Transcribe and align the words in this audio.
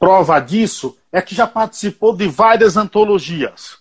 Prova 0.00 0.40
disso 0.40 0.97
é 1.12 1.22
que 1.22 1.34
já 1.34 1.46
participou 1.46 2.14
de 2.14 2.26
várias 2.28 2.76
antologias. 2.76 3.78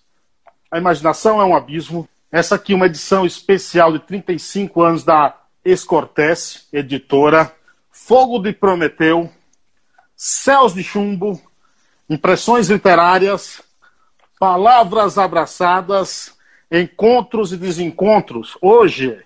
A 0.71 0.77
imaginação 0.77 1.41
é 1.41 1.45
um 1.45 1.55
abismo, 1.55 2.07
essa 2.31 2.55
aqui 2.55 2.73
é 2.73 2.75
uma 2.75 2.85
edição 2.85 3.25
especial 3.25 3.91
de 3.91 3.99
35 3.99 4.81
anos 4.81 5.03
da 5.03 5.35
Escortece, 5.63 6.61
editora, 6.71 7.53
Fogo 7.91 8.39
de 8.39 8.53
Prometeu, 8.53 9.29
Céus 10.15 10.73
de 10.73 10.83
Chumbo, 10.83 11.41
Impressões 12.09 12.69
Literárias, 12.69 13.61
Palavras 14.39 15.17
Abraçadas, 15.17 16.35
Encontros 16.71 17.51
e 17.51 17.57
Desencontros. 17.57 18.57
Hoje, 18.61 19.19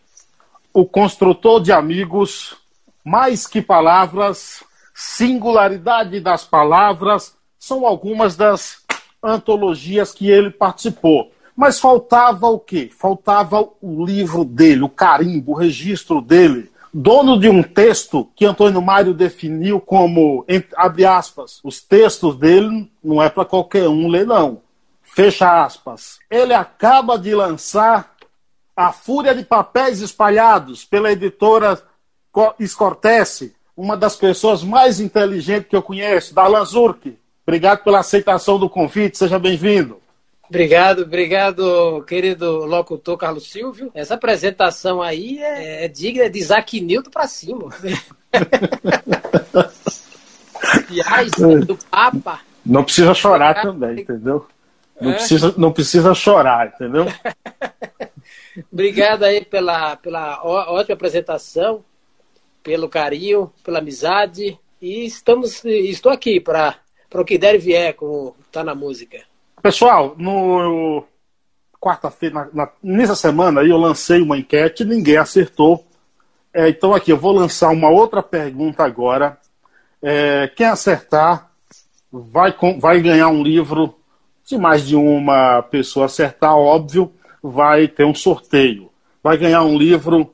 o 0.74 0.86
construtor 0.86 1.62
de 1.62 1.72
amigos, 1.72 2.56
mais 3.04 3.46
que 3.46 3.62
palavras, 3.62 4.64
singularidade 4.94 6.20
das 6.20 6.46
palavras, 6.46 7.36
são 7.62 7.86
algumas 7.86 8.36
das 8.36 8.82
antologias 9.24 10.12
que 10.12 10.28
ele 10.28 10.50
participou. 10.50 11.32
Mas 11.56 11.80
faltava 11.80 12.48
o 12.48 12.58
quê? 12.58 12.90
Faltava 12.92 13.70
o 13.80 14.04
livro 14.04 14.44
dele, 14.44 14.82
o 14.82 14.90
carimbo, 14.90 15.52
o 15.52 15.56
registro 15.56 16.22
dele. 16.22 16.72
Dono 16.92 17.40
de 17.40 17.48
um 17.48 17.62
texto 17.62 18.28
que 18.36 18.46
Antônio 18.46 18.82
Mário 18.82 19.14
definiu 19.14 19.80
como, 19.80 20.44
abre 20.76 21.06
aspas, 21.06 21.60
os 21.64 21.80
textos 21.80 22.36
dele 22.36 22.92
não 23.02 23.22
é 23.22 23.30
para 23.30 23.46
qualquer 23.46 23.88
um 23.88 24.08
ler, 24.08 24.26
não. 24.26 24.64
Fecha 25.04 25.64
aspas. 25.64 26.18
Ele 26.32 26.56
acaba 26.56 27.16
de 27.16 27.36
lançar 27.36 28.16
A 28.76 28.92
Fúria 28.92 29.36
de 29.36 29.46
Papéis 29.46 30.02
Espalhados 30.02 30.84
pela 30.84 31.12
editora 31.12 31.80
Escortece, 32.60 33.56
uma 33.78 33.96
das 33.96 34.16
pessoas 34.16 34.64
mais 34.64 35.00
inteligentes 35.00 35.70
que 35.70 35.76
eu 35.76 35.84
conheço, 35.84 36.34
da 36.34 36.64
Zurk. 36.64 37.21
Obrigado 37.46 37.84
pela 37.84 38.00
aceitação 38.00 38.60
do 38.60 38.70
convite, 38.70 39.18
seja 39.18 39.40
bem-vindo. 39.40 40.00
Obrigado, 40.48 41.04
obrigado, 41.04 42.04
querido 42.06 42.66
locutor 42.66 43.18
Carlos 43.18 43.50
Silvio. 43.50 43.90
Essa 43.94 44.16
apresentação 44.16 45.02
aí 45.02 45.40
é, 45.40 45.86
é 45.86 45.88
digna 45.88 46.30
de 46.30 46.40
Isaac 46.40 46.82
Newton 46.82 47.10
para 47.10 47.28
cima. 47.28 47.70
Aliás, 50.90 51.32
do 51.66 51.78
Papa. 51.90 52.42
Não 52.66 52.84
precisa 52.84 53.14
chorar 53.14 53.62
também, 53.62 54.02
entendeu? 54.02 54.46
Não, 55.00 55.12
é? 55.12 55.14
precisa, 55.16 55.54
não 55.58 55.72
precisa 55.72 56.14
chorar, 56.14 56.68
entendeu? 56.68 57.06
Obrigado 58.72 59.24
aí 59.24 59.44
pela, 59.44 59.96
pela 59.96 60.44
ótima 60.44 60.94
apresentação, 60.96 61.84
pelo 62.62 62.90
carinho, 62.90 63.52
pela 63.64 63.80
amizade. 63.80 64.60
E 64.82 65.06
estamos, 65.06 65.64
estou 65.64 66.12
aqui 66.12 66.40
para 66.40 66.76
o 67.20 67.26
que 67.26 67.38
der 67.38 67.56
e 67.56 67.58
vier, 67.58 67.94
como 67.94 68.36
está 68.46 68.64
na 68.64 68.74
música. 68.74 69.20
Pessoal, 69.62 70.16
no 70.18 71.04
quarta-feira, 71.80 72.50
nessa 72.82 73.16
semana 73.16 73.62
aí 73.62 73.70
eu 73.70 73.78
lancei 73.78 74.22
uma 74.22 74.38
enquete, 74.38 74.86
ninguém 74.86 75.18
acertou. 75.18 75.86
É, 76.54 76.70
então 76.70 76.94
aqui 76.94 77.12
eu 77.12 77.18
vou 77.18 77.32
lançar 77.32 77.70
uma 77.70 77.90
outra 77.90 78.22
pergunta 78.22 78.84
agora. 78.84 79.38
É, 80.02 80.52
quem 80.56 80.66
acertar 80.66 81.52
vai, 82.12 82.56
vai 82.80 83.02
ganhar 83.02 83.30
um 83.30 83.44
livro. 83.44 83.96
Se 84.44 84.58
mais 84.58 84.86
de 84.86 84.96
uma 84.96 85.62
pessoa 85.64 86.06
acertar, 86.06 86.56
óbvio, 86.56 87.12
vai 87.42 87.88
ter 87.88 88.04
um 88.04 88.14
sorteio. 88.14 88.90
Vai 89.24 89.38
ganhar 89.38 89.64
um 89.64 89.78
livro 89.78 90.34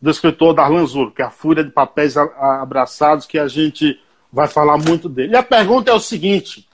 do 0.00 0.10
escritor 0.10 0.54
Darlan 0.54 0.86
Zuro, 0.86 1.10
que 1.10 1.22
é 1.22 1.24
a 1.24 1.30
Fúria 1.30 1.64
de 1.64 1.70
Papéis 1.70 2.16
Abraçados, 2.16 3.26
que 3.26 3.38
a 3.38 3.48
gente 3.48 4.00
vai 4.32 4.48
falar 4.48 4.78
muito 4.78 5.08
dele. 5.08 5.32
E 5.32 5.36
a 5.36 5.42
pergunta 5.42 5.90
é 5.90 5.94
o 5.94 6.00
seguinte: 6.00 6.68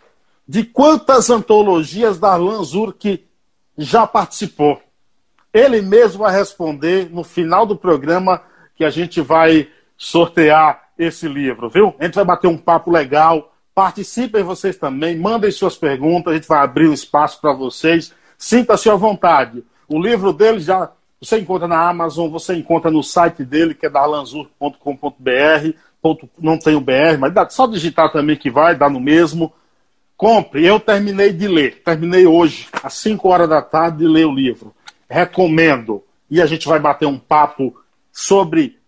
de 0.46 0.64
quantas 0.64 1.30
antologias 1.30 2.18
Darlan 2.18 2.62
Zurk 2.62 3.24
já 3.76 4.06
participou. 4.06 4.80
Ele 5.52 5.80
mesmo 5.80 6.20
vai 6.20 6.32
responder 6.32 7.08
no 7.10 7.22
final 7.22 7.64
do 7.66 7.76
programa 7.76 8.42
que 8.76 8.84
a 8.84 8.90
gente 8.90 9.20
vai 9.20 9.68
sortear 9.96 10.90
esse 10.98 11.28
livro, 11.28 11.68
viu? 11.68 11.94
A 11.98 12.04
gente 12.04 12.14
vai 12.14 12.24
bater 12.24 12.48
um 12.48 12.56
papo 12.56 12.90
legal. 12.90 13.52
Participem 13.74 14.42
vocês 14.42 14.76
também, 14.76 15.18
mandem 15.18 15.50
suas 15.50 15.76
perguntas, 15.76 16.32
a 16.32 16.36
gente 16.36 16.48
vai 16.48 16.60
abrir 16.60 16.88
um 16.88 16.92
espaço 16.92 17.40
para 17.40 17.52
vocês. 17.52 18.12
Sinta-se 18.38 18.88
à 18.88 18.94
vontade. 18.94 19.64
O 19.88 20.00
livro 20.00 20.32
dele 20.32 20.60
já 20.60 20.90
você 21.20 21.38
encontra 21.38 21.66
na 21.66 21.88
Amazon, 21.88 22.30
você 22.30 22.54
encontra 22.54 22.90
no 22.90 23.02
site 23.02 23.44
dele, 23.44 23.74
que 23.74 23.86
é 23.86 23.90
darlanzur.com.br. 23.90 25.76
Não 26.38 26.58
tem 26.58 26.74
o 26.74 26.80
BR, 26.80 27.18
mas 27.18 27.32
dá, 27.32 27.48
só 27.48 27.66
digitar 27.66 28.12
também 28.12 28.36
que 28.36 28.50
vai, 28.50 28.76
dá 28.76 28.90
no 28.90 29.00
mesmo. 29.00 29.52
Compre. 30.16 30.64
Eu 30.64 30.78
terminei 30.78 31.32
de 31.32 31.48
ler. 31.48 31.82
Terminei 31.82 32.26
hoje, 32.26 32.68
às 32.82 32.94
5 32.94 33.28
horas 33.28 33.48
da 33.48 33.62
tarde, 33.62 33.98
de 33.98 34.06
ler 34.06 34.26
o 34.26 34.34
livro. 34.34 34.74
Recomendo. 35.08 36.02
E 36.30 36.42
a 36.42 36.46
gente 36.46 36.68
vai 36.68 36.78
bater 36.78 37.06
um 37.06 37.18
papo 37.18 37.74
sobre 38.12 38.78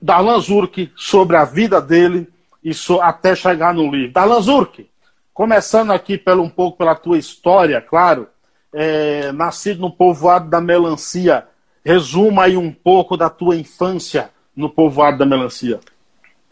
Darlan 0.00 0.40
Zurk, 0.40 0.90
sobre 0.96 1.36
a 1.36 1.44
vida 1.44 1.80
dele 1.80 2.28
e 2.62 2.72
so, 2.72 3.00
até 3.00 3.34
chegar 3.34 3.74
no 3.74 3.90
livro. 3.90 4.12
Darlan 4.12 4.40
Zurk, 4.40 4.88
começando 5.34 5.92
aqui 5.92 6.16
pelo, 6.16 6.42
um 6.42 6.48
pouco 6.48 6.78
pela 6.78 6.94
tua 6.94 7.18
história, 7.18 7.80
claro. 7.80 8.28
É, 8.74 9.30
nascido 9.32 9.80
no 9.80 9.90
povoado 9.90 10.48
da 10.48 10.60
Melancia. 10.60 11.46
Resuma 11.84 12.44
aí 12.44 12.56
um 12.56 12.72
pouco 12.72 13.16
da 13.16 13.28
tua 13.28 13.56
infância 13.56 14.30
no 14.56 14.70
povoado 14.70 15.18
da 15.18 15.26
Melancia. 15.26 15.80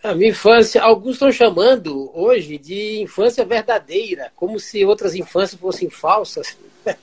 A 0.02 0.14
minha 0.14 0.30
infância, 0.30 0.82
alguns 0.82 1.14
estão 1.14 1.30
chamando 1.30 2.10
hoje 2.14 2.56
de 2.56 3.02
infância 3.02 3.44
verdadeira, 3.44 4.32
como 4.34 4.58
se 4.58 4.82
outras 4.84 5.14
infâncias 5.14 5.60
fossem 5.60 5.90
falsas. 5.90 6.56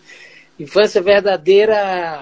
infância 0.60 1.00
verdadeira 1.00 1.76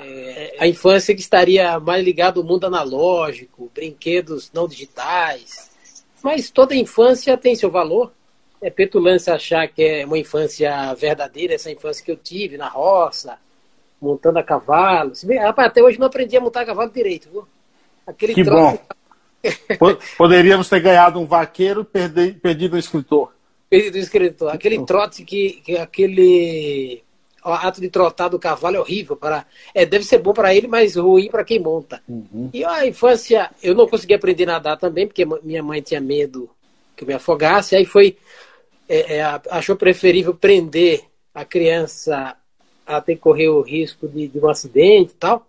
é 0.03 0.55
a 0.59 0.67
infância 0.67 1.15
que 1.15 1.21
estaria 1.21 1.79
mais 1.79 2.03
ligada 2.03 2.39
ao 2.39 2.45
mundo 2.45 2.65
analógico, 2.65 3.71
brinquedos 3.73 4.51
não 4.53 4.67
digitais. 4.67 5.71
Mas 6.21 6.49
toda 6.49 6.75
infância 6.75 7.37
tem 7.37 7.55
seu 7.55 7.71
valor. 7.71 8.11
É 8.61 8.69
petulância 8.69 9.33
achar 9.33 9.67
que 9.69 9.81
é 9.81 10.05
uma 10.05 10.17
infância 10.17 10.93
verdadeira, 10.95 11.53
essa 11.53 11.71
infância 11.71 12.03
que 12.03 12.11
eu 12.11 12.17
tive 12.17 12.57
na 12.57 12.67
roça, 12.67 13.37
montando 14.01 14.39
a 14.39 14.43
cavalo. 14.43 15.13
Rapaz, 15.41 15.67
até 15.69 15.81
hoje 15.81 15.99
não 15.99 16.07
aprendi 16.07 16.35
a 16.35 16.41
montar 16.41 16.61
a 16.61 16.65
cavalo 16.65 16.91
direito, 16.91 17.29
viu? 17.31 17.47
Aquele 18.05 18.33
que 18.33 18.43
bom. 18.43 18.77
Poderíamos 20.17 20.69
ter 20.69 20.79
ganhado 20.79 21.19
um 21.19 21.25
vaqueiro 21.25 21.87
e 21.93 22.31
perdido 22.33 22.75
um 22.75 22.79
escritor. 22.79 23.31
Perdido 23.69 23.97
um 23.97 24.01
escritor. 24.01 24.53
Aquele 24.53 24.83
trote 24.85 25.23
que, 25.23 25.61
que 25.65 25.77
aquele 25.77 27.03
o 27.43 27.51
ato 27.51 27.79
de 27.79 27.89
trotar 27.89 28.29
do 28.29 28.39
cavalo 28.39 28.75
é 28.75 28.79
horrível 28.79 29.15
para 29.15 29.45
é 29.73 29.85
deve 29.85 30.03
ser 30.03 30.17
bom 30.17 30.33
para 30.33 30.55
ele 30.55 30.67
mas 30.67 30.95
ruim 30.95 31.29
para 31.29 31.43
quem 31.43 31.59
monta 31.59 32.01
uhum. 32.09 32.49
e 32.51 32.65
a 32.65 32.87
infância 32.87 33.51
eu 33.61 33.75
não 33.75 33.87
consegui 33.87 34.15
aprender 34.15 34.45
a 34.45 34.53
nadar 34.53 34.77
também 34.77 35.05
porque 35.05 35.23
minha 35.43 35.61
mãe 35.61 35.79
tinha 35.79 36.01
medo 36.01 36.49
que 36.95 37.03
eu 37.03 37.07
me 37.07 37.13
afogasse. 37.13 37.75
Aí 37.75 37.85
foi, 37.85 38.17
é, 38.87 39.17
é, 39.17 39.41
achou 39.51 39.75
preferível 39.75 40.33
prender 40.33 41.03
a 41.33 41.43
criança 41.43 42.35
a 42.85 43.01
ter 43.01 43.15
que 43.15 43.21
correr 43.21 43.49
o 43.49 43.61
risco 43.61 44.07
de, 44.07 44.27
de 44.27 44.39
um 44.39 44.47
acidente 44.47 45.11
e 45.11 45.17
tal. 45.17 45.45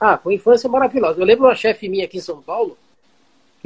Ah, 0.00 0.16
foi 0.18 0.32
uma 0.32 0.36
infância 0.36 0.68
maravilhosa. 0.68 1.20
Eu 1.20 1.26
lembro 1.26 1.46
uma 1.46 1.54
chefe 1.54 1.88
minha 1.88 2.04
aqui 2.04 2.18
em 2.18 2.20
São 2.20 2.40
Paulo, 2.40 2.76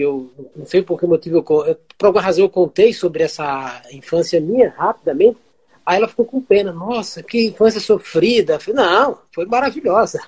que 0.01 0.05
eu 0.05 0.33
não 0.57 0.65
sei 0.65 0.83
por 0.83 0.99
que 0.99 1.07
motivo, 1.07 1.37
eu, 1.37 1.77
por 1.99 2.07
alguma 2.07 2.25
razão 2.25 2.45
eu 2.45 2.49
contei 2.49 2.93
sobre 2.95 3.23
essa 3.23 3.83
infância 3.93 4.41
minha 4.41 4.75
rapidamente. 4.77 5.37
Aí 5.85 5.99
ela 5.99 6.09
ficou 6.09 6.25
com 6.25 6.41
pena. 6.41 6.73
Nossa, 6.73 7.23
que 7.23 7.49
infância 7.49 7.81
sofrida. 7.81 8.55
Eu 8.55 8.61
falei, 8.61 8.83
não, 8.83 9.19
foi 9.35 9.45
maravilhosa. 9.45 10.21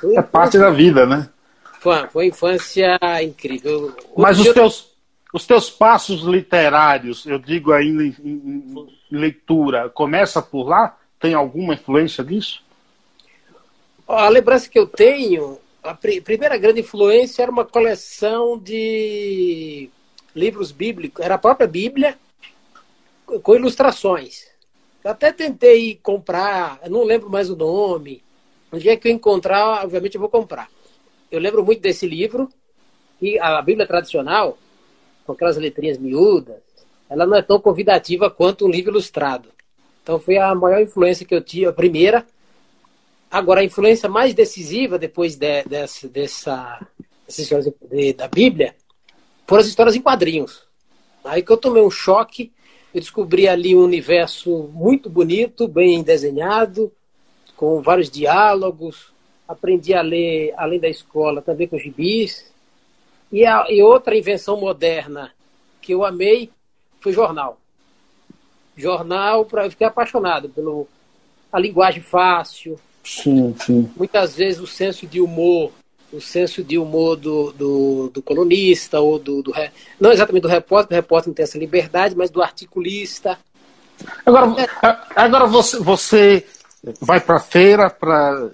Foi 0.00 0.16
é 0.16 0.22
parte 0.22 0.58
da 0.58 0.70
vida, 0.70 1.06
né? 1.06 1.28
Foi, 1.78 2.08
foi 2.08 2.26
infância 2.26 2.98
incrível. 3.22 3.94
Mas 4.16 4.40
os 4.40 4.52
teus, 4.52 4.90
os 5.32 5.46
teus 5.46 5.70
passos 5.70 6.22
literários, 6.22 7.24
eu 7.24 7.38
digo 7.38 7.72
ainda 7.72 8.02
em, 8.02 8.14
em, 8.24 8.88
em 9.12 9.16
leitura, 9.16 9.88
começa 9.88 10.42
por 10.42 10.68
lá? 10.68 10.96
Tem 11.20 11.34
alguma 11.34 11.74
influência 11.74 12.24
disso? 12.24 12.62
A 14.08 14.28
lembrança 14.28 14.68
que 14.68 14.78
eu 14.78 14.86
tenho, 14.86 15.58
a 15.82 15.94
primeira 15.94 16.56
grande 16.56 16.80
influência 16.80 17.42
era 17.42 17.50
uma 17.50 17.64
coleção 17.64 18.58
de 18.58 19.90
livros 20.34 20.70
bíblicos, 20.70 21.24
era 21.24 21.34
a 21.34 21.38
própria 21.38 21.66
Bíblia 21.66 22.18
com 23.42 23.54
ilustrações. 23.54 24.46
Eu 25.02 25.10
até 25.10 25.32
tentei 25.32 25.98
comprar, 26.02 26.80
não 26.88 27.02
lembro 27.02 27.28
mais 27.28 27.50
o 27.50 27.56
nome. 27.56 28.22
Um 28.72 28.78
dia 28.78 28.96
que 28.96 29.08
eu 29.08 29.12
encontrar, 29.12 29.84
obviamente 29.84 30.14
eu 30.14 30.20
vou 30.20 30.30
comprar. 30.30 30.70
Eu 31.30 31.40
lembro 31.40 31.64
muito 31.64 31.80
desse 31.80 32.06
livro, 32.06 32.48
e 33.20 33.38
a 33.38 33.60
Bíblia 33.62 33.86
tradicional, 33.86 34.58
com 35.26 35.32
aquelas 35.32 35.56
letrinhas 35.56 35.98
miúdas, 35.98 36.60
ela 37.08 37.26
não 37.26 37.36
é 37.36 37.42
tão 37.42 37.60
convidativa 37.60 38.30
quanto 38.30 38.66
um 38.66 38.70
livro 38.70 38.90
ilustrado. 38.90 39.48
Então 40.02 40.18
foi 40.18 40.38
a 40.38 40.54
maior 40.54 40.80
influência 40.80 41.26
que 41.26 41.34
eu 41.34 41.40
tive, 41.40 41.66
a 41.66 41.72
primeira. 41.72 42.26
Agora, 43.32 43.62
a 43.62 43.64
influência 43.64 44.08
mais 44.08 44.34
decisiva 44.34 44.98
depois 44.98 45.34
de, 45.34 45.64
dessa, 45.64 46.08
dessa, 46.08 46.86
dessas 47.26 47.38
histórias 47.38 47.72
de, 47.90 48.12
da 48.12 48.28
Bíblia 48.28 48.76
foram 49.46 49.62
as 49.62 49.68
histórias 49.68 49.96
em 49.96 50.02
quadrinhos. 50.02 50.62
Aí 51.24 51.42
que 51.42 51.50
eu 51.50 51.56
tomei 51.56 51.82
um 51.82 51.90
choque 51.90 52.52
eu 52.94 53.00
descobri 53.00 53.48
ali 53.48 53.74
um 53.74 53.82
universo 53.82 54.70
muito 54.70 55.08
bonito, 55.08 55.66
bem 55.66 56.02
desenhado, 56.02 56.92
com 57.56 57.80
vários 57.80 58.10
diálogos. 58.10 59.10
Aprendi 59.48 59.94
a 59.94 60.02
ler, 60.02 60.52
além 60.58 60.78
da 60.78 60.88
escola, 60.88 61.40
também 61.40 61.66
com 61.66 61.78
gibis. 61.78 62.52
E, 63.30 63.46
a, 63.46 63.64
e 63.70 63.82
outra 63.82 64.14
invenção 64.14 64.60
moderna 64.60 65.32
que 65.80 65.94
eu 65.94 66.04
amei 66.04 66.50
foi 67.00 67.12
jornal. 67.12 67.58
Jornal, 68.76 69.46
para 69.46 69.64
eu 69.64 69.70
fiquei 69.70 69.86
apaixonado 69.86 70.50
pelo 70.50 70.86
a 71.50 71.58
linguagem 71.58 72.02
fácil. 72.02 72.78
Sim, 73.04 73.54
sim. 73.58 73.90
Muitas 73.96 74.36
vezes 74.36 74.60
o 74.60 74.66
senso 74.66 75.06
de 75.06 75.20
humor 75.20 75.72
o 76.12 76.20
senso 76.20 76.62
de 76.62 76.76
humor 76.76 77.16
do, 77.16 77.52
do, 77.52 78.10
do 78.10 78.22
colunista, 78.22 79.00
ou 79.00 79.18
do, 79.18 79.42
do, 79.42 79.52
Não 79.98 80.12
exatamente 80.12 80.42
do 80.42 80.48
repórter, 80.48 80.92
o 80.92 81.00
repórter 81.00 81.28
não 81.28 81.34
tem 81.34 81.42
essa 81.42 81.58
liberdade, 81.58 82.14
mas 82.14 82.30
do 82.30 82.42
articulista. 82.42 83.38
Agora, 84.26 84.54
agora 85.16 85.46
você, 85.46 85.78
você 85.78 86.46
vai 87.00 87.18
para 87.18 87.36
a 87.36 87.40
feira, 87.40 87.88
para 87.88 88.50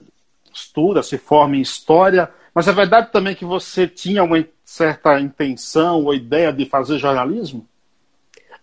estuda, 0.55 1.03
se 1.03 1.19
forma 1.19 1.57
em 1.57 1.61
história, 1.61 2.31
mas 2.55 2.69
é 2.69 2.73
verdade 2.73 3.11
também 3.11 3.35
que 3.35 3.45
você 3.45 3.89
tinha 3.89 4.23
uma 4.23 4.45
certa 4.65 5.19
intenção 5.19 6.05
ou 6.05 6.15
ideia 6.15 6.53
de 6.53 6.65
fazer 6.65 6.99
jornalismo? 6.99 7.67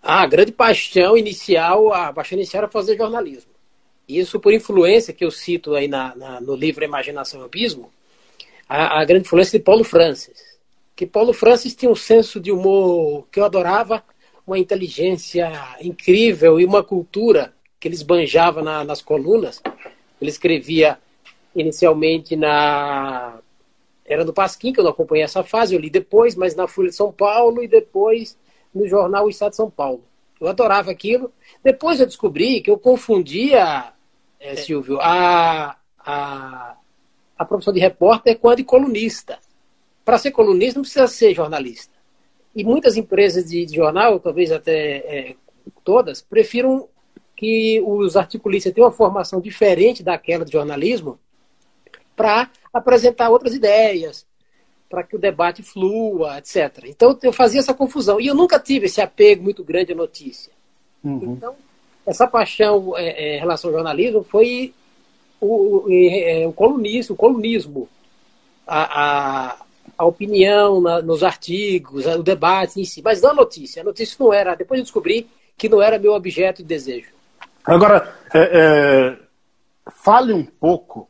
Ah, 0.02 0.22
a 0.22 0.28
grande 0.28 0.52
paixão 0.52 1.18
inicial, 1.18 1.92
a 1.94 2.14
paixão 2.14 2.38
inicial 2.38 2.64
era 2.64 2.72
fazer 2.72 2.96
jornalismo. 2.96 3.55
Isso 4.08 4.40
por 4.40 4.54
influência 4.54 5.14
que 5.14 5.26
eu 5.26 5.32
cito 5.32 5.74
aí 5.76 5.88
na, 5.88 6.16
na 6.16 6.42
no 6.42 6.56
livro 6.56 6.84
Imaginação 6.84 7.42
e 7.42 7.46
Abismo, 7.46 7.92
a, 8.70 9.00
a 9.00 9.06
grande 9.06 9.26
influência 9.26 9.58
de 9.58 9.64
Paulo 9.64 9.84
Francis. 9.84 10.56
Que 10.96 11.06
Paulo 11.06 11.34
Francis 11.34 11.76
tinha 11.76 11.92
um 11.92 11.96
senso 11.96 12.40
de 12.40 12.52
humor 12.52 13.28
que 13.32 13.40
eu 13.40 13.46
adorava, 13.46 14.04
uma 14.46 14.60
inteligência 14.60 15.52
incrível 15.82 16.60
e 16.60 16.66
uma 16.66 16.84
cultura 16.84 17.54
que 17.80 17.88
ele 17.88 17.96
esbanjava 17.96 18.62
na, 18.62 18.84
nas 18.84 19.02
colunas. 19.02 19.62
Ele 20.22 20.30
escrevia 20.30 20.98
inicialmente 21.56 22.36
na. 22.36 23.40
Era 24.06 24.24
no 24.24 24.34
Pasquim, 24.34 24.72
que 24.72 24.80
eu 24.80 24.84
não 24.84 24.92
acompanhei 24.92 25.24
essa 25.24 25.44
fase, 25.44 25.74
eu 25.74 25.80
li 25.82 25.90
depois, 25.90 26.36
mas 26.36 26.56
na 26.56 26.68
Folha 26.68 26.90
de 26.90 26.96
São 26.96 27.12
Paulo 27.12 27.64
e 27.64 27.68
depois 27.68 28.38
no 28.74 28.88
jornal 28.88 29.26
O 29.26 29.30
Estado 29.30 29.52
de 29.52 29.56
São 29.56 29.70
Paulo. 29.70 30.04
Eu 30.40 30.48
adorava 30.48 30.92
aquilo. 30.92 31.32
Depois 31.64 32.00
eu 32.00 32.06
descobri 32.06 32.62
que 32.62 32.70
eu 32.70 32.78
confundia, 32.78 33.94
é, 34.46 34.56
Silvio, 34.56 35.00
a, 35.02 35.76
a, 36.00 36.76
a 37.38 37.46
profissão 37.46 37.74
de 37.74 37.80
repórter 37.80 38.38
com 38.38 38.50
a 38.50 38.56
de 38.56 38.64
colunista. 38.64 39.38
Para 40.04 40.18
ser 40.18 40.32
colunista 40.32 40.78
não 40.78 40.84
precisa 40.84 41.08
ser 41.08 41.34
jornalista. 41.34 41.94
E 42.56 42.64
muitas 42.64 42.96
empresas 42.96 43.50
de, 43.50 43.66
de 43.66 43.76
jornal, 43.76 44.20
talvez 44.20 44.52
até 44.52 44.98
é, 44.98 45.36
todas, 45.84 46.22
prefiram 46.22 46.88
que 47.36 47.82
os 47.86 48.16
articulistas 48.16 48.72
tenham 48.72 48.88
uma 48.88 48.96
formação 48.96 49.42
diferente 49.42 50.02
daquela 50.02 50.46
de 50.46 50.54
jornalismo 50.54 51.20
para 52.16 52.50
apresentar 52.74 53.30
outras 53.30 53.54
ideias, 53.54 54.26
para 54.90 55.04
que 55.04 55.16
o 55.16 55.20
debate 55.20 55.62
flua, 55.62 56.38
etc. 56.38 56.86
Então 56.86 57.18
eu 57.22 57.34
fazia 57.34 57.60
essa 57.60 57.74
confusão. 57.74 58.22
E 58.22 58.28
eu 58.28 58.36
nunca 58.36 58.60
tive 58.60 58.86
esse 58.86 59.02
apego 59.02 59.44
muito 59.44 59.64
grande 59.64 59.92
à 59.92 59.96
notícia. 59.96 60.54
Uhum. 61.04 61.34
Então, 61.34 61.56
essa 62.06 62.28
paixão 62.28 62.96
é, 62.98 63.08
é, 63.08 63.38
em 63.38 63.40
relação 63.40 63.70
ao 63.70 63.76
jornalismo 63.76 64.24
foi 64.24 64.74
o, 65.42 65.88
o, 65.88 66.48
o 66.48 66.54
colunismo, 66.54 67.16
o 67.16 67.18
colunismo 67.18 67.90
a, 68.68 69.04
a, 69.04 69.56
a 69.98 70.06
opinião 70.06 70.82
na, 70.82 71.02
nos 71.02 71.24
artigos, 71.24 72.06
o 72.06 72.24
debate 72.24 72.80
em 72.80 72.86
si, 72.86 73.02
mas 73.04 73.22
não 73.22 73.32
a 73.32 73.36
notícia. 73.36 73.82
A 73.82 73.86
notícia 73.86 74.18
não 74.20 74.34
era. 74.34 74.56
Depois 74.56 74.80
eu 74.80 74.84
descobri 74.84 75.28
que 75.58 75.70
não 75.70 75.82
era 75.82 76.00
meu 76.00 76.14
objeto 76.14 76.62
de 76.62 76.68
desejo. 76.68 77.10
Agora, 77.64 78.14
é, 78.34 78.40
é, 78.54 79.18
fale 80.04 80.34
um 80.34 80.44
pouco 80.44 81.10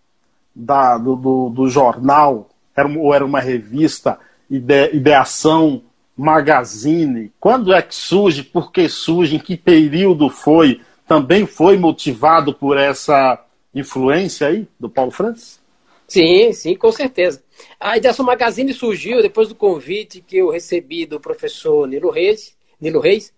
da, 0.54 0.98
do, 0.98 1.16
do, 1.16 1.50
do, 1.50 1.70
jornal, 1.70 2.50
era, 2.76 2.88
ou 2.88 3.14
era 3.14 3.26
uma 3.26 3.40
revista, 3.40 4.18
ide, 4.50 4.92
Ideação 4.94 5.82
Magazine. 6.16 7.32
Quando 7.40 7.74
é 7.74 7.82
que 7.82 7.94
surge? 7.94 8.44
Por 8.44 8.72
que 8.72 8.88
surge? 8.88 9.36
Em 9.36 9.40
que 9.40 9.58
período 9.58 10.30
foi? 10.30 10.82
Também 11.08 11.46
foi 11.46 11.78
motivado 11.78 12.54
por 12.54 12.78
essa 12.78 13.44
influência 13.74 14.48
aí 14.48 14.68
do 14.80 14.90
Paulo 14.90 15.12
Francis? 15.12 15.60
Sim, 16.08 16.54
sim, 16.54 16.76
com 16.76 16.92
certeza. 16.92 17.44
A 17.80 17.98
Ideação 17.98 18.26
Magazine 18.26 18.74
surgiu 18.74 19.22
depois 19.22 19.48
do 19.50 19.56
convite 19.56 20.22
que 20.22 20.38
eu 20.38 20.50
recebi 20.50 21.06
do 21.06 21.20
professor 21.20 21.88
Nilo 21.88 22.12
Reis, 22.12 22.56
Nilo 22.80 23.00
Reis 23.00 23.34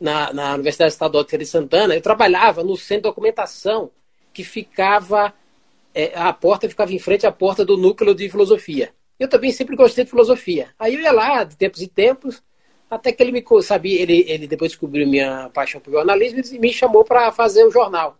na, 0.00 0.32
na 0.32 0.54
Universidade 0.54 0.92
Estadual 0.92 1.24
de 1.24 1.30
Feira 1.30 1.44
Santana. 1.44 1.94
Eu 1.94 2.00
trabalhava 2.00 2.62
no 2.62 2.76
centro 2.76 3.02
de 3.02 3.08
documentação 3.08 3.90
que 4.32 4.44
ficava, 4.44 5.34
é, 5.94 6.12
a 6.16 6.32
porta 6.32 6.68
ficava 6.68 6.92
em 6.92 6.98
frente 6.98 7.26
à 7.26 7.32
porta 7.32 7.64
do 7.64 7.76
núcleo 7.76 8.14
de 8.14 8.28
filosofia. 8.30 8.92
Eu 9.18 9.28
também 9.28 9.50
sempre 9.52 9.74
gostei 9.74 10.04
de 10.04 10.10
filosofia. 10.10 10.68
Aí 10.78 10.94
eu 10.94 11.00
ia 11.00 11.12
lá, 11.12 11.44
de 11.44 11.56
tempos 11.56 11.82
em 11.82 11.88
tempos, 11.88 12.42
até 12.90 13.12
que 13.12 13.22
ele 13.22 13.32
me 13.32 13.44
sabia, 13.62 14.00
ele, 14.00 14.24
ele 14.28 14.46
depois 14.46 14.70
descobriu 14.70 15.06
minha 15.06 15.50
paixão 15.50 15.80
por 15.80 15.90
jornalismo 15.90 16.40
e 16.52 16.58
me 16.58 16.72
chamou 16.72 17.04
para 17.04 17.30
fazer 17.32 17.64
o 17.64 17.70
jornal. 17.70 18.18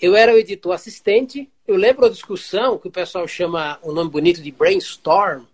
Eu 0.00 0.16
era 0.16 0.34
o 0.34 0.38
editor 0.38 0.72
assistente. 0.72 1.48
Eu 1.66 1.76
lembro 1.76 2.06
a 2.06 2.10
discussão 2.10 2.76
que 2.78 2.88
o 2.88 2.90
pessoal 2.90 3.28
chama 3.28 3.78
um 3.84 3.92
nome 3.92 4.10
bonito 4.10 4.42
de 4.42 4.50
brainstorm, 4.50 5.44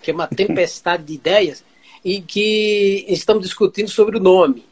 que 0.00 0.10
é 0.10 0.14
uma 0.14 0.26
tempestade 0.28 1.02
de 1.02 1.14
ideias, 1.14 1.62
e 2.04 2.20
que 2.20 3.04
estamos 3.08 3.42
discutindo 3.42 3.90
sobre 3.90 4.16
o 4.16 4.20
nome. 4.20 4.64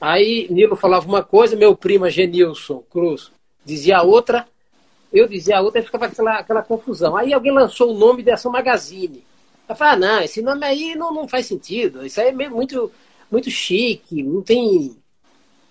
Aí 0.00 0.46
Nilo 0.50 0.76
falava 0.76 1.06
uma 1.06 1.22
coisa, 1.22 1.56
meu 1.56 1.76
primo 1.76 2.08
Genilson 2.08 2.82
Cruz 2.90 3.32
dizia 3.64 4.02
outra, 4.02 4.46
eu 5.14 5.28
dizia 5.28 5.58
a 5.58 5.60
outra 5.60 5.80
ficava 5.80 6.06
aquela, 6.06 6.38
aquela 6.40 6.62
confusão. 6.62 7.16
Aí 7.16 7.32
alguém 7.32 7.52
lançou 7.52 7.94
o 7.94 7.98
nome 7.98 8.22
dessa 8.22 8.50
Magazine. 8.50 9.24
Eu 9.68 9.76
falei, 9.76 9.94
ah, 9.94 9.96
não, 9.96 10.20
esse 10.22 10.42
nome 10.42 10.66
aí 10.66 10.94
não, 10.96 11.14
não 11.14 11.28
faz 11.28 11.46
sentido. 11.46 12.04
Isso 12.04 12.20
aí 12.20 12.28
é 12.28 12.32
muito, 12.32 12.90
muito 13.30 13.50
chique, 13.50 14.22
não 14.22 14.42
tem 14.42 14.96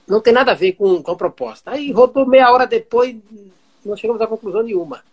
não 0.07 0.19
tem 0.19 0.33
nada 0.33 0.51
a 0.51 0.55
ver 0.55 0.73
com, 0.73 1.01
com 1.01 1.11
a 1.11 1.15
proposta. 1.15 1.71
Aí 1.71 1.91
rodou 1.91 2.25
meia 2.25 2.51
hora 2.51 2.67
depois, 2.67 3.15
não 3.85 3.95
chegamos 3.95 4.21
a 4.21 4.27
conclusão 4.27 4.63
nenhuma. 4.63 5.03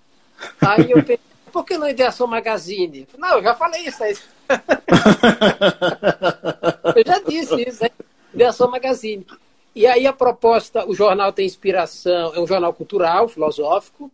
Aí 0.60 0.90
eu 0.90 0.98
pensei, 0.98 1.20
por 1.52 1.64
que 1.64 1.76
não 1.76 1.88
Ideação 1.88 2.26
Magazine? 2.26 3.06
Não, 3.18 3.36
eu 3.36 3.42
já 3.42 3.54
falei 3.54 3.82
isso 3.82 4.02
aí. 4.02 4.16
eu 6.96 7.04
já 7.06 7.18
disse 7.20 7.68
isso, 7.68 7.84
hein? 7.84 7.92
Ideação 8.34 8.70
Magazine. 8.70 9.26
E 9.74 9.86
aí 9.86 10.06
a 10.06 10.12
proposta, 10.12 10.88
o 10.88 10.94
jornal 10.94 11.32
tem 11.32 11.46
inspiração, 11.46 12.34
é 12.34 12.40
um 12.40 12.46
jornal 12.46 12.72
cultural, 12.72 13.28
filosófico, 13.28 14.10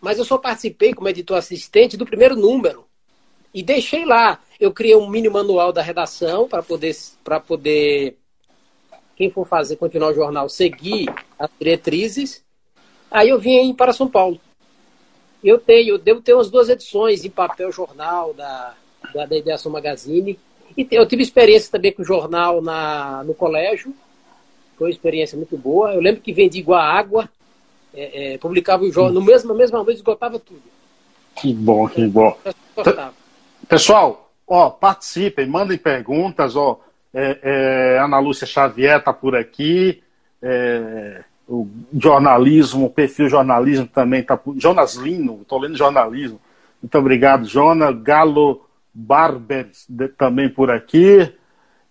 mas 0.00 0.18
eu 0.18 0.24
só 0.24 0.38
participei 0.38 0.94
como 0.94 1.08
editor 1.08 1.36
assistente 1.36 1.96
do 1.96 2.06
primeiro 2.06 2.36
número. 2.36 2.86
E 3.52 3.62
deixei 3.62 4.04
lá. 4.04 4.40
eu 4.58 4.72
criei 4.72 4.96
um 4.96 5.08
mini 5.08 5.28
manual 5.28 5.72
da 5.72 5.82
redação 5.82 6.48
para 6.48 6.62
poder, 6.62 6.96
para 7.24 7.40
poder 7.40 8.16
quem 9.16 9.30
for 9.30 9.46
fazer, 9.46 9.76
continuar 9.76 10.10
o 10.10 10.14
jornal, 10.14 10.48
seguir 10.48 11.12
as 11.38 11.50
diretrizes. 11.58 12.44
Aí 13.10 13.28
eu 13.28 13.38
vim 13.38 13.74
para 13.74 13.92
São 13.92 14.08
Paulo. 14.08 14.40
Eu 15.42 15.58
tenho, 15.58 15.90
eu 15.90 15.98
devo 15.98 16.20
ter 16.20 16.34
umas 16.34 16.50
duas 16.50 16.68
edições 16.68 17.24
em 17.24 17.30
papel 17.30 17.72
jornal 17.72 18.32
da, 18.32 18.74
da, 19.12 19.26
da 19.26 19.36
Ideação 19.36 19.72
Magazine. 19.72 20.38
E 20.76 20.86
eu 20.90 21.06
tive 21.06 21.22
experiência 21.22 21.70
também 21.70 21.92
com 21.92 22.04
jornal 22.04 22.62
na, 22.62 23.24
no 23.24 23.34
colégio. 23.34 23.94
Foi 24.76 24.86
uma 24.86 24.92
experiência 24.92 25.36
muito 25.36 25.56
boa. 25.58 25.92
Eu 25.92 26.00
lembro 26.00 26.20
que 26.20 26.32
vendi 26.32 26.58
igual 26.58 26.80
água, 26.80 27.28
é, 27.94 28.34
é, 28.34 28.38
publicava 28.38 28.84
o 28.84 28.92
jornal, 28.92 29.12
no 29.12 29.22
mesmo, 29.22 29.48
na 29.48 29.54
mesma 29.54 29.84
vez 29.84 29.98
esgotava 29.98 30.38
tudo. 30.38 30.62
Que 31.36 31.52
bom, 31.54 31.88
que 31.88 32.06
bom. 32.06 32.36
Pessoal, 33.68 34.30
ó, 34.46 34.70
participem, 34.70 35.46
mandem 35.46 35.78
perguntas, 35.78 36.56
ó. 36.56 36.80
É, 37.12 37.38
é, 37.42 37.98
Ana 37.98 38.18
Lúcia 38.18 38.46
Xavier 38.46 38.98
está 38.98 39.12
por 39.12 39.34
aqui. 39.34 40.02
É, 40.42 41.24
o 41.48 41.68
jornalismo, 41.92 42.86
o 42.86 42.90
perfil 42.90 43.28
jornalismo 43.28 43.86
também 43.86 44.20
está 44.20 44.36
por. 44.36 44.56
Jonas 44.56 44.94
Lino, 44.94 45.40
estou 45.42 45.58
lendo 45.58 45.76
jornalismo. 45.76 46.40
Muito 46.80 46.96
obrigado, 46.96 47.44
Jonas. 47.44 47.94
Galo 48.02 48.64
Barber 48.94 49.68
também 50.16 50.48
por 50.48 50.70
aqui. 50.70 51.32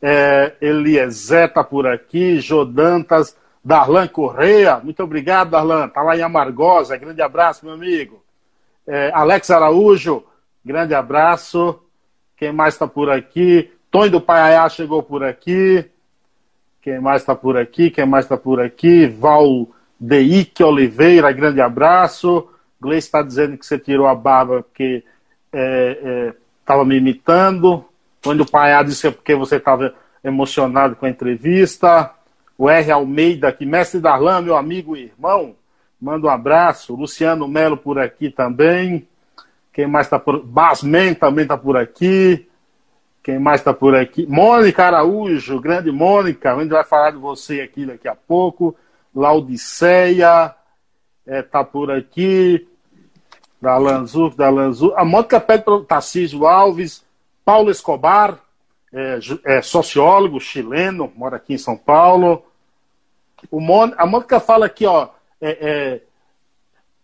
É, 0.01 0.56
Eliezer 0.62 1.50
está 1.50 1.63
por 1.63 1.86
aqui. 1.86 2.39
Jodantas. 2.39 3.36
Darlan 3.63 4.08
Correia. 4.08 4.80
Muito 4.80 5.04
obrigado, 5.04 5.51
Darlan. 5.51 5.88
Está 5.88 6.01
lá 6.01 6.18
em 6.18 6.22
Amargosa. 6.22 6.98
Grande 6.98 7.22
abraço, 7.22 7.66
meu 7.66 7.75
amigo. 7.75 8.24
É, 8.88 9.12
Alex 9.13 9.50
Araújo. 9.51 10.24
Grande 10.63 10.94
abraço. 10.94 11.82
Quem 12.38 12.51
mais 12.51 12.74
está 12.74 12.88
por 12.88 13.10
aqui? 13.10 13.72
Tony 13.92 14.10
do 14.10 14.22
Paiaiá 14.22 14.68
chegou 14.70 15.04
por 15.04 15.24
aqui. 15.24 15.86
Quem 16.82 17.00
mais 17.00 17.22
está 17.22 17.36
por 17.36 17.58
aqui? 17.58 17.89
Quem 17.89 18.06
mais 18.06 18.25
está 18.25 18.38
por 18.38 18.62
aqui? 18.62 19.08
Valdeike 19.08 20.63
Oliveira, 20.63 21.32
grande 21.32 21.60
abraço. 21.60 22.48
Gleice 22.80 23.08
está 23.08 23.22
dizendo 23.22 23.58
que 23.58 23.66
você 23.66 23.78
tirou 23.78 24.08
a 24.08 24.16
barba 24.16 24.63
porque 24.63 25.04
estava 25.51 26.82
é, 26.82 26.84
é, 26.84 26.86
me 26.86 26.98
imitando. 26.98 27.84
Tony 28.22 28.38
do 28.38 28.46
Paiaiá 28.46 28.84
disse 28.84 29.01
que 29.01 29.08
é 29.08 29.12
porque 29.12 29.36
você 29.36 29.58
estava 29.58 29.94
emocionado 30.24 30.96
com 30.96 31.06
a 31.06 31.10
entrevista. 31.10 32.12
O 32.60 32.70
R. 32.70 32.92
Almeida 32.92 33.48
aqui, 33.48 33.66
mestre 33.66 34.01
Darlan, 34.01 34.42
meu 34.42 34.58
amigo 34.58 34.98
e 34.98 35.04
irmão, 35.04 35.56
manda 36.00 36.28
um 36.28 36.30
abraço. 36.30 36.94
Luciano 36.94 37.48
Melo 37.48 37.78
por 37.78 37.98
aqui 37.98 38.30
também. 38.30 39.08
Quem 39.72 39.88
mais 39.88 40.08
está 40.08 40.20
por 40.20 40.44
Basman 40.46 41.13
também 41.13 41.44
está 41.44 41.58
por 41.58 41.78
aqui. 41.78 42.50
Quem 43.24 43.39
mais 43.39 43.62
está 43.62 43.74
por 43.74 43.96
aqui? 43.96 44.28
Mônica 44.28 44.84
Araújo, 44.84 45.62
grande 45.62 45.89
Mônica. 45.89 46.54
A 46.54 46.60
gente 46.60 46.72
vai 46.72 46.84
falar 46.84 47.12
de 47.12 47.18
você 47.18 47.62
aqui 47.62 47.86
daqui 47.86 48.10
a 48.10 48.16
pouco. 48.16 48.75
Laudiceia 49.16 50.54
está 51.25 51.38
é, 51.38 51.42
tá 51.42 51.63
por 51.63 51.89
aqui. 51.89 52.68
Da 53.62 53.78
Lanzu, 53.78 54.32
da 54.32 54.50
Lanzu. 54.50 54.94
A 54.98 55.06
Mônica 55.06 55.39
pede 55.39 55.63
para 55.63 55.75
o 55.75 55.86
Tarcísio 55.86 56.46
Alves. 56.46 57.06
Paulo 57.46 57.72
Escobar, 57.72 58.38
é, 58.94 59.18
é, 59.46 59.62
sociólogo 59.62 60.42
chileno, 60.42 61.10
mora 61.16 61.38
aqui 61.38 61.54
em 61.54 61.58
São 61.58 61.78
Paulo. 61.78 62.49
O 63.50 63.60
Mon... 63.60 63.91
A 63.98 64.05
Mônica 64.05 64.39
fala 64.39 64.65
aqui, 64.65 64.86
ó. 64.86 65.10
É, 65.41 65.58
é 65.62 66.01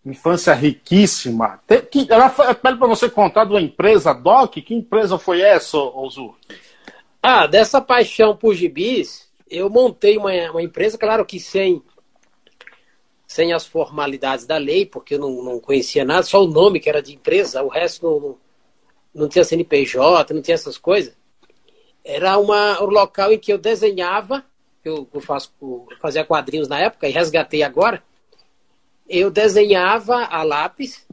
infância 0.04 0.54
riquíssima. 0.54 1.60
Tem, 1.66 1.82
que, 1.82 2.06
ela 2.08 2.30
pede 2.30 2.78
para 2.78 2.86
você 2.86 3.10
contar 3.10 3.44
de 3.44 3.50
uma 3.50 3.60
empresa, 3.60 4.14
Doc. 4.14 4.54
Que 4.54 4.74
empresa 4.74 5.18
foi 5.18 5.40
essa, 5.40 5.76
Ozur? 5.76 6.36
Ah, 7.20 7.46
dessa 7.46 7.80
paixão 7.80 8.36
por 8.36 8.54
gibis, 8.54 9.28
eu 9.50 9.68
montei 9.68 10.16
uma, 10.16 10.30
uma 10.50 10.62
empresa, 10.62 10.96
claro 10.96 11.26
que 11.26 11.40
sem, 11.40 11.82
sem 13.26 13.52
as 13.52 13.66
formalidades 13.66 14.46
da 14.46 14.56
lei, 14.56 14.86
porque 14.86 15.14
eu 15.14 15.18
não, 15.18 15.42
não 15.42 15.58
conhecia 15.58 16.04
nada, 16.04 16.22
só 16.22 16.44
o 16.44 16.48
nome 16.48 16.78
que 16.78 16.88
era 16.88 17.02
de 17.02 17.12
empresa, 17.12 17.64
o 17.64 17.68
resto 17.68 18.06
não, 18.06 18.20
não, 18.20 18.38
não 19.12 19.28
tinha 19.28 19.44
CNPJ, 19.44 20.32
não 20.32 20.40
tinha 20.40 20.54
essas 20.54 20.78
coisas. 20.78 21.16
Era 22.04 22.38
uma, 22.38 22.80
um 22.80 22.86
local 22.86 23.32
em 23.32 23.38
que 23.38 23.52
eu 23.52 23.58
desenhava, 23.58 24.44
eu, 24.88 25.08
eu 25.12 25.20
faço, 25.20 25.52
eu 25.60 25.86
fazia 26.00 26.24
quadrinhos 26.24 26.68
na 26.68 26.78
época 26.78 27.08
e 27.08 27.12
resgatei 27.12 27.62
agora 27.62 28.02
eu 29.08 29.30
desenhava 29.30 30.24
a 30.24 30.42
lápis. 30.42 31.06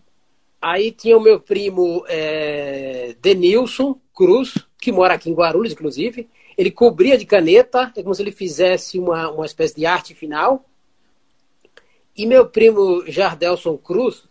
Aí 0.61 0.91
tinha 0.91 1.17
o 1.17 1.21
meu 1.21 1.39
primo 1.39 2.03
é, 2.07 3.15
Denilson 3.21 3.99
Cruz, 4.15 4.53
que 4.79 4.91
mora 4.91 5.15
aqui 5.15 5.29
em 5.29 5.33
Guarulhos, 5.33 5.73
inclusive. 5.73 6.29
Ele 6.57 6.71
cobria 6.71 7.17
de 7.17 7.25
caneta, 7.25 7.91
é 7.95 8.01
como 8.01 8.13
se 8.13 8.21
ele 8.21 8.31
fizesse 8.31 8.99
uma, 8.99 9.29
uma 9.29 9.45
espécie 9.45 9.75
de 9.75 9.85
arte 9.85 10.13
final. 10.13 10.65
E 12.15 12.25
meu 12.25 12.47
primo 12.47 13.03
Jardelson 13.07 13.77
Cruz, 13.77 14.23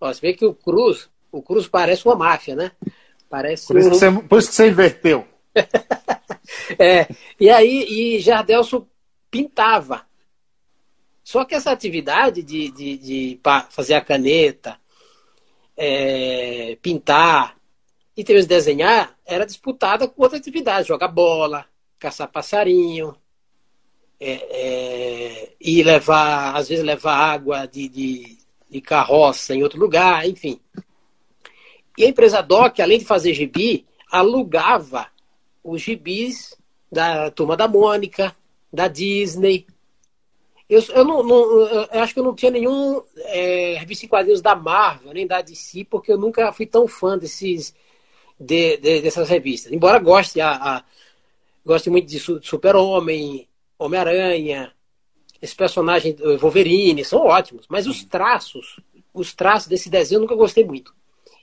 ó, 0.00 0.12
você 0.12 0.20
vê 0.20 0.32
que 0.34 0.44
o 0.44 0.54
Cruz, 0.54 1.08
o 1.30 1.42
Cruz 1.42 1.66
parece 1.66 2.06
uma 2.06 2.14
máfia, 2.14 2.54
né? 2.54 2.72
Parece 3.28 3.68
por, 3.68 3.78
isso 3.78 3.88
um... 3.88 3.92
que, 3.92 3.98
você, 3.98 4.28
por 4.28 4.38
isso 4.38 4.48
que 4.48 4.54
você 4.54 4.68
inverteu. 4.68 5.26
é, 6.78 7.08
e 7.38 7.50
aí, 7.50 8.16
e 8.16 8.20
Jardelson 8.20 8.86
pintava. 9.30 10.06
Só 11.24 11.44
que 11.44 11.54
essa 11.54 11.70
atividade 11.70 12.42
de, 12.42 12.70
de, 12.70 12.96
de 12.96 13.40
fazer 13.70 13.94
a 13.94 14.00
caneta, 14.00 14.78
é, 15.76 16.76
pintar 16.82 17.56
e 18.16 18.22
também 18.22 18.44
desenhar 18.44 19.16
era 19.24 19.46
disputada 19.46 20.06
com 20.06 20.22
outra 20.22 20.38
atividade, 20.38 20.88
jogar 20.88 21.08
bola, 21.08 21.64
caçar 21.98 22.28
passarinho, 22.28 23.16
é, 24.20 24.32
é, 24.32 25.52
e 25.60 25.82
levar, 25.82 26.54
às 26.54 26.68
vezes 26.68 26.84
levar 26.84 27.16
água 27.16 27.66
de, 27.66 27.88
de, 27.88 28.38
de, 28.70 28.80
carroça 28.80 29.54
em 29.54 29.62
outro 29.62 29.80
lugar, 29.80 30.28
enfim. 30.28 30.60
E 31.98 32.04
a 32.04 32.08
empresa 32.08 32.40
DOC, 32.40 32.80
além 32.80 32.98
de 32.98 33.04
fazer 33.04 33.34
gibi, 33.34 33.84
alugava 34.10 35.08
os 35.62 35.80
gibis 35.80 36.56
da 36.90 37.30
turma 37.30 37.56
da 37.56 37.66
Mônica, 37.66 38.34
da 38.72 38.88
Disney, 38.88 39.66
eu, 40.72 40.82
eu, 40.94 41.04
não, 41.04 41.22
não, 41.22 41.60
eu 41.92 42.00
acho 42.00 42.14
que 42.14 42.20
eu 42.20 42.24
não 42.24 42.34
tinha 42.34 42.50
nenhum 42.50 43.02
é, 43.16 43.76
revista 43.78 44.06
em 44.06 44.08
quadrinhos 44.08 44.40
da 44.40 44.56
Marvel, 44.56 45.12
nem 45.12 45.26
da 45.26 45.42
DC, 45.42 45.84
porque 45.84 46.10
eu 46.10 46.16
nunca 46.16 46.50
fui 46.50 46.64
tão 46.64 46.88
fã 46.88 47.18
desses, 47.18 47.74
de, 48.40 48.78
de, 48.78 49.02
dessas 49.02 49.28
revistas. 49.28 49.70
Embora 49.70 49.98
goste, 49.98 50.40
a, 50.40 50.52
a 50.52 50.84
goste 51.62 51.90
muito 51.90 52.08
de 52.08 52.18
Super-Homem, 52.18 53.46
Homem-Aranha, 53.78 54.72
esse 55.42 55.54
personagem 55.54 56.16
Wolverine, 56.40 57.04
são 57.04 57.20
ótimos, 57.20 57.66
mas 57.68 57.86
os 57.86 58.02
traços, 58.04 58.80
os 59.12 59.34
traços 59.34 59.68
desse 59.68 59.90
desenho 59.90 60.18
eu 60.18 60.22
nunca 60.22 60.34
gostei 60.34 60.64
muito. 60.64 60.94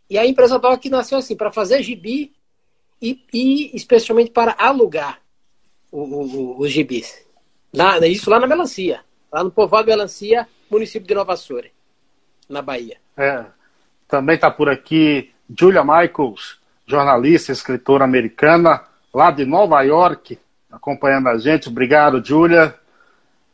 E 0.10 0.18
a 0.18 0.26
empresa 0.26 0.58
Doc 0.58 0.84
nasceu 0.86 1.20
assim, 1.20 1.36
para 1.36 1.52
fazer 1.52 1.84
gibi 1.84 2.34
e, 3.01 3.24
e 3.34 3.75
especialmente 3.75 4.32
para 4.32 4.56
alugar 4.58 5.20
os 5.91 6.72
gibis. 6.72 7.25
Lá, 7.74 8.00
isso 8.08 8.29
lá 8.29 8.39
na 8.39 8.48
melancia 8.48 9.01
lá 9.32 9.44
no 9.44 9.51
Povoado 9.51 9.88
Melancia, 9.88 10.48
município 10.70 11.08
de 11.08 11.13
Nova 11.13 11.36
Soura, 11.36 11.68
na 12.50 12.62
Bahia. 12.62 12.98
É, 13.15 13.46
também 14.08 14.36
está 14.36 14.50
por 14.50 14.70
aqui 14.70 15.32
Julia 15.58 15.84
Michaels, 15.84 16.58
jornalista, 16.86 17.51
escritora 17.51 18.03
americana, 18.03 18.84
lá 19.13 19.32
de 19.32 19.46
Nova 19.46 19.82
York, 19.82 20.38
acompanhando 20.72 21.29
a 21.29 21.38
gente. 21.38 21.70
Obrigado, 21.70 22.24
Julia. 22.24 22.75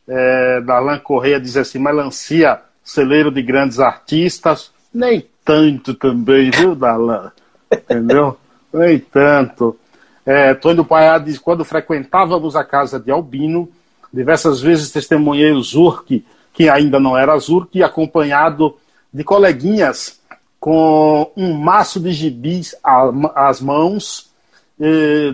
É, 0.07 0.61
Darlan 0.61 0.99
Correia 0.99 1.39
diz 1.39 1.57
assim, 1.57 1.79
melancia, 1.79 2.61
celeiro 2.83 3.31
de 3.31 3.41
grandes 3.41 3.79
artistas. 3.79 4.71
Nem 4.93 5.27
tanto 5.43 5.93
também, 5.93 6.51
viu, 6.51 6.75
Darlan? 6.75 7.31
Entendeu? 7.71 8.37
Nem 8.77 8.99
tanto. 8.99 9.77
É, 10.25 10.53
Tony 10.53 10.83
Paiá 10.83 11.17
diz, 11.17 11.37
quando 11.37 11.63
frequentávamos 11.63 12.55
a 12.55 12.63
casa 12.63 12.99
de 12.99 13.11
Albino, 13.11 13.69
Diversas 14.15 14.61
vezes 14.61 14.91
testemunhei 14.91 15.51
o 15.51 15.61
Zurk, 15.61 16.25
que 16.53 16.69
ainda 16.69 17.01
não 17.01 17.17
era 17.17 17.37
Zurk, 17.37 17.83
acompanhado 17.83 18.77
de 19.13 19.25
coleguinhas 19.25 20.21
com 20.57 21.29
um 21.35 21.51
maço 21.53 21.99
de 21.99 22.13
gibis 22.13 22.73
às 22.81 23.59
mãos, 23.59 24.31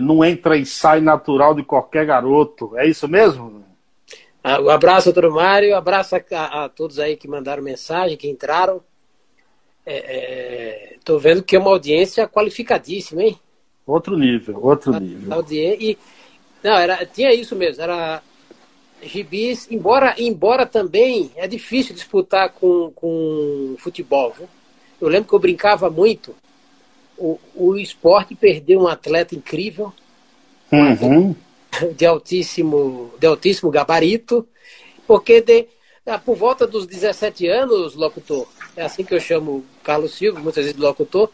não 0.00 0.24
entra 0.24 0.56
e 0.56 0.66
sai 0.66 1.00
natural 1.00 1.54
de 1.54 1.62
qualquer 1.62 2.04
garoto. 2.04 2.76
É 2.76 2.84
isso 2.84 3.06
mesmo? 3.06 3.62
Ah, 4.42 4.60
um 4.60 4.68
abraço, 4.68 5.12
doutor 5.12 5.30
Mário, 5.30 5.76
abraço 5.76 6.16
a, 6.16 6.64
a, 6.64 6.68
todos 6.68 6.98
aí 6.98 7.16
que 7.16 7.28
mandaram 7.28 7.62
mensagem, 7.62 8.16
que 8.16 8.28
entraram. 8.28 8.80
Estou 9.84 11.16
é, 11.16 11.18
é, 11.18 11.22
vendo 11.22 11.42
que 11.42 11.56
é 11.56 11.58
uma 11.58 11.70
audiência 11.70 12.28
qualificadíssima, 12.28 13.22
hein? 13.22 13.38
Outro 13.86 14.16
nível, 14.16 14.58
outro 14.62 14.98
nível. 14.98 15.34
Audiência, 15.34 15.84
e, 15.84 15.98
não, 16.62 16.76
era, 16.76 17.04
tinha 17.04 17.32
isso 17.34 17.56
mesmo, 17.56 17.82
era 17.82 18.22
gibis, 19.02 19.68
embora, 19.70 20.14
embora 20.18 20.64
também 20.64 21.32
é 21.34 21.48
difícil 21.48 21.94
disputar 21.94 22.50
com, 22.50 22.92
com 22.94 23.74
futebol. 23.78 24.32
Viu? 24.36 24.48
Eu 25.00 25.08
lembro 25.08 25.28
que 25.28 25.34
eu 25.34 25.40
brincava 25.40 25.90
muito. 25.90 26.34
o, 27.18 27.38
o 27.54 27.76
esporte 27.76 28.34
perdeu 28.36 28.80
um 28.80 28.88
atleta 28.88 29.34
incrível, 29.34 29.92
uhum. 30.70 31.34
de, 31.96 32.06
altíssimo, 32.06 33.12
de 33.18 33.26
altíssimo 33.26 33.70
gabarito, 33.70 34.46
porque 35.06 35.40
de, 35.40 35.66
ah, 36.06 36.18
por 36.18 36.36
volta 36.36 36.66
dos 36.66 36.86
17 36.86 37.46
anos, 37.48 37.96
locutor, 37.96 38.46
é 38.76 38.82
assim 38.82 39.04
que 39.04 39.14
eu 39.14 39.20
chamo 39.20 39.64
Carlos 39.82 40.14
Silva, 40.14 40.40
muitas 40.40 40.64
vezes 40.64 40.78
locutor, 40.78 41.30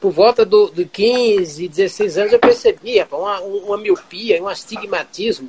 por 0.00 0.10
volta 0.10 0.44
do, 0.44 0.70
de 0.70 0.84
15, 0.84 1.68
16 1.68 2.18
anos 2.18 2.32
eu 2.32 2.38
percebia 2.38 3.08
uma, 3.10 3.40
uma 3.40 3.78
miopia, 3.78 4.42
um 4.42 4.48
astigmatismo. 4.48 5.48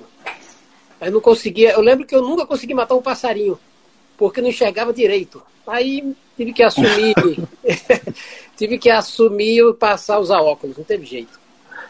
Eu 1.01 1.12
não 1.12 1.20
conseguia, 1.20 1.72
eu 1.72 1.82
lembro 1.82 2.05
que 2.05 2.15
eu 2.15 2.22
nunca 2.22 2.46
consegui 2.46 2.74
matar 2.74 2.96
um 2.96 3.01
passarinho, 3.01 3.60
porque 4.17 4.41
não 4.41 4.50
enxergava 4.50 4.94
direito. 4.94 5.44
Aí 5.67 6.15
tive 6.38 6.53
que 6.53 6.63
assumir, 6.63 7.15
tive 8.55 8.77
que 8.77 8.89
assumir 8.89 9.60
e 9.60 9.74
passar 9.74 10.15
a 10.15 10.20
usar 10.20 10.41
óculos, 10.41 10.77
não 10.77 10.86
teve 10.86 11.05
jeito. 11.05 11.38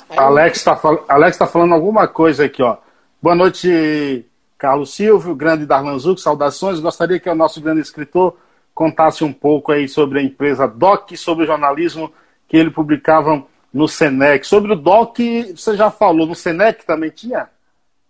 Aí, 0.09 0.17
Alex 0.17 0.57
está 0.57 0.79
Alex 1.07 1.37
tá 1.37 1.47
falando 1.47 1.73
alguma 1.73 2.07
coisa 2.07 2.45
aqui, 2.45 2.63
ó. 2.63 2.77
Boa 3.21 3.35
noite, 3.35 4.25
Carlos 4.57 4.93
Silvio, 4.93 5.35
grande 5.35 5.65
Darlan 5.65 5.97
Zuc, 5.97 6.19
saudações. 6.19 6.79
Gostaria 6.79 7.19
que 7.19 7.29
o 7.29 7.35
nosso 7.35 7.61
grande 7.61 7.81
escritor 7.81 8.35
contasse 8.75 9.23
um 9.23 9.31
pouco 9.31 9.71
aí 9.71 9.87
sobre 9.87 10.19
a 10.19 10.21
empresa 10.21 10.67
DOC, 10.67 11.15
sobre 11.15 11.45
o 11.45 11.47
jornalismo 11.47 12.13
que 12.45 12.57
ele 12.57 12.69
publicava 12.69 13.47
no 13.73 13.87
Senec. 13.87 14.45
Sobre 14.45 14.73
o 14.73 14.75
DOC, 14.75 15.53
você 15.55 15.77
já 15.77 15.89
falou, 15.89 16.27
no 16.27 16.35
Senec 16.35 16.85
também 16.85 17.09
tinha? 17.09 17.49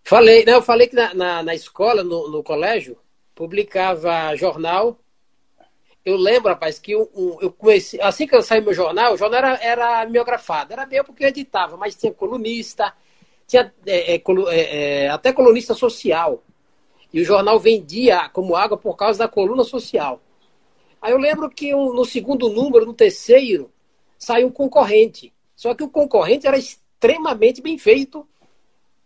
Falei, 0.03 0.43
não, 0.43 0.53
eu 0.53 0.62
falei 0.63 0.88
que 0.88 0.95
na, 0.95 1.13
na, 1.13 1.43
na 1.43 1.55
escola, 1.55 2.03
no, 2.03 2.29
no, 2.29 2.43
colégio, 2.43 2.98
publicava 3.36 4.36
jornal. 4.36 5.00
Eu 6.03 6.17
lembro, 6.17 6.50
rapaz, 6.50 6.79
que 6.79 6.91
eu, 6.91 7.07
comecei, 7.57 8.01
assim 8.01 8.27
que 8.27 8.36
eu 8.36 8.41
saí 8.41 8.60
meu 8.60 8.74
jornal, 8.74 9.13
o 9.13 9.17
jornal 9.17 9.39
era, 9.39 9.63
era 9.63 10.05
miografado, 10.05 10.74
era 10.74 10.86
meu 10.86 11.03
porque 11.03 11.24
eu 11.24 11.29
editava, 11.29 11.77
mas 11.77 11.95
tinha 11.95 12.13
colunista, 12.13 12.93
tinha 13.48 13.74
é, 13.86 14.15
é, 14.15 14.22
é, 14.50 15.05
é, 15.05 15.10
até 15.10 15.31
colunista 15.31 15.74
social. 15.74 16.43
E 17.13 17.22
o 17.22 17.25
jornal 17.25 17.60
vendia 17.60 18.29
como 18.29 18.55
água 18.55 18.77
por 18.77 18.95
causa 18.95 19.19
da 19.19 19.27
coluna 19.27 19.63
social. 19.63 20.22
Aí 21.05 21.12
eu 21.12 21.19
lembro 21.19 21.47
que 21.51 21.71
no 21.71 22.03
segundo 22.03 22.50
número, 22.50 22.83
no 22.83 22.91
terceiro, 22.91 23.71
saiu 24.17 24.47
um 24.47 24.51
concorrente. 24.51 25.31
Só 25.55 25.75
que 25.75 25.83
o 25.83 25.88
concorrente 25.88 26.47
era 26.47 26.57
extremamente 26.57 27.62
bem 27.62 27.77
feito, 27.77 28.27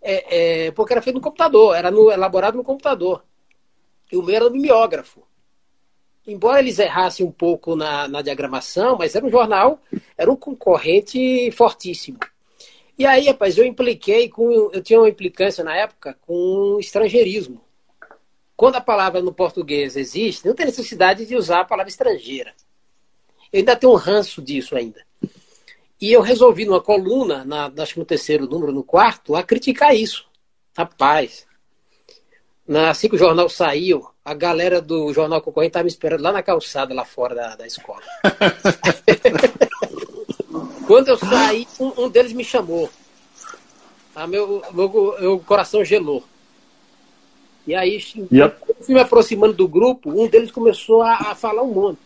é, 0.01 0.67
é, 0.67 0.71
porque 0.71 0.93
era 0.93 1.01
feito 1.01 1.17
no 1.17 1.21
computador, 1.21 1.75
era 1.75 1.91
no, 1.91 2.09
elaborado 2.09 2.55
no 2.55 2.63
computador. 2.63 3.25
E 4.09 4.15
o 4.15 4.23
meu 4.23 4.33
era 4.33 4.45
no 4.45 4.51
mimeógrafo. 4.51 5.27
Embora 6.25 6.61
eles 6.61 6.79
errassem 6.79 7.25
um 7.25 7.31
pouco 7.33 7.75
na, 7.75 8.07
na 8.07 8.21
diagramação, 8.21 8.97
mas 8.97 9.13
era 9.13 9.25
um 9.25 9.29
jornal, 9.29 9.77
era 10.17 10.31
um 10.31 10.37
concorrente 10.37 11.51
fortíssimo. 11.51 12.17
E 12.97 13.05
aí, 13.05 13.27
rapaz, 13.27 13.57
eu 13.57 13.65
impliquei 13.65 14.29
com. 14.29 14.71
Eu 14.71 14.81
tinha 14.81 15.01
uma 15.01 15.09
implicância 15.09 15.65
na 15.65 15.75
época 15.75 16.17
com 16.25 16.77
estrangeirismo. 16.79 17.59
Quando 18.59 18.75
a 18.75 18.81
palavra 18.81 19.21
no 19.21 19.31
português 19.31 19.95
existe, 19.95 20.45
não 20.45 20.53
tem 20.53 20.65
necessidade 20.65 21.25
de 21.25 21.33
usar 21.33 21.61
a 21.61 21.63
palavra 21.63 21.89
estrangeira. 21.89 22.53
Eu 23.53 23.59
ainda 23.59 23.73
tenho 23.73 23.93
um 23.93 23.95
ranço 23.95 24.41
disso 24.41 24.75
ainda. 24.75 25.01
E 26.01 26.11
eu 26.11 26.19
resolvi 26.19 26.65
numa 26.65 26.81
coluna, 26.81 27.45
na, 27.45 27.71
acho 27.81 27.93
que 27.93 28.01
no 28.01 28.05
terceiro 28.05 28.47
número, 28.47 28.73
no 28.73 28.83
quarto, 28.83 29.33
a 29.33 29.43
criticar 29.43 29.95
isso. 29.95 30.27
Rapaz, 30.77 31.47
na, 32.67 32.89
assim 32.89 33.07
que 33.07 33.15
o 33.15 33.17
jornal 33.17 33.47
saiu, 33.47 34.05
a 34.25 34.33
galera 34.33 34.81
do 34.81 35.13
jornal 35.13 35.41
concorrente 35.41 35.69
estava 35.69 35.85
me 35.85 35.89
esperando 35.89 36.21
lá 36.21 36.33
na 36.33 36.43
calçada, 36.43 36.93
lá 36.93 37.05
fora 37.05 37.33
da, 37.33 37.55
da 37.55 37.65
escola. 37.65 38.03
Quando 40.85 41.07
eu 41.07 41.17
saí, 41.17 41.65
um, 41.79 42.03
um, 42.03 42.09
deles 42.09 42.33
me 42.33 42.43
chamou. 42.43 42.89
Ah, 44.13 44.27
meu, 44.27 44.61
meu, 44.73 45.15
meu 45.17 45.39
coração 45.39 45.85
gelou. 45.85 46.25
E 47.69 47.75
aí, 47.75 48.03
yep. 48.31 48.57
fui 48.81 48.95
me 48.95 48.99
aproximando 48.99 49.53
do 49.53 49.67
grupo, 49.67 50.09
um 50.09 50.27
deles 50.27 50.49
começou 50.49 51.03
a, 51.03 51.13
a 51.13 51.35
falar 51.35 51.61
um 51.61 51.71
monte 51.71 51.99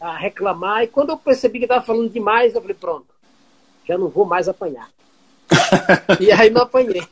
a 0.00 0.16
reclamar. 0.16 0.82
E 0.82 0.86
quando 0.86 1.10
eu 1.10 1.18
percebi 1.18 1.58
que 1.58 1.66
estava 1.66 1.84
falando 1.84 2.08
demais, 2.08 2.54
eu 2.54 2.62
falei, 2.62 2.74
pronto, 2.74 3.04
já 3.86 3.98
não 3.98 4.08
vou 4.08 4.24
mais 4.24 4.48
apanhar. 4.48 4.88
e 6.18 6.32
aí 6.32 6.48
não 6.48 6.62
apanhei. 6.62 7.02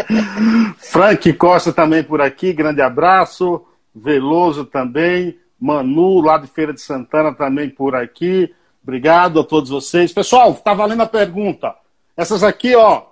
Frank 0.80 1.30
Costa 1.34 1.70
também 1.70 2.02
por 2.02 2.22
aqui, 2.22 2.50
grande 2.54 2.80
abraço. 2.80 3.62
Veloso 3.94 4.64
também. 4.64 5.38
Manu, 5.60 6.22
lá 6.22 6.38
de 6.38 6.46
Feira 6.46 6.72
de 6.72 6.80
Santana, 6.80 7.34
também 7.34 7.68
por 7.68 7.94
aqui. 7.94 8.54
Obrigado 8.82 9.40
a 9.40 9.44
todos 9.44 9.68
vocês. 9.68 10.14
Pessoal, 10.14 10.52
está 10.52 10.72
valendo 10.72 11.02
a 11.02 11.06
pergunta. 11.06 11.74
Essas 12.16 12.42
aqui, 12.42 12.74
ó, 12.74 13.02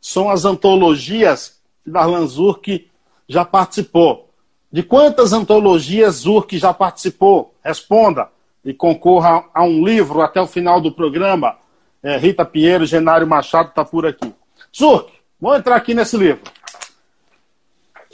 são 0.00 0.30
as 0.30 0.46
antologias 0.46 1.53
Darlan 1.86 2.26
Zurk 2.26 2.90
já 3.28 3.44
participou. 3.44 4.30
De 4.70 4.82
quantas 4.82 5.32
antologias 5.32 6.16
Zurk 6.16 6.58
já 6.58 6.74
participou? 6.74 7.54
Responda 7.62 8.28
e 8.64 8.72
concorra 8.72 9.44
a 9.54 9.62
um 9.62 9.84
livro 9.84 10.20
até 10.20 10.40
o 10.40 10.46
final 10.46 10.80
do 10.80 10.90
programa. 10.90 11.56
É, 12.02 12.16
Rita 12.16 12.44
Pinheiro, 12.44 12.86
Genário 12.86 13.26
Machado 13.26 13.68
está 13.68 13.84
por 13.84 14.06
aqui. 14.06 14.32
Zurk, 14.76 15.12
vamos 15.40 15.58
entrar 15.58 15.76
aqui 15.76 15.94
nesse 15.94 16.16
livro. 16.16 16.42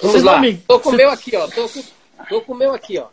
Vamos 0.02 0.22
lá. 0.22 0.46
Estou 0.46 0.80
com 0.80 0.90
o 0.90 0.92
meu 0.92 1.10
aqui, 1.10 1.36
ó. 1.36 1.46
Estou 1.46 2.40
com 2.42 2.52
o 2.52 2.56
meu 2.56 2.74
aqui, 2.74 2.98
ó. 2.98 3.06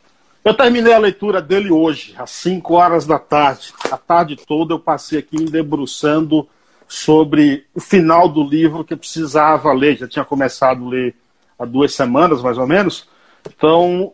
Eu 0.43 0.53
terminei 0.53 0.93
a 0.93 0.97
leitura 0.97 1.41
dele 1.41 1.71
hoje, 1.71 2.15
às 2.17 2.31
5 2.31 2.73
horas 2.73 3.05
da 3.05 3.19
tarde. 3.19 3.73
A 3.91 3.97
tarde 3.97 4.37
toda 4.37 4.73
eu 4.73 4.79
passei 4.79 5.19
aqui 5.19 5.37
me 5.37 5.49
debruçando 5.49 6.47
sobre 6.87 7.65
o 7.75 7.79
final 7.79 8.29
do 8.29 8.43
livro 8.43 8.83
que 8.83 8.93
eu 8.93 8.97
precisava 8.97 9.73
ler. 9.73 9.97
Já 9.97 10.07
tinha 10.07 10.25
começado 10.25 10.85
a 10.85 10.89
ler 10.89 11.15
há 11.59 11.65
duas 11.65 11.93
semanas, 11.93 12.41
mais 12.41 12.57
ou 12.57 12.67
menos. 12.67 13.07
Então, 13.45 14.13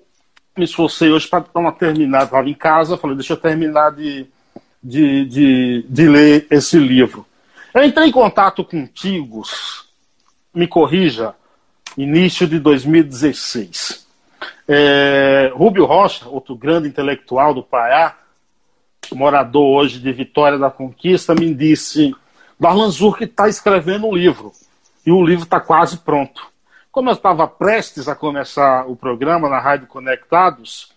me 0.58 0.66
esforcei 0.66 1.12
hoje 1.12 1.28
para 1.28 1.46
dar 1.54 1.60
uma 1.60 1.72
terminada. 1.72 2.26
Estava 2.26 2.50
em 2.50 2.54
casa, 2.54 2.98
falei, 2.98 3.16
deixa 3.16 3.34
eu 3.34 3.38
terminar 3.38 3.92
de, 3.92 4.26
de, 4.82 5.26
de, 5.26 5.86
de 5.88 6.08
ler 6.08 6.48
esse 6.50 6.78
livro. 6.78 7.26
Eu 7.74 7.84
entrei 7.84 8.08
em 8.08 8.12
contato 8.12 8.64
contigo, 8.64 9.42
me 10.54 10.68
corrija, 10.68 11.34
início 11.98 12.48
de 12.48 12.60
2016. 12.60 14.06
É, 14.68 15.52
Rubio 15.56 15.86
Rocha, 15.86 16.28
outro 16.28 16.56
grande 16.56 16.88
intelectual 16.88 17.54
do 17.54 17.64
Pará, 17.64 18.18
morador 19.12 19.66
hoje 19.66 20.00
de 20.00 20.12
Vitória 20.12 20.58
da 20.58 20.70
Conquista, 20.70 21.36
me 21.36 21.54
disse: 21.54 22.16
Darlan 22.64 22.90
Zurk 22.90 23.26
está 23.26 23.50
escrevendo 23.50 24.08
um 24.08 24.16
livro 24.16 24.54
e 25.06 25.12
o 25.12 25.22
livro 25.22 25.44
está 25.44 25.60
quase 25.60 25.98
pronto. 25.98 26.48
Como 26.94 27.10
eu 27.10 27.14
estava 27.14 27.46
prestes 27.46 28.08
a 28.08 28.16
começar 28.16 28.88
o 28.88 28.96
programa 28.96 29.50
na 29.50 29.60
Rádio 29.60 29.86
Conectados, 29.86 30.90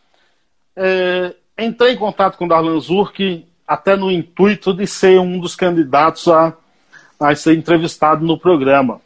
é, 0.76 1.34
entrei 1.58 1.94
em 1.94 1.96
contato 1.96 2.38
com 2.38 2.46
Darlan 2.46 2.78
Zurk 2.78 3.44
até 3.66 3.96
no 3.96 4.12
intuito 4.12 4.72
de 4.72 4.86
ser 4.86 5.18
um 5.18 5.40
dos 5.40 5.56
candidatos 5.56 6.28
a, 6.28 6.52
a 7.18 7.34
ser 7.34 7.58
entrevistado 7.58 8.24
no 8.24 8.38
programa. 8.38 9.00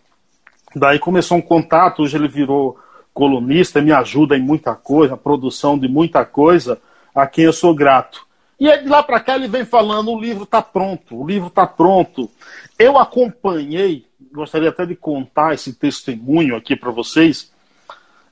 Daí 0.76 0.98
começou 0.98 1.38
um 1.38 1.42
contato, 1.42 2.02
hoje 2.02 2.18
ele 2.18 2.28
virou 2.28 2.78
colunista, 3.14 3.80
me 3.80 3.90
ajuda 3.90 4.36
em 4.36 4.42
muita 4.42 4.74
coisa, 4.74 5.16
produção 5.16 5.78
de 5.78 5.88
muita 5.88 6.26
coisa, 6.26 6.78
a 7.14 7.26
quem 7.26 7.46
eu 7.46 7.54
sou 7.54 7.74
grato. 7.74 8.26
E 8.60 8.76
de 8.76 8.88
lá 8.88 9.02
para 9.02 9.18
cá 9.18 9.34
ele 9.34 9.48
vem 9.48 9.64
falando, 9.64 10.12
o 10.12 10.20
livro 10.20 10.44
está 10.44 10.60
pronto, 10.60 11.18
o 11.18 11.26
livro 11.26 11.48
está 11.48 11.66
pronto. 11.66 12.30
Eu 12.78 12.98
acompanhei 12.98 14.04
gostaria 14.32 14.68
até 14.68 14.86
de 14.86 14.94
contar 14.94 15.54
esse 15.54 15.72
testemunho 15.72 16.56
aqui 16.56 16.76
para 16.76 16.90
vocês. 16.90 17.50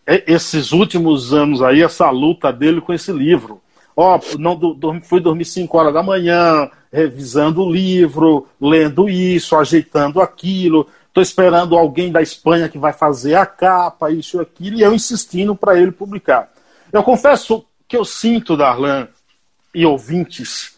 É, 0.06 0.24
esses 0.32 0.72
últimos 0.72 1.34
anos 1.34 1.62
aí, 1.62 1.82
essa 1.82 2.08
luta 2.10 2.52
dele 2.52 2.80
com 2.80 2.92
esse 2.92 3.12
livro. 3.12 3.60
Ó, 3.96 4.18
não 4.38 4.54
do, 4.54 5.00
fui 5.02 5.20
dormir 5.20 5.44
5 5.44 5.76
horas 5.76 5.92
da 5.92 6.02
manhã, 6.02 6.70
revisando 6.92 7.62
o 7.62 7.70
livro, 7.70 8.46
lendo 8.60 9.08
isso, 9.08 9.56
ajeitando 9.56 10.20
aquilo. 10.20 10.86
Estou 11.08 11.22
esperando 11.22 11.76
alguém 11.76 12.12
da 12.12 12.22
Espanha 12.22 12.68
que 12.68 12.78
vai 12.78 12.92
fazer 12.92 13.34
a 13.34 13.44
capa, 13.44 14.10
isso 14.10 14.38
e 14.38 14.40
aquilo, 14.40 14.76
e 14.78 14.82
eu 14.82 14.94
insistindo 14.94 15.54
para 15.56 15.78
ele 15.78 15.90
publicar. 15.90 16.48
Eu 16.92 17.02
confesso 17.02 17.64
que 17.88 17.96
eu 17.96 18.04
sinto, 18.04 18.56
Darlan 18.56 19.08
e 19.78 19.86
ouvintes, 19.86 20.76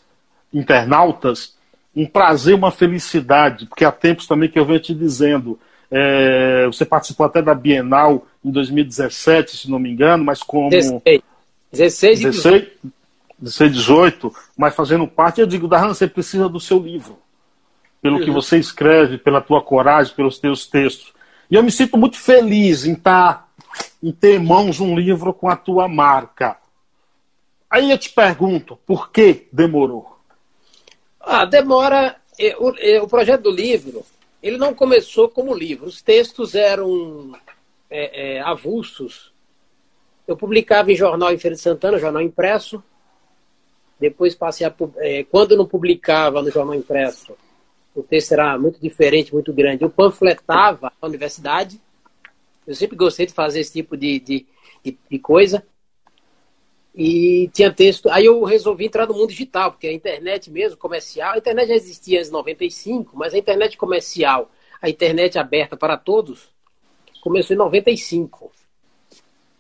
internautas, 0.53 1.55
um 1.97 2.05
prazer, 2.05 2.55
uma 2.55 2.71
felicidade, 2.71 3.65
porque 3.65 3.83
há 3.83 3.91
tempos 3.91 4.27
também 4.27 4.47
que 4.47 4.59
eu 4.59 4.65
venho 4.67 4.79
te 4.79 4.95
dizendo, 4.95 5.59
é, 5.91 6.67
você 6.67 6.85
participou 6.85 7.25
até 7.25 7.41
da 7.41 7.55
Bienal 7.55 8.27
em 8.45 8.51
2017, 8.51 9.57
se 9.57 9.71
não 9.71 9.79
me 9.79 9.91
engano, 9.91 10.23
mas 10.23 10.43
como. 10.43 10.69
16, 10.69 11.23
16 11.73 12.21
e 12.21 12.25
16, 12.25 12.69
16 13.39 13.73
18, 13.73 14.35
mas 14.55 14.75
fazendo 14.75 15.07
parte, 15.07 15.41
eu 15.41 15.47
digo, 15.47 15.67
Darlan, 15.67 15.95
você 15.95 16.07
precisa 16.07 16.47
do 16.47 16.61
seu 16.61 16.79
livro. 16.79 17.19
Pelo 18.03 18.19
uhum. 18.19 18.25
que 18.25 18.31
você 18.31 18.59
escreve, 18.59 19.17
pela 19.17 19.41
tua 19.41 19.63
coragem, 19.63 20.15
pelos 20.15 20.39
teus 20.39 20.67
textos. 20.67 21.15
E 21.51 21.55
eu 21.55 21.63
me 21.63 21.73
sinto 21.73 21.97
muito 21.97 22.19
feliz 22.19 22.85
em 22.85 22.95
tá, 22.95 23.47
em 24.03 24.13
ter 24.13 24.37
em 24.37 24.45
mãos 24.45 24.79
um 24.79 24.95
livro 24.95 25.33
com 25.33 25.49
a 25.49 25.57
tua 25.57 25.89
marca. 25.89 26.59
Aí 27.71 27.89
eu 27.89 27.99
te 27.99 28.11
pergunto, 28.11 28.77
por 28.85 29.13
que 29.13 29.47
demorou? 29.53 30.19
Ah, 31.21 31.45
demora. 31.45 32.17
O, 32.59 33.07
projeto 33.07 33.43
do 33.43 33.51
livro, 33.51 34.05
ele 34.43 34.57
não 34.57 34.75
começou 34.75 35.29
como 35.29 35.55
livro. 35.55 35.87
Os 35.87 36.03
textos 36.03 36.55
eram 36.55 37.33
é, 37.89 38.39
é, 38.39 38.41
avulsos. 38.41 39.33
Eu 40.27 40.37
publicava 40.37 40.91
em 40.91 40.97
jornal 40.97 41.33
em 41.33 41.39
Feira 41.39 41.55
de 41.55 41.63
Santana, 41.63 41.99
jornal 41.99 42.23
impresso. 42.23 42.83
Depois 44.01 44.35
passei 44.35 44.67
a. 44.67 44.75
É, 44.97 45.25
quando 45.25 45.57
não 45.57 45.67
publicava 45.67 46.43
no 46.43 46.51
jornal 46.51 46.75
impresso, 46.75 47.37
o 47.95 48.03
texto 48.03 48.33
era 48.33 48.59
muito 48.59 48.81
diferente, 48.81 49.33
muito 49.33 49.53
grande. 49.53 49.85
Eu 49.85 49.91
panfletava 49.91 50.93
na 51.01 51.09
universidade. 51.09 51.81
Eu 52.67 52.75
sempre 52.75 52.97
gostei 52.97 53.27
de 53.27 53.33
fazer 53.33 53.61
esse 53.61 53.73
tipo 53.75 53.97
de, 53.97 54.19
de, 54.19 54.47
de, 54.83 54.99
de 55.11 55.19
coisa. 55.19 55.63
E 56.95 57.49
tinha 57.53 57.73
texto. 57.73 58.09
Aí 58.11 58.25
eu 58.27 58.43
resolvi 58.43 58.87
entrar 58.87 59.07
no 59.07 59.15
mundo 59.15 59.29
digital, 59.29 59.73
porque 59.73 59.87
a 59.87 59.93
internet 59.93 60.51
mesmo, 60.51 60.77
comercial, 60.77 61.35
a 61.35 61.39
internet 61.39 61.69
já 61.69 61.75
existia 61.75 62.19
antes 62.19 62.29
de 62.29 62.33
95, 62.33 63.17
mas 63.17 63.33
a 63.33 63.39
internet 63.39 63.77
comercial, 63.77 64.51
a 64.83 64.89
internet 64.89 65.39
aberta 65.39 65.77
para 65.77 65.97
todos, 65.97 66.49
começou 67.21 67.55
em 67.55 67.59
95. 67.59 68.51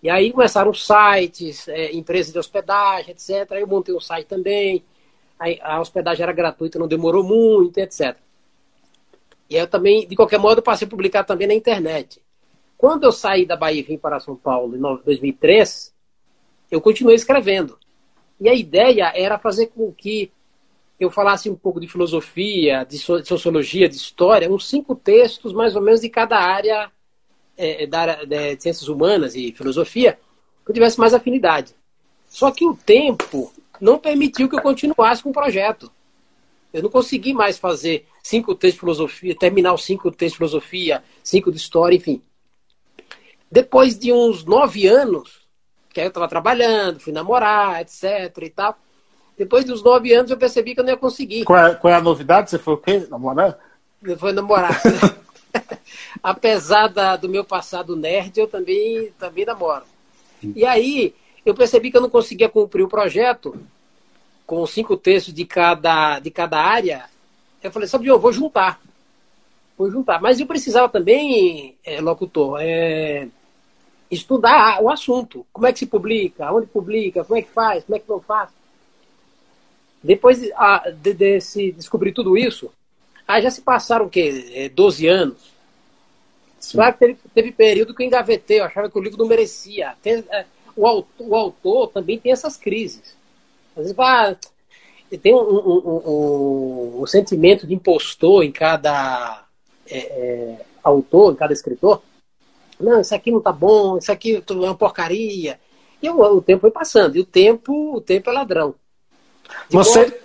E 0.02 0.08
aí 0.08 0.32
começaram 0.32 0.72
sites, 0.72 1.68
é, 1.68 1.92
empresas 1.92 2.32
de 2.32 2.38
hospedagem, 2.38 3.12
etc. 3.12 3.52
Aí 3.52 3.60
eu 3.60 3.66
montei 3.66 3.94
um 3.94 4.00
site 4.00 4.26
também. 4.26 4.82
A 5.62 5.80
hospedagem 5.80 6.22
era 6.22 6.32
gratuita, 6.32 6.78
não 6.78 6.88
demorou 6.88 7.22
muito, 7.22 7.78
etc. 7.78 8.16
E 9.48 9.56
eu 9.56 9.66
também, 9.66 10.06
de 10.06 10.14
qualquer 10.14 10.38
modo, 10.38 10.62
passei 10.62 10.86
a 10.86 10.90
publicar 10.90 11.24
também 11.24 11.46
na 11.48 11.54
internet. 11.54 12.20
Quando 12.76 13.04
eu 13.04 13.12
saí 13.12 13.44
da 13.44 13.56
Bahia 13.56 13.80
e 13.80 13.82
vim 13.82 13.98
para 13.98 14.20
São 14.20 14.36
Paulo 14.36 14.76
em 14.76 14.80
2003, 15.04 15.89
eu 16.70 16.80
continuei 16.80 17.16
escrevendo. 17.16 17.78
E 18.40 18.48
a 18.48 18.54
ideia 18.54 19.12
era 19.14 19.38
fazer 19.38 19.66
com 19.68 19.92
que 19.92 20.30
eu 20.98 21.10
falasse 21.10 21.48
um 21.48 21.56
pouco 21.56 21.80
de 21.80 21.88
filosofia, 21.88 22.84
de 22.84 22.98
sociologia, 22.98 23.88
de 23.88 23.96
história, 23.96 24.50
uns 24.50 24.68
cinco 24.68 24.94
textos 24.94 25.52
mais 25.52 25.74
ou 25.74 25.82
menos 25.82 26.00
de 26.00 26.10
cada 26.10 26.38
área 26.38 26.90
é, 27.56 27.84
é 27.84 27.86
da, 27.86 28.24
de 28.24 28.60
ciências 28.60 28.88
humanas 28.88 29.34
e 29.34 29.52
filosofia, 29.52 30.18
que 30.64 30.70
eu 30.70 30.74
tivesse 30.74 31.00
mais 31.00 31.14
afinidade. 31.14 31.74
Só 32.28 32.50
que 32.50 32.66
o 32.66 32.76
tempo 32.76 33.52
não 33.80 33.98
permitiu 33.98 34.48
que 34.48 34.54
eu 34.54 34.62
continuasse 34.62 35.22
com 35.22 35.30
o 35.30 35.34
projeto. 35.34 35.90
Eu 36.72 36.82
não 36.82 36.90
consegui 36.90 37.32
mais 37.32 37.58
fazer 37.58 38.06
cinco 38.22 38.54
textos 38.54 38.74
de 38.74 38.80
filosofia, 38.80 39.34
terminar 39.34 39.74
os 39.74 39.84
cinco 39.84 40.10
textos 40.10 40.32
de 40.32 40.36
filosofia, 40.36 41.02
cinco 41.22 41.50
de 41.50 41.56
história, 41.56 41.96
enfim. 41.96 42.22
Depois 43.50 43.98
de 43.98 44.12
uns 44.12 44.44
nove 44.44 44.86
anos, 44.86 45.39
que 45.92 46.00
aí 46.00 46.06
eu 46.06 46.10
estava 46.10 46.28
trabalhando, 46.28 47.00
fui 47.00 47.12
namorar, 47.12 47.80
etc 47.80 48.36
e 48.42 48.50
tal. 48.50 48.78
Depois 49.36 49.64
dos 49.64 49.82
nove 49.82 50.12
anos 50.12 50.30
eu 50.30 50.36
percebi 50.36 50.74
que 50.74 50.80
eu 50.80 50.84
não 50.84 50.92
ia 50.92 50.96
conseguir. 50.96 51.44
Qual 51.44 51.58
é, 51.58 51.74
qual 51.74 51.92
é 51.92 51.96
a 51.96 52.00
novidade? 52.02 52.50
Você 52.50 52.58
foi 52.58 52.74
o 52.74 52.78
quê? 52.78 53.06
Namorar? 53.10 53.58
Foi 54.18 54.32
namorar. 54.32 54.80
Apesar 56.22 56.88
da, 56.88 57.16
do 57.16 57.28
meu 57.28 57.44
passado 57.44 57.96
nerd, 57.96 58.38
eu 58.38 58.46
também, 58.46 59.12
também 59.18 59.44
namoro. 59.44 59.84
E 60.54 60.64
aí 60.64 61.14
eu 61.44 61.54
percebi 61.54 61.90
que 61.90 61.96
eu 61.96 62.00
não 62.00 62.10
conseguia 62.10 62.48
cumprir 62.48 62.82
o 62.82 62.88
projeto 62.88 63.58
com 64.46 64.66
cinco 64.66 64.96
textos 64.96 65.32
de 65.32 65.44
cada, 65.44 66.18
de 66.18 66.30
cada 66.30 66.58
área. 66.58 67.04
Eu 67.62 67.70
falei, 67.70 67.88
sabe, 67.88 68.06
eu 68.06 68.18
vou 68.18 68.32
juntar. 68.32 68.80
Vou 69.76 69.90
juntar. 69.90 70.20
Mas 70.20 70.40
eu 70.40 70.46
precisava 70.46 70.88
também, 70.88 71.76
é, 71.84 72.00
locutor, 72.00 72.58
é, 72.60 73.28
estudar 74.10 74.82
o 74.82 74.90
assunto. 74.90 75.46
Como 75.52 75.66
é 75.66 75.72
que 75.72 75.78
se 75.78 75.86
publica, 75.86 76.52
onde 76.52 76.66
publica, 76.66 77.24
como 77.24 77.38
é 77.38 77.42
que 77.42 77.50
faz, 77.50 77.84
como 77.84 77.96
é 77.96 77.98
que 78.00 78.08
não 78.08 78.20
faz. 78.20 78.50
Depois 80.02 80.40
de, 80.40 81.14
de, 81.14 81.40
se 81.40 81.72
descobrir 81.72 82.12
tudo 82.12 82.36
isso, 82.36 82.70
aí 83.28 83.42
já 83.42 83.50
se 83.50 83.60
passaram 83.60 84.06
o 84.06 84.10
quê? 84.10 84.70
12 84.74 85.06
é, 85.06 85.10
anos. 85.10 85.50
Claro 86.72 86.92
que 86.92 86.98
teve, 86.98 87.18
teve, 87.34 87.52
período 87.52 87.94
que 87.94 88.02
eu 88.02 88.06
engavetei, 88.06 88.60
eu 88.60 88.64
achava 88.64 88.90
que 88.90 88.98
o 88.98 89.02
livro 89.02 89.18
não 89.18 89.26
merecia. 89.26 89.94
Tem, 90.02 90.24
é, 90.30 90.44
o, 90.76 90.86
autor, 90.86 91.26
o, 91.28 91.34
autor, 91.34 91.88
também 91.88 92.18
tem 92.18 92.32
essas 92.32 92.56
crises. 92.56 93.16
Às 93.76 93.84
vezes 93.84 93.98
ah, 93.98 94.36
tem 95.22 95.34
um, 95.34 95.38
um, 95.38 96.02
um, 96.06 97.02
um, 97.02 97.06
sentimento 97.06 97.66
de 97.66 97.74
impostor 97.74 98.44
em 98.44 98.52
cada 98.52 99.44
é, 99.86 99.98
é, 99.98 100.60
autor, 100.82 101.32
em 101.32 101.36
cada 101.36 101.52
escritor. 101.52 102.02
Não, 102.80 103.00
isso 103.00 103.14
aqui 103.14 103.30
não 103.30 103.40
tá 103.40 103.52
bom, 103.52 103.98
isso 103.98 104.10
aqui 104.10 104.42
é 104.48 104.52
uma 104.52 104.74
porcaria. 104.74 105.58
E 106.02 106.08
o, 106.08 106.20
o 106.20 106.42
tempo 106.42 106.62
foi 106.62 106.70
passando, 106.70 107.16
e 107.16 107.20
o 107.20 107.24
tempo, 107.24 107.96
o 107.96 108.00
tempo 108.00 108.30
é 108.30 108.32
ladrão. 108.32 108.74
você, 109.68 110.20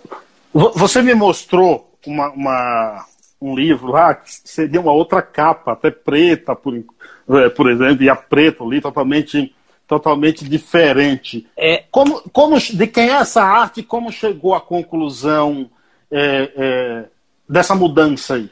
você 0.54 1.02
me 1.02 1.13
mostrou 1.13 1.98
uma, 2.06 2.30
uma, 2.30 3.06
um 3.41 3.56
livro 3.56 3.91
lá 3.91 4.15
que 4.15 4.32
seria 4.44 4.80
uma 4.80 4.94
outra 4.94 5.22
capa, 5.22 5.74
até 5.74 5.91
preta, 5.91 6.56
por, 6.56 6.76
é, 6.76 7.50
por 7.50 7.70
exemplo, 7.70 8.04
e 8.04 8.10
a 8.10 8.15
preta 8.15 8.63
ali 8.63 8.80
totalmente, 8.80 9.54
totalmente 9.88 10.48
diferente. 10.48 11.48
É... 11.58 11.84
Como, 11.91 12.22
como, 12.32 12.58
de 12.58 12.88
quem 12.88 13.10
é 13.10 13.13
essa 13.13 13.44
arte 13.44 13.84
como 13.84 14.12
chegou 14.12 14.56
à 14.56 14.62
conclusão 14.62 15.70
é, 16.10 16.52
é, 16.56 17.06
dessa 17.48 17.76
mudança 17.76 18.36
aí? 18.36 18.50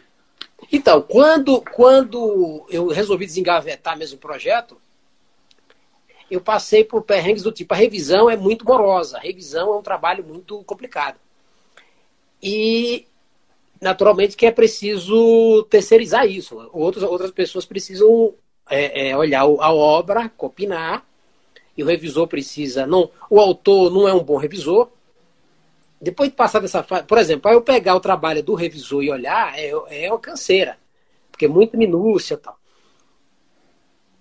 Então, 0.72 1.02
quando, 1.02 1.62
quando 1.62 2.66
eu 2.70 2.88
resolvi 2.88 3.26
desengavetar 3.26 3.98
mesmo 3.98 4.18
o 4.18 4.22
projeto, 4.22 4.78
eu 6.30 6.42
passei 6.42 6.84
por 6.84 7.04
perrengues 7.04 7.44
do 7.44 7.52
tipo, 7.52 7.74
a 7.74 7.78
revisão 7.78 8.30
é 8.30 8.36
muito 8.36 8.66
morosa, 8.66 9.18
a 9.18 9.22
revisão 9.22 9.74
é 9.74 9.78
um 9.78 9.84
trabalho 9.84 10.24
muito 10.24 10.64
complicado. 10.64 11.20
E, 12.42 13.06
naturalmente, 13.80 14.36
que 14.36 14.46
é 14.46 14.52
preciso 14.52 15.64
terceirizar 15.70 16.26
isso. 16.26 16.70
Outras, 16.74 17.04
outras 17.04 17.32
pessoas 17.32 17.66
precisam 17.66 18.34
é, 18.70 19.10
é, 19.10 19.18
olhar 19.18 19.42
a 19.42 19.74
obra, 19.74 20.30
copiar, 20.30 21.06
e 21.76 21.84
o 21.84 21.88
revisor 21.88 22.28
precisa. 22.28 22.86
não 22.86 23.10
O 23.30 23.40
autor 23.40 23.92
não 23.92 24.08
é 24.08 24.14
um 24.14 24.24
bom 24.24 24.38
revisor, 24.38 24.90
depois 26.04 26.30
de 26.30 26.36
passar 26.36 26.60
dessa 26.60 26.84
fase, 26.84 27.06
por 27.06 27.18
exemplo, 27.18 27.44
para 27.44 27.54
eu 27.54 27.62
pegar 27.62 27.96
o 27.96 28.00
trabalho 28.00 28.44
do 28.44 28.54
revisor 28.54 29.04
e 29.04 29.10
olhar, 29.10 29.58
é, 29.58 29.72
é 29.90 30.10
uma 30.12 30.20
canseira, 30.20 30.78
porque 31.32 31.46
é 31.46 31.48
muita 31.48 31.78
minúcia 31.78 32.34
e 32.36 32.38
tal. 32.38 32.60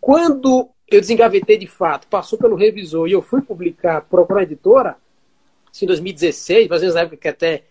Quando 0.01 0.71
eu 0.89 1.01
desengavetei 1.01 1.59
de 1.59 1.67
fato, 1.67 2.07
passou 2.07 2.39
pelo 2.39 2.57
revisor 2.57 3.09
e 3.09 3.13
eu 3.13 3.23
fui 3.23 3.43
publicar, 3.43 4.03
procurar 4.03 4.45
editora, 4.45 4.97
em 5.81 5.87
2016, 5.87 6.71
às 6.71 6.81
vezes 6.81 6.95
na 6.95 7.01
época 7.01 7.17
que 7.17 7.29
até 7.29 7.65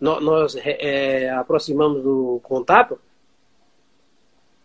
nós, 0.00 0.54
é, 0.56 1.24
é, 1.24 1.30
aproximamos 1.30 2.02
do 2.02 2.40
contato, 2.42 2.98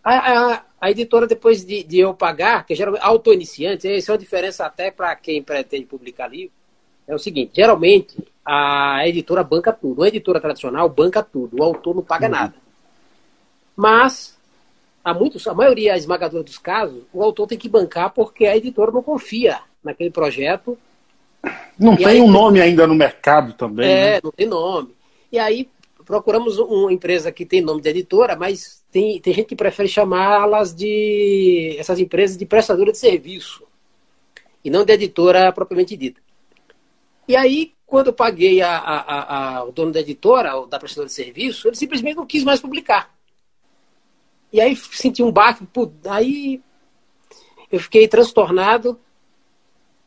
a, 0.04 0.54
a, 0.54 0.66
a 0.80 0.92
editora, 0.92 1.26
depois 1.26 1.66
de, 1.66 1.84
de, 1.84 2.00
eu 2.00 2.14
pagar, 2.14 2.66
que 2.66 2.76
geralmente 2.76 3.04
auto-iniciante, 3.04 3.88
essa 3.88 4.12
é 4.12 4.14
uma 4.14 4.18
diferença 4.18 4.66
até 4.66 4.92
para 4.92 5.16
quem 5.16 5.42
pretende 5.42 5.86
publicar 5.86 6.28
livro, 6.28 6.54
é 7.08 7.14
o 7.14 7.20
seguinte, 7.20 7.52
geralmente 7.56 8.16
a 8.46 9.08
editora 9.08 9.44
banca 9.44 9.72
tudo. 9.72 10.02
Uma 10.02 10.08
editora 10.08 10.40
tradicional 10.40 10.90
banca 10.90 11.24
tudo. 11.24 11.60
O 11.60 11.64
autor 11.64 11.96
não 11.96 12.04
paga 12.04 12.26
uhum. 12.26 12.32
nada. 12.32 12.54
Mas, 13.76 14.38
a, 15.04 15.14
muitos, 15.14 15.48
a 15.48 15.54
maioria 15.54 15.98
esmagadora 15.98 16.44
dos 16.44 16.58
casos, 16.58 17.04
o 17.14 17.24
autor 17.24 17.48
tem 17.48 17.58
que 17.58 17.70
bancar 17.70 18.12
porque 18.14 18.46
a 18.46 18.56
editora 18.56 18.92
não 18.92 19.02
confia 19.02 19.60
naquele 19.84 20.12
projeto. 20.12 20.78
Não 21.78 21.96
tem 21.96 22.06
aí, 22.06 22.22
um 22.22 22.30
nome 22.30 22.62
ainda 22.62 22.86
no 22.86 22.96
mercado 22.96 23.54
também. 23.54 23.90
É, 23.90 24.14
né? 24.14 24.20
não 24.24 24.32
tem 24.32 24.46
nome. 24.46 24.94
E 25.32 25.40
aí 25.40 25.70
procuramos 26.06 26.60
uma 26.60 26.92
empresa 26.92 27.32
que 27.32 27.46
tem 27.46 27.62
nome 27.62 27.82
de 27.82 27.90
editora, 27.90 28.36
mas 28.36 28.84
tem, 28.92 29.20
tem 29.20 29.34
gente 29.34 29.48
que 29.48 29.56
prefere 29.56 29.88
chamá-las 29.88 30.74
de. 30.74 31.76
essas 31.80 32.00
empresas 32.00 32.38
de 32.38 32.46
prestadora 32.46 32.92
de 32.92 32.98
serviço. 32.98 33.64
E 34.64 34.70
não 34.70 34.86
de 34.86 34.94
editora 34.94 35.52
propriamente 35.52 35.98
dita. 35.98 36.22
E 37.28 37.36
aí, 37.36 37.74
quando 37.86 38.08
eu 38.08 38.14
paguei 38.14 38.62
a, 38.62 38.78
a, 38.78 39.58
a, 39.58 39.64
o 39.66 39.72
dono 39.72 39.92
da 39.92 40.00
editora, 40.00 40.66
da 40.68 40.80
prestadora 40.80 41.08
de 41.08 41.14
serviço, 41.14 41.68
ele 41.68 41.76
simplesmente 41.76 42.16
não 42.16 42.26
quis 42.26 42.44
mais 42.44 42.60
publicar. 42.60 43.14
E 44.52 44.62
aí 44.62 44.76
senti 44.76 45.24
um 45.24 45.32
baque, 45.32 45.68
aí 46.10 46.62
eu 47.72 47.80
fiquei 47.80 48.08
transtornado, 48.08 49.00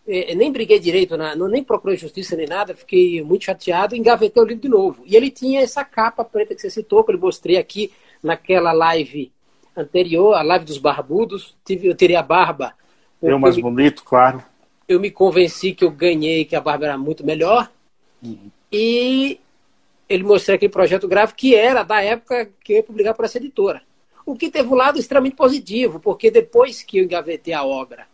é, 0.07 0.35
nem 0.37 0.52
briguei 0.52 0.79
direito, 0.79 1.16
nem 1.48 1.64
procurei 1.64 1.96
justiça 1.96 2.37
nem 2.37 2.46
nada, 2.46 2.74
fiquei 2.74 3.22
muito 3.22 3.44
chateado 3.44 3.96
e 3.96 3.98
engavetei 3.98 4.40
o 4.40 4.46
livro 4.46 4.62
de 4.62 4.68
novo. 4.68 5.02
E 5.05 5.16
ele 5.16 5.31
tinha 5.31 5.61
essa 5.61 5.85
capa 5.85 6.24
preta 6.24 6.55
que 6.55 6.61
você 6.61 6.70
citou, 6.70 7.02
que 7.02 7.12
eu 7.12 7.18
mostrei 7.18 7.57
aqui 7.57 7.92
naquela 8.22 8.72
live 8.72 9.33
anterior, 9.76 10.35
a 10.35 10.42
live 10.42 10.64
dos 10.64 10.79
barbudos. 10.79 11.57
Eu 11.68 11.96
teria 11.96 12.20
a 12.20 12.22
barba. 12.22 12.72
Eu 13.20 13.38
mais 13.38 13.57
bonito, 13.57 14.05
claro. 14.05 14.42
Eu 14.88 15.01
me 15.01 15.11
convenci 15.11 15.72
que 15.72 15.85
eu 15.85 15.90
ganhei, 15.90 16.44
que 16.44 16.57
a 16.57 16.61
barba 16.61 16.87
era 16.87 16.99
muito 16.99 17.25
melhor. 17.25 17.70
Uhum. 18.22 18.51
E 18.72 19.40
ele 20.09 20.22
mostrou 20.22 20.55
aquele 20.55 20.72
projeto 20.72 21.09
gráfico 21.09 21.38
que 21.38 21.55
era 21.55 21.83
da 21.83 22.03
época 22.03 22.51
que 22.62 22.72
eu 22.72 22.77
ia 22.77 22.83
publicar 22.83 23.14
por 23.14 23.25
essa 23.25 23.38
editora. 23.38 23.83
O 24.25 24.35
que 24.35 24.51
teve 24.51 24.68
um 24.68 24.75
lado 24.75 24.99
extremamente 24.99 25.37
positivo, 25.37 26.01
porque 26.01 26.31
depois 26.31 26.83
que 26.83 26.99
eu 26.99 27.05
engavetei 27.05 27.55
a 27.55 27.64
obra, 27.64 28.07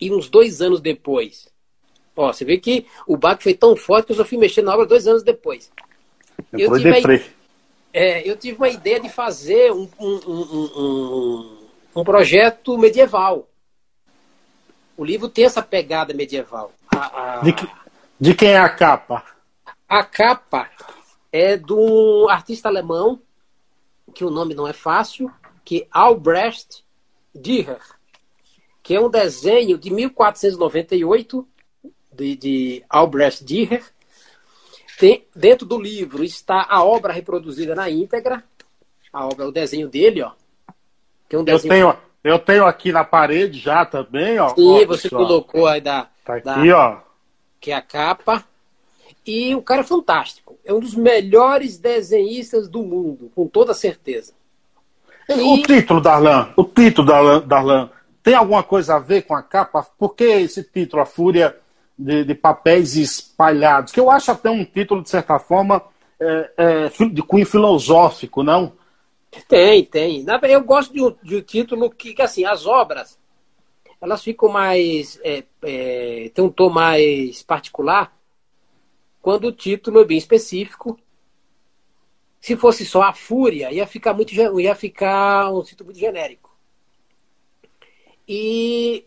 e 0.00 0.12
uns 0.12 0.28
dois 0.28 0.62
anos 0.62 0.80
depois, 0.80 1.48
ó, 2.16 2.32
você 2.32 2.44
vê 2.44 2.58
que 2.58 2.86
o 3.06 3.16
baque 3.16 3.42
foi 3.42 3.54
tão 3.54 3.74
forte 3.74 4.06
que 4.06 4.12
eu 4.12 4.16
só 4.16 4.24
fui 4.24 4.38
mexer 4.38 4.62
na 4.62 4.72
obra 4.72 4.86
dois 4.86 5.06
anos 5.06 5.22
depois. 5.22 5.70
eu 6.52 6.70
tive, 6.78 7.24
é, 7.92 8.28
eu 8.28 8.36
tive 8.36 8.56
uma 8.56 8.68
ideia 8.68 9.00
de 9.00 9.08
fazer 9.08 9.72
um, 9.72 9.88
um, 9.98 10.20
um, 10.26 11.58
um, 11.96 12.04
projeto 12.04 12.78
medieval. 12.78 13.48
O 14.98 15.04
livro 15.04 15.28
tem 15.28 15.44
essa 15.44 15.62
pegada 15.62 16.12
medieval. 16.12 16.72
A, 16.92 17.38
a... 17.38 17.40
De, 17.42 17.52
que, 17.52 17.68
de 18.20 18.34
quem 18.34 18.48
é 18.50 18.58
a 18.58 18.68
capa? 18.68 19.24
A 19.88 20.02
capa 20.02 20.68
é 21.30 21.56
de 21.56 21.72
um 21.72 22.28
artista 22.28 22.68
alemão, 22.68 23.22
que 24.12 24.24
o 24.24 24.30
nome 24.30 24.54
não 24.54 24.66
é 24.66 24.72
fácil, 24.72 25.30
que 25.64 25.82
é 25.82 25.86
Albrecht 25.92 26.84
Dürer, 27.32 27.80
que 28.82 28.92
é 28.92 29.00
um 29.00 29.08
desenho 29.08 29.78
de 29.78 29.88
1498 29.88 31.46
de, 32.12 32.36
de 32.36 32.84
Albrecht 32.88 33.44
Dürer. 33.44 33.84
Tem, 34.98 35.24
dentro 35.32 35.64
do 35.64 35.80
livro 35.80 36.24
está 36.24 36.66
a 36.68 36.82
obra 36.82 37.12
reproduzida 37.12 37.72
na 37.72 37.88
íntegra, 37.88 38.42
a 39.12 39.24
obra, 39.24 39.46
o 39.46 39.52
desenho 39.52 39.88
dele, 39.88 40.22
ó. 40.22 40.32
Que 41.28 41.36
é 41.36 41.38
um 41.38 41.44
desenho... 41.44 41.72
Eu 41.72 41.92
tenho, 41.92 42.07
eu 42.28 42.38
tenho 42.38 42.66
aqui 42.66 42.92
na 42.92 43.04
parede 43.04 43.58
já 43.58 43.84
também, 43.84 44.38
ó. 44.38 44.54
Sim, 44.54 44.82
ó, 44.82 44.86
você 44.86 45.02
pessoal. 45.02 45.26
colocou 45.26 45.66
aí 45.66 45.80
da. 45.80 46.08
Tá 46.24 46.34
aqui, 46.34 46.68
da, 46.68 46.78
ó. 46.78 46.96
Que 47.60 47.70
é 47.70 47.74
a 47.74 47.82
capa. 47.82 48.44
E 49.26 49.54
o 49.54 49.62
cara 49.62 49.82
é 49.82 49.84
fantástico. 49.84 50.56
É 50.64 50.72
um 50.72 50.80
dos 50.80 50.94
melhores 50.94 51.78
desenhistas 51.78 52.68
do 52.68 52.82
mundo, 52.82 53.30
com 53.34 53.46
toda 53.46 53.74
certeza. 53.74 54.32
E... 55.28 55.32
O 55.32 55.62
título, 55.62 56.00
Darlan, 56.00 56.48
o 56.56 56.64
título, 56.64 57.06
Darlan, 57.06 57.40
Darlan, 57.46 57.90
tem 58.22 58.34
alguma 58.34 58.62
coisa 58.62 58.96
a 58.96 58.98
ver 58.98 59.22
com 59.22 59.34
a 59.34 59.42
capa? 59.42 59.86
Por 59.98 60.14
que 60.14 60.24
esse 60.24 60.62
título, 60.62 61.02
A 61.02 61.06
Fúria 61.06 61.56
de, 61.98 62.24
de 62.24 62.34
Papéis 62.34 62.96
Espalhados? 62.96 63.92
Que 63.92 64.00
eu 64.00 64.10
acho 64.10 64.30
até 64.30 64.50
um 64.50 64.64
título, 64.64 65.02
de 65.02 65.10
certa 65.10 65.38
forma, 65.38 65.82
é, 66.18 66.50
é, 66.56 67.06
de 67.08 67.22
cunho 67.22 67.46
filosófico, 67.46 68.42
não? 68.42 68.72
Tem, 69.46 69.84
tem. 69.84 70.24
Eu 70.42 70.62
gosto 70.62 70.92
de 70.92 71.02
um, 71.02 71.14
de 71.22 71.36
um 71.36 71.42
título 71.42 71.90
que, 71.90 72.14
que, 72.14 72.22
assim, 72.22 72.44
as 72.44 72.66
obras, 72.66 73.18
elas 74.00 74.22
ficam 74.22 74.48
mais. 74.48 75.20
É, 75.22 75.44
é, 75.62 76.30
tem 76.34 76.44
um 76.44 76.50
tom 76.50 76.70
mais 76.70 77.42
particular 77.42 78.16
quando 79.20 79.48
o 79.48 79.52
título 79.52 80.00
é 80.00 80.04
bem 80.04 80.18
específico. 80.18 80.98
Se 82.40 82.56
fosse 82.56 82.86
só 82.86 83.02
a 83.02 83.12
fúria, 83.12 83.72
ia 83.72 83.86
ficar 83.86 84.14
muito 84.14 84.32
ia 84.32 84.74
ficar 84.74 85.52
um 85.52 85.62
título 85.62 85.86
muito 85.86 85.98
genérico. 85.98 86.56
E 88.26 89.04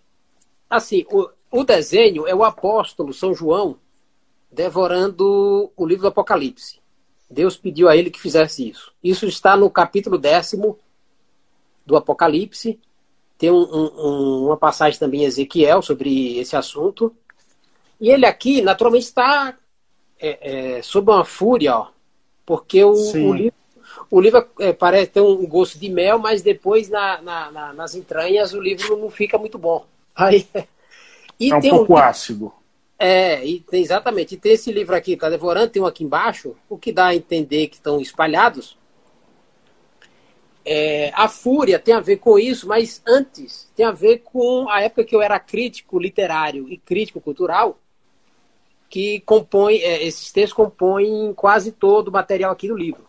assim, 0.70 1.06
o, 1.10 1.30
o 1.50 1.64
desenho 1.64 2.28
é 2.28 2.36
o 2.36 2.44
apóstolo 2.44 3.14
São 3.14 3.34
João 3.34 3.80
devorando 4.52 5.72
o 5.76 5.86
livro 5.86 6.04
do 6.04 6.08
Apocalipse. 6.10 6.81
Deus 7.32 7.58
pediu 7.58 7.88
a 7.88 7.96
ele 7.96 8.12
que 8.12 8.20
fizesse 8.20 8.70
isso. 8.70 8.92
Isso 9.04 9.26
está 9.26 9.56
no 9.56 9.70
capítulo 9.70 10.18
décimo 10.18 10.78
do 11.86 11.96
Apocalipse. 11.96 12.80
Tem 13.38 13.50
um, 13.50 13.64
um, 13.64 14.46
uma 14.46 14.58
passagem 14.58 15.00
também 15.00 15.22
em 15.22 15.26
Ezequiel 15.26 15.82
sobre 15.82 16.38
esse 16.38 16.56
assunto. 16.56 17.16
E 18.00 18.10
ele 18.10 18.26
aqui, 18.26 18.62
naturalmente, 18.62 19.06
está 19.06 19.56
é, 20.20 20.78
é, 20.78 20.82
sob 20.82 21.12
uma 21.12 21.26
fúria, 21.26 21.76
ó, 21.76 21.88
porque 22.46 22.84
o, 22.84 22.92
o 22.92 23.34
livro, 23.34 23.60
o 24.10 24.22
livro 24.22 24.48
é, 24.60 24.74
parece 24.74 25.12
ter 25.12 25.22
um 25.22 25.48
gosto 25.48 25.80
de 25.80 25.90
mel, 25.90 26.20
mas 26.20 26.42
depois 26.42 26.90
na, 26.90 27.22
na, 27.22 27.52
na, 27.52 27.74
nas 27.74 27.96
entranhas 27.96 28.54
o 28.54 28.62
livro 28.62 28.98
não 28.98 29.10
fica 29.10 29.38
muito 29.38 29.58
bom. 29.58 29.86
Aí, 30.16 30.48
e 31.40 31.52
é 31.52 31.56
um 31.56 31.62
pouco 31.62 31.94
um, 31.94 31.98
ácido. 31.98 32.54
É, 33.04 33.44
e 33.44 33.62
tem, 33.62 33.82
exatamente. 33.82 34.36
E 34.36 34.38
tem 34.38 34.52
esse 34.52 34.72
livro 34.72 34.96
aqui, 34.96 35.14
está 35.14 35.28
devorando, 35.28 35.72
tem 35.72 35.82
um 35.82 35.88
aqui 35.88 36.04
embaixo, 36.04 36.56
o 36.70 36.78
que 36.78 36.92
dá 36.92 37.08
a 37.08 37.16
entender 37.16 37.66
que 37.66 37.78
estão 37.78 38.00
espalhados. 38.00 38.78
É, 40.64 41.12
a 41.16 41.28
fúria 41.28 41.80
tem 41.80 41.96
a 41.96 42.00
ver 42.00 42.18
com 42.18 42.38
isso, 42.38 42.68
mas 42.68 43.02
antes 43.08 43.68
tem 43.76 43.84
a 43.88 43.92
ver 43.92 44.20
com 44.20 44.70
a 44.70 44.82
época 44.82 45.04
que 45.04 45.16
eu 45.16 45.22
era 45.22 45.40
crítico 45.40 45.98
literário 45.98 46.70
e 46.70 46.78
crítico 46.78 47.20
cultural 47.20 47.80
que 48.88 49.22
compõe, 49.22 49.78
é, 49.78 50.06
esses 50.06 50.32
textos 50.32 50.54
compõem 50.54 51.34
quase 51.34 51.72
todo 51.72 52.10
o 52.10 52.12
material 52.12 52.52
aqui 52.52 52.68
do 52.68 52.78
livro. 52.78 53.08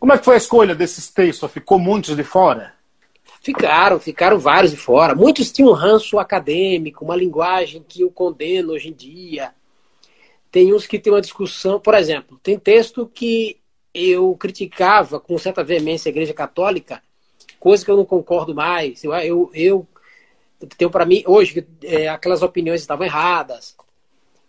Como 0.00 0.12
é 0.12 0.18
que 0.18 0.24
foi 0.24 0.34
a 0.34 0.38
escolha 0.38 0.74
desses 0.74 1.12
textos? 1.12 1.52
Ficou 1.52 1.78
muitos 1.78 2.16
de 2.16 2.24
fora? 2.24 2.74
Ficaram, 3.40 4.00
ficaram 4.00 4.38
vários 4.38 4.72
de 4.72 4.76
fora. 4.76 5.14
Muitos 5.14 5.52
tinham 5.52 5.70
um 5.70 5.74
ranço 5.74 6.18
acadêmico, 6.18 7.04
uma 7.04 7.16
linguagem 7.16 7.84
que 7.86 8.00
eu 8.00 8.10
condeno 8.10 8.72
hoje 8.72 8.88
em 8.88 8.92
dia. 8.92 9.54
Tem 10.50 10.72
uns 10.74 10.86
que 10.86 10.98
tem 10.98 11.12
uma 11.12 11.20
discussão, 11.20 11.78
por 11.78 11.94
exemplo, 11.94 12.38
tem 12.42 12.58
texto 12.58 13.06
que 13.06 13.58
eu 13.94 14.34
criticava 14.36 15.20
com 15.20 15.38
certa 15.38 15.62
veemência 15.62 16.08
a 16.08 16.10
Igreja 16.10 16.34
Católica, 16.34 17.02
coisa 17.58 17.84
que 17.84 17.90
eu 17.90 17.96
não 17.96 18.04
concordo 18.04 18.54
mais. 18.54 19.04
Eu, 19.04 19.12
eu, 19.14 19.50
eu 19.54 19.88
tenho 20.76 20.90
para 20.90 21.04
mim 21.06 21.22
hoje 21.26 21.66
é, 21.82 22.08
aquelas 22.08 22.42
opiniões 22.42 22.80
estavam 22.80 23.06
erradas. 23.06 23.76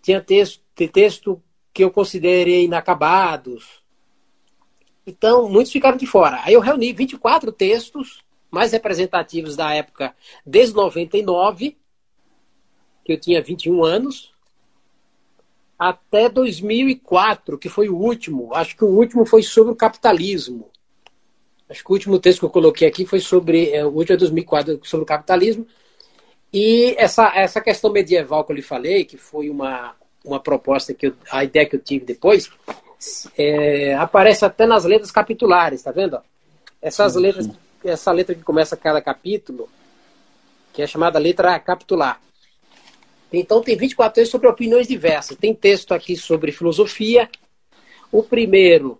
Tinha 0.02 0.22
texto, 0.22 0.62
texto 0.92 1.42
que 1.74 1.84
eu 1.84 1.92
considerei 1.92 2.66
inacabados. 2.66 3.84
Então, 5.06 5.50
muitos 5.50 5.72
ficaram 5.72 5.98
de 5.98 6.06
fora. 6.06 6.42
Aí 6.44 6.54
eu 6.54 6.62
reuni 6.62 6.94
24 6.94 7.52
textos 7.52 8.20
mais 8.52 8.72
representativos 8.72 9.56
da 9.56 9.74
época 9.74 10.16
desde 10.46 10.76
99, 10.76 11.78
que 13.04 13.14
eu 13.14 13.20
tinha 13.20 13.42
21 13.42 13.84
anos, 13.84 14.34
até 15.78 16.28
2004, 16.28 17.58
que 17.58 17.70
foi 17.70 17.88
o 17.88 17.96
último. 17.96 18.54
Acho 18.54 18.76
que 18.76 18.84
o 18.84 18.90
último 18.90 19.26
foi 19.26 19.42
sobre 19.42 19.72
o 19.72 19.76
capitalismo. 19.76 20.70
Acho 21.70 21.84
que 21.84 21.92
o 21.92 21.94
último 21.94 22.20
texto 22.20 22.40
que 22.40 22.46
eu 22.46 22.50
coloquei 22.50 22.88
aqui 22.88 23.06
foi 23.06 23.20
sobre. 23.20 23.70
É, 23.70 23.86
o 23.86 23.90
último 23.90 24.16
é 24.16 24.18
2004, 24.18 24.82
sobre 24.84 25.04
o 25.04 25.08
capitalismo. 25.08 25.66
E 26.52 26.96
essa, 26.98 27.32
essa 27.36 27.62
questão 27.62 27.92
medieval 27.92 28.44
que 28.44 28.52
eu 28.52 28.56
lhe 28.56 28.62
falei, 28.62 29.06
que 29.06 29.18
foi 29.18 29.50
uma, 29.50 29.96
uma 30.26 30.40
proposta 30.40 30.94
que 30.94 31.08
eu, 31.08 31.14
a 31.32 31.44
ideia 31.44 31.66
que 31.66 31.76
eu 31.76 31.80
tive 31.80 32.06
depois, 32.06 32.50
é, 33.38 33.94
aparece 33.96 34.44
até 34.44 34.66
nas 34.66 34.84
letras 34.84 35.12
capitulares, 35.12 35.84
tá 35.84 35.92
vendo? 35.92 36.20
Essas 36.82 37.14
sim, 37.14 37.20
letras, 37.20 37.46
sim. 37.46 37.56
Essa 37.84 38.12
letra 38.12 38.36
que 38.36 38.44
começa 38.44 38.76
cada 38.78 39.02
capítulo, 39.02 39.70
que 40.74 40.82
é 40.82 40.88
chamada 40.88 41.20
letra 41.20 41.60
capitular. 41.60 42.22
Então 43.32 43.62
tem 43.62 43.78
24 43.78 44.16
textos 44.16 44.32
sobre 44.32 44.48
opiniões 44.48 44.88
diversas. 44.88 45.38
Tem 45.38 45.54
texto 45.54 45.94
aqui 45.94 46.16
sobre 46.16 46.52
filosofia. 46.52 47.30
O 48.12 48.24
primeiro 48.24 49.00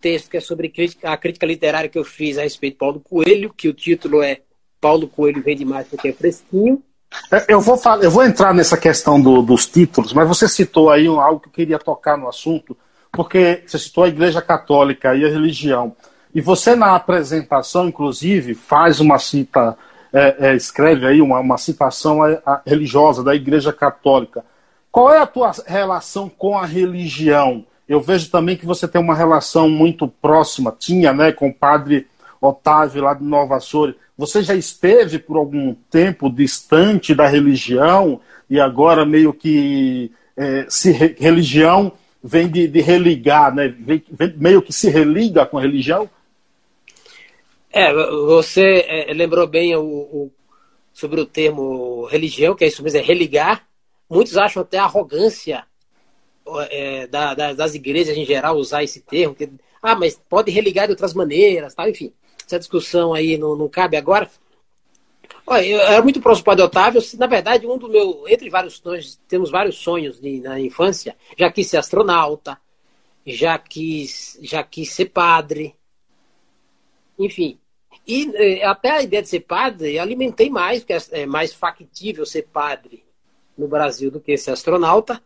texto 0.00 0.30
que 0.30 0.36
é 0.36 0.40
sobre 0.40 0.72
a 1.02 1.16
crítica 1.16 1.46
literária 1.46 1.88
que 1.88 1.98
eu 1.98 2.04
fiz 2.04 2.38
a 2.38 2.42
respeito 2.42 2.74
de 2.74 2.78
Paulo 2.78 3.00
Coelho, 3.00 3.52
que 3.54 3.68
o 3.68 3.74
título 3.74 4.22
é 4.22 4.40
Paulo 4.80 5.08
Coelho 5.08 5.42
vem 5.42 5.56
demais 5.56 5.86
porque 5.88 6.08
é 6.08 6.12
fresquinho. 6.12 6.82
É, 7.30 7.44
eu 7.48 7.60
vou, 7.60 7.76
falar, 7.76 8.04
eu 8.04 8.10
vou 8.10 8.24
entrar 8.24 8.54
nessa 8.54 8.76
questão 8.76 9.20
do, 9.20 9.42
dos 9.42 9.66
títulos, 9.66 10.12
mas 10.12 10.28
você 10.28 10.48
citou 10.48 10.90
aí 10.90 11.06
algo 11.06 11.40
que 11.40 11.48
eu 11.48 11.52
queria 11.52 11.78
tocar 11.78 12.16
no 12.16 12.28
assunto, 12.28 12.76
porque 13.12 13.62
você 13.66 13.78
citou 13.78 14.04
a 14.04 14.08
Igreja 14.08 14.40
Católica 14.40 15.14
e 15.14 15.24
a 15.24 15.28
religião. 15.28 15.94
E 16.34 16.40
você, 16.40 16.76
na 16.76 16.94
apresentação, 16.94 17.88
inclusive, 17.88 18.54
faz 18.54 19.00
uma 19.00 19.18
cita, 19.18 19.76
é, 20.12 20.36
é, 20.50 20.54
escreve 20.54 21.06
aí 21.06 21.20
uma, 21.20 21.40
uma 21.40 21.58
citação 21.58 22.22
a 22.22 22.60
religiosa 22.64 23.24
da 23.24 23.34
Igreja 23.34 23.72
Católica. 23.72 24.44
Qual 24.92 25.12
é 25.12 25.18
a 25.18 25.26
tua 25.26 25.52
relação 25.66 26.28
com 26.28 26.56
a 26.56 26.66
religião? 26.66 27.64
Eu 27.88 28.00
vejo 28.00 28.30
também 28.30 28.56
que 28.56 28.66
você 28.66 28.86
tem 28.86 29.00
uma 29.00 29.14
relação 29.14 29.68
muito 29.68 30.06
próxima, 30.06 30.74
tinha, 30.78 31.12
né, 31.12 31.32
com 31.32 31.48
o 31.48 31.54
padre 31.54 32.06
Otávio 32.40 33.02
lá 33.02 33.14
de 33.14 33.24
Nova 33.24 33.56
Açores. 33.56 33.94
Você 34.16 34.42
já 34.42 34.54
esteve 34.54 35.18
por 35.18 35.36
algum 35.36 35.74
tempo 35.90 36.30
distante 36.30 37.14
da 37.14 37.26
religião 37.26 38.20
e 38.48 38.60
agora 38.60 39.04
meio 39.04 39.32
que 39.32 40.12
é, 40.36 40.66
se 40.68 40.92
religião 41.18 41.92
vem 42.22 42.48
de, 42.48 42.68
de 42.68 42.80
religar, 42.80 43.54
né? 43.54 43.68
Vem, 43.68 44.02
vem, 44.10 44.34
meio 44.36 44.62
que 44.62 44.72
se 44.72 44.90
religa 44.90 45.46
com 45.46 45.58
a 45.58 45.62
religião? 45.62 46.08
É, 47.72 47.92
você 47.92 48.84
é, 48.86 49.12
lembrou 49.14 49.46
bem 49.46 49.76
o, 49.76 49.82
o, 49.82 50.32
sobre 50.92 51.20
o 51.20 51.26
termo 51.26 52.06
religião, 52.06 52.54
que 52.54 52.64
é 52.64 52.68
isso 52.68 52.82
mesmo, 52.82 52.98
é 52.98 53.02
religar. 53.02 53.66
Muitos 54.08 54.36
acham 54.36 54.62
até 54.62 54.78
arrogância 54.78 55.64
é, 56.70 57.06
da, 57.06 57.34
da, 57.34 57.52
das 57.52 57.74
igrejas 57.74 58.16
em 58.16 58.24
geral 58.24 58.56
usar 58.56 58.82
esse 58.82 59.00
termo. 59.00 59.34
Que, 59.34 59.48
ah, 59.82 59.94
mas 59.94 60.20
pode 60.28 60.50
religar 60.50 60.86
de 60.86 60.92
outras 60.92 61.14
maneiras, 61.14 61.74
tal, 61.74 61.88
enfim 61.88 62.12
essa 62.50 62.58
discussão 62.58 63.14
aí 63.14 63.38
não, 63.38 63.54
não 63.54 63.68
cabe 63.68 63.96
agora. 63.96 64.28
Olha, 65.46 65.64
eu 65.64 65.80
era 65.80 66.02
muito 66.02 66.20
próximo 66.20 66.42
do 66.42 66.46
Padre 66.46 66.64
Otávio. 66.64 67.02
Na 67.18 67.26
verdade, 67.26 67.66
um 67.66 67.78
do 67.78 67.88
meu, 67.88 68.24
entre 68.28 68.50
vários 68.50 68.76
sonhos, 68.78 69.18
temos 69.28 69.50
vários 69.50 69.76
sonhos 69.76 70.20
de, 70.20 70.40
na 70.40 70.60
infância. 70.60 71.16
Já 71.38 71.50
quis 71.50 71.68
ser 71.68 71.76
astronauta, 71.76 72.58
já 73.24 73.58
quis, 73.58 74.38
já 74.42 74.62
quis 74.62 74.92
ser 74.92 75.06
padre. 75.06 75.74
Enfim. 77.20 77.58
E 78.06 78.32
eh, 78.34 78.64
até 78.64 78.90
a 78.90 79.02
ideia 79.02 79.22
de 79.22 79.28
ser 79.28 79.40
padre, 79.40 79.96
eu 79.96 80.02
alimentei 80.02 80.48
mais, 80.48 80.80
porque 80.80 80.94
é, 80.94 81.22
é 81.22 81.26
mais 81.26 81.52
factível 81.52 82.24
ser 82.24 82.48
padre 82.52 83.04
no 83.56 83.68
Brasil 83.68 84.10
do 84.10 84.18
que 84.18 84.36
ser 84.38 84.52
astronauta. 84.52 85.20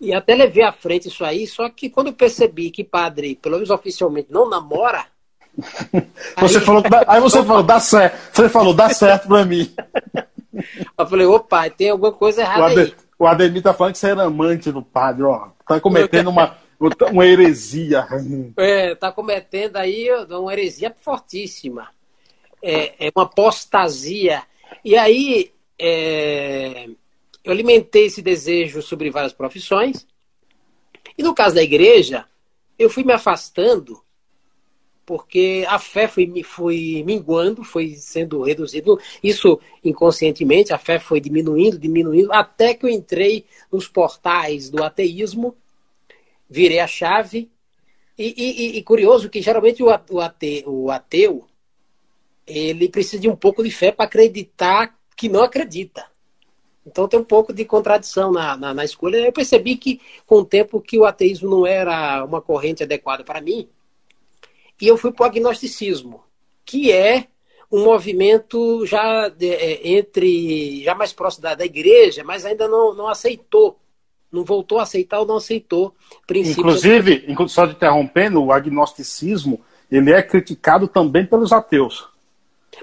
E 0.00 0.12
até 0.12 0.34
levei 0.34 0.64
à 0.64 0.72
frente 0.72 1.06
isso 1.06 1.24
aí, 1.24 1.46
só 1.46 1.68
que 1.70 1.88
quando 1.88 2.08
eu 2.08 2.12
percebi 2.12 2.72
que 2.72 2.82
padre, 2.82 3.36
pelo 3.36 3.54
menos 3.54 3.70
oficialmente, 3.70 4.32
não 4.32 4.50
namora. 4.50 5.06
você 6.38 6.58
aí... 6.58 6.64
falou, 6.64 6.82
aí 7.06 7.20
você 7.20 7.42
falou, 7.44 7.62
dá 7.62 7.78
certo. 7.78 8.18
Você 8.32 8.48
falou, 8.48 8.74
dá 8.74 8.90
certo 8.90 9.28
pra 9.28 9.44
mim. 9.44 9.72
Eu 10.98 11.06
falei, 11.06 11.26
opa, 11.26 11.70
tem 11.70 11.88
alguma 11.88 12.12
coisa 12.12 12.42
errada 12.42 12.60
o 12.60 12.64
Ademir, 12.66 12.84
aí. 12.84 12.94
O 13.18 13.26
Ademir 13.26 13.62
tá 13.62 13.72
falando 13.72 13.94
que 13.94 13.98
você 13.98 14.10
era 14.10 14.24
amante 14.24 14.70
do 14.70 14.82
padre, 14.82 15.22
ó. 15.22 15.48
Tá 15.66 15.80
cometendo 15.80 16.28
uma, 16.28 16.58
uma 17.10 17.26
heresia. 17.26 18.06
É, 18.56 18.94
tá 18.94 19.12
cometendo 19.12 19.76
aí 19.76 20.08
uma 20.30 20.52
heresia 20.52 20.94
fortíssima. 20.98 21.88
É, 22.62 23.06
é 23.06 23.12
uma 23.14 23.24
apostasia. 23.24 24.42
E 24.84 24.96
aí, 24.96 25.52
é, 25.78 26.88
eu 27.44 27.52
alimentei 27.52 28.06
esse 28.06 28.22
desejo 28.22 28.82
sobre 28.82 29.10
várias 29.10 29.32
profissões. 29.32 30.06
E 31.16 31.22
no 31.22 31.34
caso 31.34 31.54
da 31.54 31.62
igreja, 31.62 32.24
eu 32.78 32.88
fui 32.88 33.04
me 33.04 33.12
afastando 33.12 34.02
porque 35.04 35.64
a 35.68 35.78
fé 35.78 36.06
foi, 36.06 36.42
foi 36.44 37.02
minguando, 37.04 37.64
foi 37.64 37.94
sendo 37.96 38.42
reduzido. 38.42 38.98
Isso 39.22 39.60
inconscientemente, 39.84 40.72
a 40.72 40.78
fé 40.78 40.98
foi 40.98 41.20
diminuindo, 41.20 41.78
diminuindo, 41.78 42.32
até 42.32 42.72
que 42.72 42.86
eu 42.86 42.90
entrei 42.90 43.44
nos 43.70 43.88
portais 43.88 44.70
do 44.70 44.82
ateísmo, 44.82 45.56
virei 46.52 46.78
a 46.78 46.86
chave. 46.86 47.50
E, 48.18 48.34
e, 48.36 48.78
e 48.78 48.82
curioso 48.82 49.30
que 49.30 49.40
geralmente 49.40 49.82
o 49.82 49.88
ateu, 50.20 50.62
o 50.66 50.90
ateu 50.90 51.46
ele 52.46 52.88
precisa 52.88 53.20
de 53.22 53.28
um 53.28 53.36
pouco 53.36 53.64
de 53.64 53.70
fé 53.70 53.90
para 53.90 54.04
acreditar 54.04 54.94
que 55.16 55.28
não 55.28 55.42
acredita. 55.42 56.04
Então 56.84 57.08
tem 57.08 57.18
um 57.18 57.24
pouco 57.24 57.52
de 57.52 57.64
contradição 57.64 58.30
na, 58.32 58.56
na, 58.56 58.74
na, 58.74 58.84
escolha. 58.84 59.18
Eu 59.18 59.32
percebi 59.32 59.76
que, 59.76 60.00
com 60.26 60.36
o 60.36 60.44
tempo, 60.44 60.80
que 60.80 60.98
o 60.98 61.04
ateísmo 61.04 61.48
não 61.48 61.66
era 61.66 62.24
uma 62.24 62.42
corrente 62.42 62.82
adequada 62.82 63.24
para 63.24 63.40
mim. 63.40 63.68
E 64.80 64.88
eu 64.88 64.98
fui 64.98 65.12
para 65.12 65.22
o 65.22 65.26
agnosticismo, 65.26 66.24
que 66.64 66.90
é 66.90 67.28
um 67.70 67.84
movimento 67.84 68.84
já 68.84 69.28
de, 69.28 69.48
é, 69.48 69.88
entre 69.92 70.82
já 70.82 70.94
mais 70.94 71.12
próximo 71.12 71.44
da, 71.44 71.54
da 71.54 71.64
igreja, 71.64 72.24
mas 72.24 72.44
ainda 72.44 72.66
não, 72.66 72.92
não 72.92 73.08
aceitou, 73.08 73.78
não 74.32 74.44
voltou 74.44 74.78
a 74.78 74.82
aceitar 74.82 75.20
ou 75.20 75.26
não 75.26 75.36
aceitou 75.36 75.94
princípios. 76.26 76.58
Inclusive, 76.58 77.26
só 77.48 77.66
de 77.66 77.72
interrompendo, 77.72 78.42
o 78.42 78.52
agnosticismo 78.52 79.60
ele 79.90 80.10
é 80.10 80.22
criticado 80.22 80.88
também 80.88 81.26
pelos 81.26 81.52
ateus. 81.52 82.08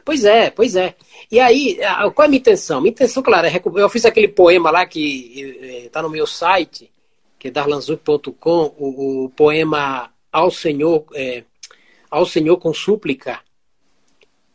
Pois 0.05 0.23
é, 0.23 0.51
pois 0.51 0.75
é. 0.75 0.95
E 1.31 1.39
aí, 1.39 1.79
qual 2.13 2.23
é 2.23 2.25
a 2.25 2.27
minha 2.27 2.39
intenção? 2.39 2.79
Minha 2.79 2.91
intenção, 2.91 3.23
claro, 3.23 3.47
é 3.47 3.61
eu 3.75 3.89
fiz 3.89 4.05
aquele 4.05 4.27
poema 4.27 4.69
lá 4.69 4.85
que 4.85 5.85
está 5.85 6.01
no 6.01 6.09
meu 6.09 6.27
site, 6.27 6.91
que 7.39 7.47
é 7.47 7.51
darlanzuc.com, 7.51 8.75
o, 8.77 9.25
o, 9.25 9.29
poema 9.31 10.11
Ao 10.31 10.51
Senhor, 10.51 11.05
é, 11.15 11.43
Ao 12.11 12.25
Senhor 12.25 12.57
com 12.57 12.73
Súplica, 12.73 13.39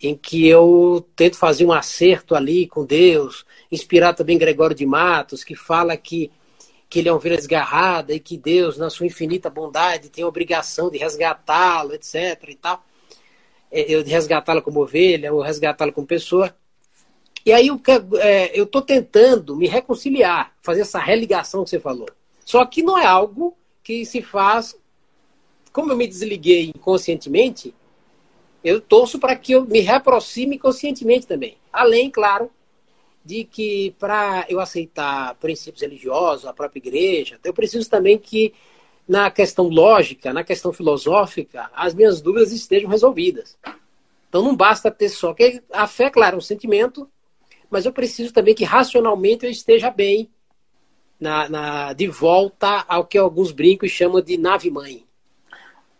em 0.01 0.15
que 0.15 0.47
eu 0.47 1.05
tento 1.17 1.37
fazer 1.37 1.65
um 1.65 1.73
acerto 1.73 2.35
ali 2.35 2.67
com 2.67 2.85
Deus, 2.85 3.45
inspirar 3.73 4.13
também 4.13 4.39
Gregório 4.39 4.77
de 4.77 4.87
Matos, 4.87 5.43
que 5.43 5.57
fala 5.57 5.97
que, 5.97 6.31
que 6.95 7.01
ele 7.01 7.09
é 7.09 7.13
uma 7.13 7.19
ovelha 7.19 7.37
desgarrada 7.37 8.15
e 8.15 8.21
que 8.21 8.39
Deus, 8.39 8.79
na 8.79 8.89
sua 8.89 9.05
infinita 9.05 9.51
bondade, 9.51 10.09
tem 10.09 10.23
a 10.23 10.29
obrigação 10.29 10.89
de 10.89 10.97
resgatá-lo, 10.97 11.93
etc. 11.93 12.41
e 12.47 12.55
tal. 12.55 12.85
É, 13.69 13.93
eu 13.93 14.05
resgatá-la 14.05 14.63
como 14.63 14.81
ovelha, 14.81 15.35
ou 15.35 15.43
resgatá-la 15.43 15.91
como 15.91 16.07
pessoa. 16.07 16.55
E 17.45 17.53
aí 17.53 17.67
eu 17.67 17.81
é, 18.21 18.57
estou 18.57 18.81
tentando 18.81 19.57
me 19.57 19.67
reconciliar, 19.67 20.55
fazer 20.61 20.83
essa 20.83 21.01
religação 21.01 21.65
que 21.65 21.71
você 21.71 21.81
falou. 21.81 22.09
Só 22.45 22.65
que 22.65 22.81
não 22.81 22.97
é 22.97 23.05
algo 23.05 23.57
que 23.83 24.07
se 24.07 24.23
faz. 24.23 24.77
Como 25.73 25.91
eu 25.91 25.97
me 25.97 26.07
desliguei 26.07 26.71
inconscientemente, 26.77 27.75
eu 28.63 28.81
torço 28.81 29.19
para 29.19 29.35
que 29.35 29.51
eu 29.51 29.65
me 29.65 29.81
reaproxime 29.81 30.61
conscientemente 30.61 31.27
também. 31.27 31.59
Além, 31.73 32.09
claro, 32.09 32.53
de 33.25 33.45
que 33.45 33.95
para 33.99 34.45
eu 34.49 34.61
aceitar 34.61 35.35
princípios 35.37 35.83
religiosos, 35.83 36.47
a 36.47 36.53
própria 36.53 36.79
igreja, 36.79 37.39
eu 37.43 37.55
preciso 37.55 37.89
também 37.89 38.19
que 38.19 38.53
na 39.09 39.31
questão 39.31 39.69
lógica, 39.69 40.33
na 40.33 40.45
questão 40.45 40.73
filosófica, 40.73 41.71
as 41.75 41.95
minhas 41.95 42.21
dúvidas 42.21 42.53
estejam 42.53 42.91
resolvidas. 42.91 43.57
Então 44.29 44.43
não 44.43 44.55
basta 44.55 44.91
ter 44.91 45.09
só. 45.09 45.33
que 45.33 45.63
A 45.73 45.87
fé, 45.87 46.11
claro, 46.11 46.35
é 46.35 46.39
um 46.39 46.43
sentimento, 46.43 47.09
mas 47.71 47.87
eu 47.87 47.93
preciso 47.93 48.33
também 48.33 48.55
que 48.55 48.65
racionalmente 48.65 49.45
eu 49.45 49.51
esteja 49.51 49.91
bem 49.91 50.29
na, 51.21 51.49
na 51.49 51.93
de 51.93 52.07
volta 52.09 52.85
ao 52.89 53.05
que 53.05 53.17
alguns 53.17 53.53
brincos 53.53 53.91
chamam 53.91 54.21
de 54.21 54.37
nave-mãe. 54.37 55.05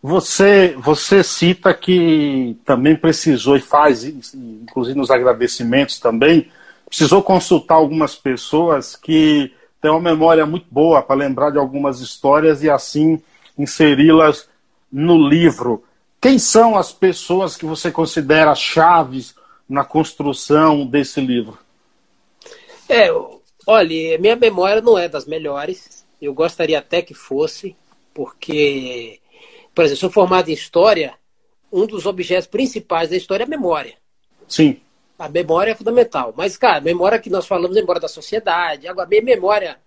Você, 0.03 0.75
você 0.77 1.23
cita 1.23 1.73
que 1.73 2.59
também 2.65 2.95
precisou 2.95 3.57
e 3.57 3.61
faz, 3.61 4.05
inclusive 4.05 4.99
nos 4.99 5.11
agradecimentos 5.11 5.99
também, 5.99 6.51
precisou 6.87 7.23
consultar 7.23 7.75
algumas 7.75 8.15
pessoas 8.15 8.97
que 8.97 9.53
tem 9.81 9.91
uma 9.91 10.01
memória 10.01 10.47
muito 10.47 10.67
boa 10.71 11.03
para 11.03 11.17
lembrar 11.17 11.51
de 11.51 11.59
algumas 11.59 12.01
histórias 12.01 12.63
e 12.63 12.71
assim 12.71 13.23
inseri-las 13.59 14.49
no 14.91 15.29
livro. 15.29 15.85
Quem 16.21 16.39
são 16.39 16.77
as 16.77 16.93
pessoas 16.93 17.57
que 17.57 17.67
você 17.67 17.91
considera 17.91 18.55
chaves 18.55 19.35
na 19.69 19.85
construção 19.85 20.87
desse 20.87 21.21
livro? 21.21 21.59
É, 22.89 23.09
olha, 23.67 24.19
minha 24.19 24.37
memória 24.37 24.81
não 24.81 24.97
é 24.97 25.09
das 25.09 25.27
melhores. 25.27 26.05
Eu 26.21 26.33
gostaria 26.33 26.79
até 26.79 27.03
que 27.03 27.13
fosse, 27.13 27.77
porque, 28.15 29.21
por 29.75 29.85
exemplo, 29.85 30.01
sou 30.01 30.11
formado 30.11 30.49
em 30.49 30.55
história, 30.55 31.15
um 31.71 31.87
dos 31.87 32.07
objetos 32.07 32.47
principais 32.47 33.11
da 33.11 33.17
história 33.17 33.45
é 33.45 33.47
a 33.47 33.51
memória. 33.51 33.95
Sim. 34.49 34.81
A 35.25 35.29
memória 35.31 35.71
é 35.71 35.75
fundamental. 35.75 36.35
Mas, 36.37 36.59
cara, 36.59 36.83
memória 36.83 37.19
que 37.19 37.31
nós 37.31 37.47
falamos 37.47 37.75
é 37.75 37.81
memória 37.81 38.03
da 38.03 38.09
sociedade. 38.09 38.87
Agora, 38.87 39.09
minha 39.09 39.23
memória, 39.23 39.79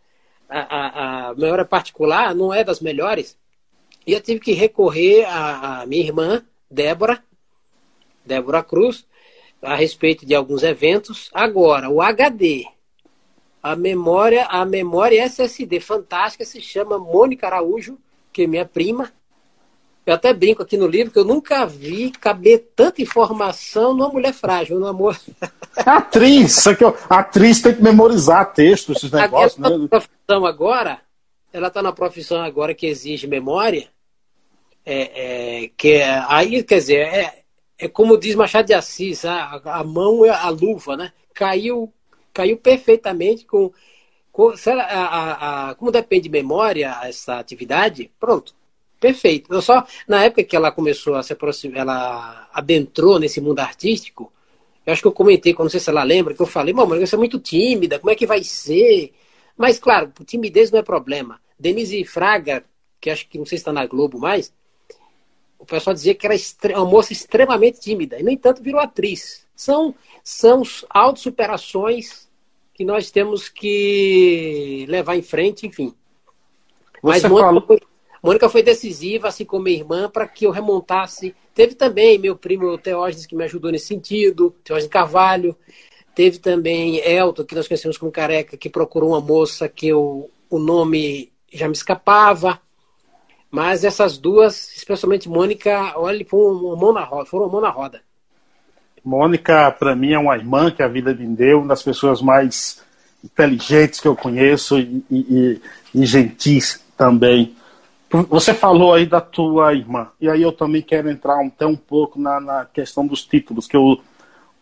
a, 0.49 0.59
a, 0.59 1.29
a 1.29 1.35
memória 1.35 1.63
particular, 1.63 2.33
não 2.33 2.51
é 2.51 2.63
das 2.63 2.79
melhores. 2.79 3.37
E 4.07 4.13
eu 4.13 4.19
tive 4.19 4.39
que 4.39 4.53
recorrer 4.53 5.25
à, 5.25 5.81
à 5.81 5.85
minha 5.85 6.03
irmã, 6.03 6.43
Débora, 6.71 7.23
Débora 8.25 8.63
Cruz, 8.63 9.05
a 9.61 9.75
respeito 9.75 10.25
de 10.25 10.33
alguns 10.33 10.63
eventos. 10.63 11.29
Agora, 11.31 11.87
o 11.87 12.01
HD, 12.01 12.65
a 13.61 13.75
memória, 13.75 14.45
a 14.45 14.65
memória 14.65 15.21
SSD 15.21 15.79
fantástica 15.79 16.45
se 16.45 16.59
chama 16.61 16.97
Mônica 16.97 17.45
Araújo, 17.45 17.99
que 18.33 18.41
é 18.41 18.47
minha 18.47 18.65
prima, 18.65 19.13
eu 20.07 20.13
até 20.13 20.33
brinco 20.33 20.63
aqui 20.63 20.77
no 20.77 20.87
livro 20.87 21.11
que 21.11 21.19
eu 21.19 21.25
nunca 21.25 21.65
vi 21.65 22.11
caber 22.11 22.69
tanta 22.73 23.01
informação 23.01 23.93
numa 23.93 24.07
mulher 24.07 24.33
frágil, 24.33 24.79
no 24.79 24.87
amor. 24.87 25.19
Atriz, 25.75 26.63
que 26.77 26.83
eu, 26.83 26.95
a 27.09 27.19
atriz 27.19 27.61
tem 27.61 27.75
que 27.75 27.83
memorizar 27.83 28.53
textos, 28.53 28.97
esses 28.97 29.11
negócios, 29.11 29.57
né? 29.57 29.69
profissão 29.89 30.45
agora, 30.45 31.01
ela 31.51 31.67
está 31.67 31.81
na 31.81 31.91
profissão 31.91 32.41
agora 32.41 32.73
que 32.73 32.87
exige 32.87 33.27
memória, 33.27 33.89
é, 34.85 35.65
é, 35.65 35.71
que 35.75 35.95
é, 35.95 36.23
aí, 36.29 36.63
quer 36.63 36.77
dizer, 36.77 36.99
é, 36.99 37.39
é 37.77 37.87
como 37.89 38.17
diz 38.17 38.33
Machado 38.33 38.67
de 38.67 38.73
Assis, 38.73 39.25
a, 39.25 39.61
a 39.65 39.83
mão 39.83 40.25
é 40.25 40.29
a 40.29 40.47
luva, 40.47 40.95
né? 40.95 41.11
Caiu, 41.33 41.91
caiu 42.33 42.55
perfeitamente 42.55 43.45
com, 43.45 43.73
com 44.31 44.51
a, 44.51 44.71
a, 44.73 45.69
a, 45.69 45.75
como 45.75 45.91
depende 45.91 46.23
de 46.23 46.29
memória 46.29 46.97
essa 47.03 47.37
atividade, 47.39 48.09
pronto, 48.17 48.55
Perfeito. 48.99 49.53
Eu 49.53 49.61
só, 49.61 49.85
na 50.07 50.23
época 50.23 50.43
que 50.43 50.55
ela 50.55 50.71
começou 50.71 51.15
a 51.15 51.23
se 51.23 51.33
aproximar, 51.33 51.79
ela 51.79 52.49
adentrou 52.51 53.19
nesse 53.19 53.39
mundo 53.39 53.59
artístico, 53.59 54.31
eu 54.85 54.93
acho 54.93 55.01
que 55.01 55.07
eu 55.07 55.11
comentei, 55.11 55.53
não 55.57 55.69
sei 55.69 55.79
se 55.79 55.89
ela 55.89 56.03
lembra, 56.03 56.33
que 56.33 56.41
eu 56.41 56.47
falei, 56.47 56.73
mamãe, 56.73 57.05
você 57.05 57.15
é 57.15 57.17
muito 57.17 57.39
tímida, 57.39 57.99
como 57.99 58.09
é 58.09 58.15
que 58.15 58.25
vai 58.25 58.43
ser? 58.43 59.13
Mas, 59.57 59.77
claro, 59.77 60.13
timidez 60.25 60.71
não 60.71 60.79
é 60.79 60.83
problema. 60.83 61.41
Denise 61.59 62.03
Fraga, 62.05 62.63
que 63.01 63.09
acho 63.09 63.27
que 63.27 63.37
não 63.37 63.45
sei 63.45 63.57
se 63.57 63.63
está 63.63 63.73
na 63.73 63.85
Globo 63.85 64.17
mais, 64.17 64.53
o 65.59 65.65
pessoal 65.65 65.93
dizia 65.93 66.15
que 66.15 66.25
era 66.25 66.35
uma 66.77 66.85
moça 66.85 67.11
extremamente 67.11 67.81
tímida, 67.81 68.17
e, 68.19 68.23
no 68.23 68.29
entanto, 68.29 68.63
virou 68.63 68.79
atriz. 68.79 69.45
São, 69.53 69.93
são 70.23 70.63
autossuperações 70.89 72.27
que 72.73 72.85
nós 72.85 73.11
temos 73.11 73.49
que 73.49 74.85
levar 74.87 75.17
em 75.17 75.21
frente, 75.21 75.67
enfim. 75.67 75.93
Você 77.01 77.21
Mas 77.21 77.21
falou... 77.23 77.65
Mônica 78.21 78.49
foi 78.49 78.63
decisiva, 78.63 79.27
assim 79.27 79.45
como 79.45 79.63
minha 79.63 79.77
irmã, 79.77 80.09
para 80.09 80.27
que 80.27 80.45
eu 80.45 80.51
remontasse. 80.51 81.35
Teve 81.53 81.75
também 81.75 82.17
meu 82.17 82.35
primo 82.35 82.77
Teógenes, 82.77 83.25
que 83.25 83.35
me 83.35 83.43
ajudou 83.43 83.71
nesse 83.71 83.87
sentido, 83.87 84.55
Teógenes 84.63 84.91
Carvalho. 84.91 85.55
Teve 86.15 86.39
também 86.39 86.97
Elton, 86.97 87.43
que 87.43 87.55
nós 87.55 87.67
conhecemos 87.67 87.97
como 87.97 88.11
careca, 88.11 88.57
que 88.57 88.69
procurou 88.69 89.11
uma 89.11 89.21
moça 89.21 89.69
que 89.69 89.87
eu, 89.87 90.29
o 90.49 90.59
nome 90.59 91.31
já 91.51 91.67
me 91.67 91.73
escapava. 91.73 92.59
Mas 93.49 93.83
essas 93.83 94.17
duas, 94.17 94.75
especialmente 94.75 95.29
Mônica, 95.29 95.93
olha, 95.95 96.25
foram 96.25 96.57
uma 96.57 96.75
mão 96.75 96.93
na 96.93 97.03
roda. 97.03 97.25
Foram 97.25 97.45
uma 97.45 97.51
mão 97.53 97.61
na 97.61 97.69
roda. 97.69 98.01
Mônica, 99.03 99.71
para 99.71 99.95
mim, 99.95 100.11
é 100.11 100.19
uma 100.19 100.35
irmã 100.35 100.69
que 100.69 100.83
a 100.83 100.87
vida 100.87 101.13
me 101.13 101.27
deu, 101.27 101.59
uma 101.59 101.69
das 101.69 101.81
pessoas 101.81 102.21
mais 102.21 102.83
inteligentes 103.23 103.99
que 103.99 104.07
eu 104.07 104.15
conheço 104.15 104.77
e, 104.77 105.03
e, 105.09 105.61
e 105.95 106.05
gentis 106.05 106.83
também. 106.97 107.55
Você 108.09 108.53
falou 108.53 108.93
aí 108.93 109.05
da 109.05 109.19
tua 109.19 109.73
irmã, 109.73 110.07
e 110.19 110.29
aí 110.29 110.41
eu 110.41 110.53
também 110.53 110.81
quero 110.81 111.09
entrar 111.09 111.45
até 111.45 111.65
um 111.65 111.75
pouco 111.75 112.19
na, 112.19 112.39
na 112.39 112.65
questão 112.65 113.05
dos 113.05 113.25
títulos, 113.25 113.67
que 113.67 113.75
eu, 113.75 113.99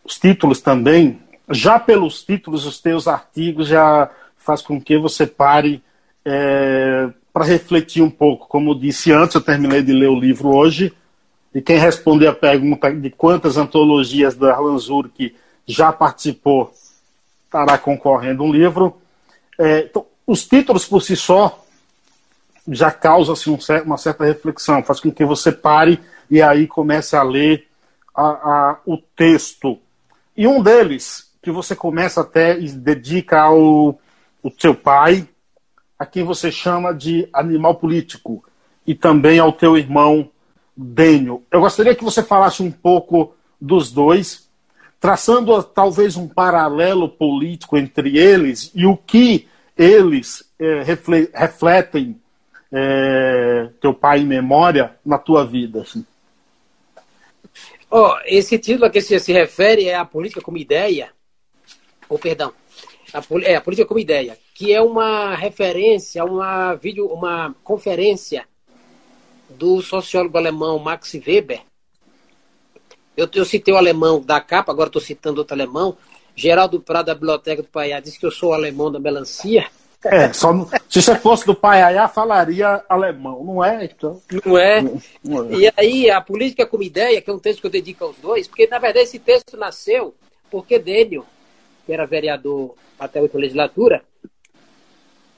os 0.04 0.18
títulos 0.18 0.60
também, 0.60 1.20
já 1.48 1.78
pelos 1.78 2.24
títulos, 2.24 2.66
os 2.66 2.80
teus 2.80 3.06
artigos 3.06 3.68
já 3.68 4.10
faz 4.36 4.62
com 4.62 4.80
que 4.80 4.98
você 4.98 5.26
pare 5.26 5.80
é, 6.24 7.08
para 7.32 7.44
refletir 7.44 8.02
um 8.02 8.10
pouco. 8.10 8.48
Como 8.48 8.70
eu 8.70 8.74
disse 8.74 9.12
antes, 9.12 9.36
eu 9.36 9.40
terminei 9.40 9.80
de 9.80 9.92
ler 9.92 10.08
o 10.08 10.18
livro 10.18 10.48
hoje, 10.48 10.92
e 11.54 11.62
quem 11.62 11.78
responder 11.78 12.26
a 12.26 12.34
pergunta 12.34 12.92
de 12.92 13.10
quantas 13.10 13.56
antologias 13.56 14.34
da 14.34 14.54
Arlan 14.54 14.78
Zurk 14.78 15.34
já 15.64 15.92
participou 15.92 16.72
estará 17.44 17.78
concorrendo 17.78 18.42
um 18.42 18.52
livro. 18.52 18.96
É, 19.58 19.80
então, 19.80 20.04
os 20.26 20.44
títulos 20.44 20.84
por 20.84 21.00
si 21.00 21.14
só 21.14 21.64
já 22.68 22.90
causam 22.90 23.34
assim, 23.34 23.50
um, 23.50 23.58
uma 23.84 23.96
certa 23.96 24.24
reflexão, 24.24 24.82
faz 24.82 25.00
com 25.00 25.10
que 25.10 25.24
você 25.24 25.52
pare 25.52 26.00
e 26.30 26.42
aí 26.42 26.66
comece 26.66 27.16
a 27.16 27.22
ler 27.22 27.66
a, 28.14 28.22
a, 28.22 28.78
o 28.86 28.98
texto. 28.98 29.78
E 30.36 30.46
um 30.46 30.62
deles, 30.62 31.30
que 31.42 31.50
você 31.50 31.76
começa 31.76 32.20
até 32.20 32.58
e 32.58 32.68
dedica 32.70 33.40
ao 33.40 33.98
o 34.42 34.52
seu 34.58 34.74
pai, 34.74 35.28
a 35.98 36.04
quem 36.04 36.22
você 36.24 36.50
chama 36.50 36.92
de 36.92 37.28
animal 37.32 37.76
político, 37.76 38.44
e 38.86 38.94
também 38.94 39.38
ao 39.38 39.52
teu 39.52 39.76
irmão 39.76 40.30
Dênio. 40.76 41.42
Eu 41.50 41.60
gostaria 41.60 41.94
que 41.94 42.04
você 42.04 42.22
falasse 42.22 42.62
um 42.62 42.70
pouco 42.70 43.34
dos 43.60 43.90
dois, 43.90 44.48
traçando 45.00 45.62
talvez 45.62 46.16
um 46.16 46.28
paralelo 46.28 47.08
político 47.08 47.78
entre 47.78 48.18
eles 48.18 48.70
e 48.74 48.84
o 48.84 48.96
que 48.96 49.48
eles 49.76 50.44
é, 50.58 50.82
refletem 51.34 52.20
é, 52.78 53.70
teu 53.80 53.94
pai 53.94 54.20
em 54.20 54.26
memória 54.26 54.96
na 55.04 55.16
tua 55.16 55.46
vida? 55.46 55.80
Assim? 55.80 56.04
Oh, 57.90 58.14
esse 58.26 58.58
título 58.58 58.84
a 58.84 58.90
que 58.90 59.00
você 59.00 59.18
se 59.18 59.32
refere 59.32 59.88
é 59.88 59.94
a 59.94 60.04
política 60.04 60.42
como 60.42 60.58
ideia, 60.58 61.10
ou 62.06 62.18
perdão, 62.18 62.52
a, 63.14 63.22
é 63.42 63.56
a 63.56 63.60
política 63.62 63.88
como 63.88 63.98
ideia, 63.98 64.36
que 64.54 64.74
é 64.74 64.82
uma 64.82 65.34
referência, 65.34 66.22
uma 66.22 66.74
vídeo, 66.74 67.06
uma 67.06 67.54
conferência 67.64 68.46
do 69.48 69.80
sociólogo 69.80 70.36
alemão 70.36 70.78
Max 70.78 71.14
Weber. 71.14 71.62
Eu, 73.16 73.26
eu 73.32 73.44
citei 73.46 73.72
o 73.72 73.78
alemão 73.78 74.20
da 74.20 74.38
capa, 74.38 74.70
agora 74.70 74.88
estou 74.88 75.00
citando 75.00 75.38
outro 75.38 75.54
alemão. 75.54 75.96
Geraldo 76.34 76.78
Prado, 76.78 77.06
da 77.06 77.14
Biblioteca 77.14 77.62
do 77.62 77.68
Paiá, 77.68 77.98
disse 78.00 78.18
que 78.20 78.26
eu 78.26 78.30
sou 78.30 78.50
o 78.50 78.52
alemão 78.52 78.92
da 78.92 79.00
melancia. 79.00 79.66
É, 80.10 80.32
só 80.32 80.52
se 80.88 81.02
você 81.02 81.16
fosse 81.16 81.46
do 81.46 81.54
Paiaiá, 81.54 82.08
falaria 82.08 82.84
alemão, 82.88 83.44
não 83.44 83.64
é? 83.64 83.84
Então... 83.84 84.20
Não, 84.44 84.58
é? 84.58 84.82
não 85.22 85.44
é? 85.44 85.54
E 85.56 85.72
aí, 85.76 86.10
a 86.10 86.20
política 86.20 86.66
como 86.66 86.82
ideia, 86.82 87.20
que 87.20 87.30
é 87.30 87.32
um 87.32 87.38
texto 87.38 87.60
que 87.60 87.66
eu 87.66 87.70
dedico 87.70 88.04
aos 88.04 88.16
dois, 88.18 88.48
porque 88.48 88.66
na 88.66 88.78
verdade 88.78 89.04
esse 89.04 89.18
texto 89.18 89.56
nasceu 89.56 90.14
porque 90.50 90.78
Dênio, 90.78 91.24
que 91.84 91.92
era 91.92 92.06
vereador 92.06 92.74
até 92.98 93.18
a 93.18 93.22
oito 93.22 93.38
legislatura, 93.38 94.02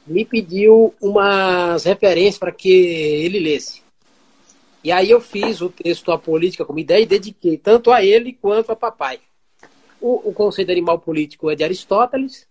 me 0.06 0.24
pediu 0.24 0.94
umas 1.00 1.84
referências 1.84 2.38
para 2.38 2.52
que 2.52 2.70
ele 2.70 3.38
lesse. 3.38 3.82
E 4.82 4.90
aí 4.90 5.10
eu 5.10 5.20
fiz 5.20 5.60
o 5.60 5.68
texto 5.68 6.10
A 6.12 6.18
Política 6.18 6.64
como 6.64 6.78
ideia 6.78 7.02
e 7.02 7.06
dediquei 7.06 7.58
tanto 7.58 7.90
a 7.90 8.02
ele 8.02 8.32
quanto 8.32 8.72
a 8.72 8.76
papai. 8.76 9.20
O, 10.00 10.30
o 10.30 10.32
conceito 10.32 10.70
animal 10.70 10.98
político 10.98 11.50
é 11.50 11.54
de 11.54 11.64
Aristóteles, 11.64 12.46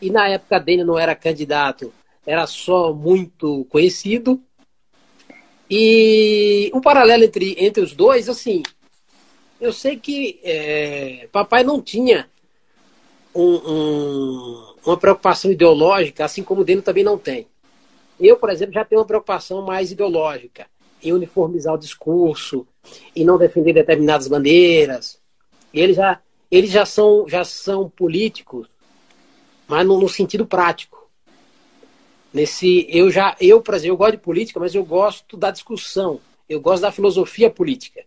e 0.00 0.10
na 0.10 0.28
época 0.28 0.58
dele 0.58 0.84
não 0.84 0.98
era 0.98 1.14
candidato, 1.14 1.92
era 2.26 2.46
só 2.46 2.92
muito 2.92 3.64
conhecido. 3.66 4.40
E 5.70 6.70
o 6.74 6.80
paralelo 6.80 7.24
entre, 7.24 7.54
entre 7.58 7.82
os 7.82 7.94
dois, 7.94 8.28
assim, 8.28 8.62
eu 9.60 9.72
sei 9.72 9.96
que 9.96 10.40
é, 10.42 11.28
papai 11.30 11.62
não 11.62 11.80
tinha 11.80 12.28
um, 13.34 13.54
um, 13.54 14.74
uma 14.84 14.96
preocupação 14.96 15.50
ideológica, 15.50 16.24
assim 16.24 16.42
como 16.42 16.62
o 16.62 16.64
dele 16.64 16.82
também 16.82 17.04
não 17.04 17.16
tem. 17.16 17.46
Eu, 18.18 18.36
por 18.36 18.50
exemplo, 18.50 18.74
já 18.74 18.84
tenho 18.84 19.00
uma 19.00 19.06
preocupação 19.06 19.62
mais 19.62 19.92
ideológica 19.92 20.66
em 21.02 21.12
uniformizar 21.12 21.74
o 21.74 21.78
discurso, 21.78 22.66
em 23.14 23.24
não 23.24 23.38
defender 23.38 23.72
determinadas 23.72 24.28
bandeiras. 24.28 25.18
Eles 25.72 25.96
já, 25.96 26.20
eles 26.50 26.70
já 26.70 26.84
são, 26.84 27.26
já 27.28 27.44
são 27.44 27.88
políticos 27.88 28.68
mas 29.70 29.86
no, 29.86 30.00
no 30.00 30.08
sentido 30.08 30.44
prático. 30.44 31.08
Nesse, 32.34 32.86
eu 32.90 33.08
já, 33.08 33.36
eu, 33.40 33.62
por 33.62 33.74
exemplo, 33.74 33.92
eu 33.92 33.96
gosto 33.96 34.12
de 34.12 34.18
política, 34.18 34.58
mas 34.58 34.74
eu 34.74 34.84
gosto 34.84 35.36
da 35.36 35.52
discussão. 35.52 36.20
Eu 36.48 36.60
gosto 36.60 36.82
da 36.82 36.90
filosofia 36.90 37.48
política. 37.48 38.02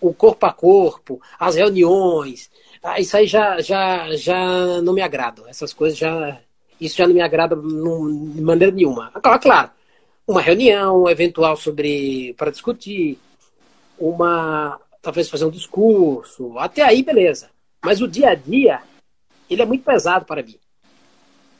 O 0.00 0.14
corpo 0.14 0.46
a 0.46 0.52
corpo, 0.52 1.20
as 1.38 1.56
reuniões, 1.56 2.48
ah, 2.80 3.00
isso 3.00 3.16
aí 3.16 3.26
já, 3.26 3.60
já, 3.60 4.14
já 4.14 4.80
não 4.82 4.92
me 4.92 5.02
agrada. 5.02 5.42
Essas 5.48 5.72
coisas 5.72 5.98
já, 5.98 6.40
isso 6.80 6.96
já 6.96 7.08
não 7.08 7.14
me 7.14 7.20
agrada 7.20 7.56
de 7.56 8.40
maneira 8.40 8.72
nenhuma. 8.72 9.10
Agora, 9.12 9.40
claro, 9.40 9.70
uma 10.26 10.40
reunião 10.40 11.08
eventual 11.10 11.56
sobre 11.56 12.34
para 12.34 12.52
discutir, 12.52 13.18
uma 13.98 14.80
talvez 15.00 15.28
fazer 15.28 15.44
um 15.44 15.50
discurso, 15.50 16.56
até 16.56 16.82
aí 16.82 17.02
beleza. 17.02 17.50
Mas 17.84 18.00
o 18.00 18.06
dia 18.06 18.30
a 18.30 18.34
dia 18.36 18.80
ele 19.52 19.62
é 19.62 19.66
muito 19.66 19.84
pesado 19.84 20.24
para 20.24 20.42
mim, 20.42 20.58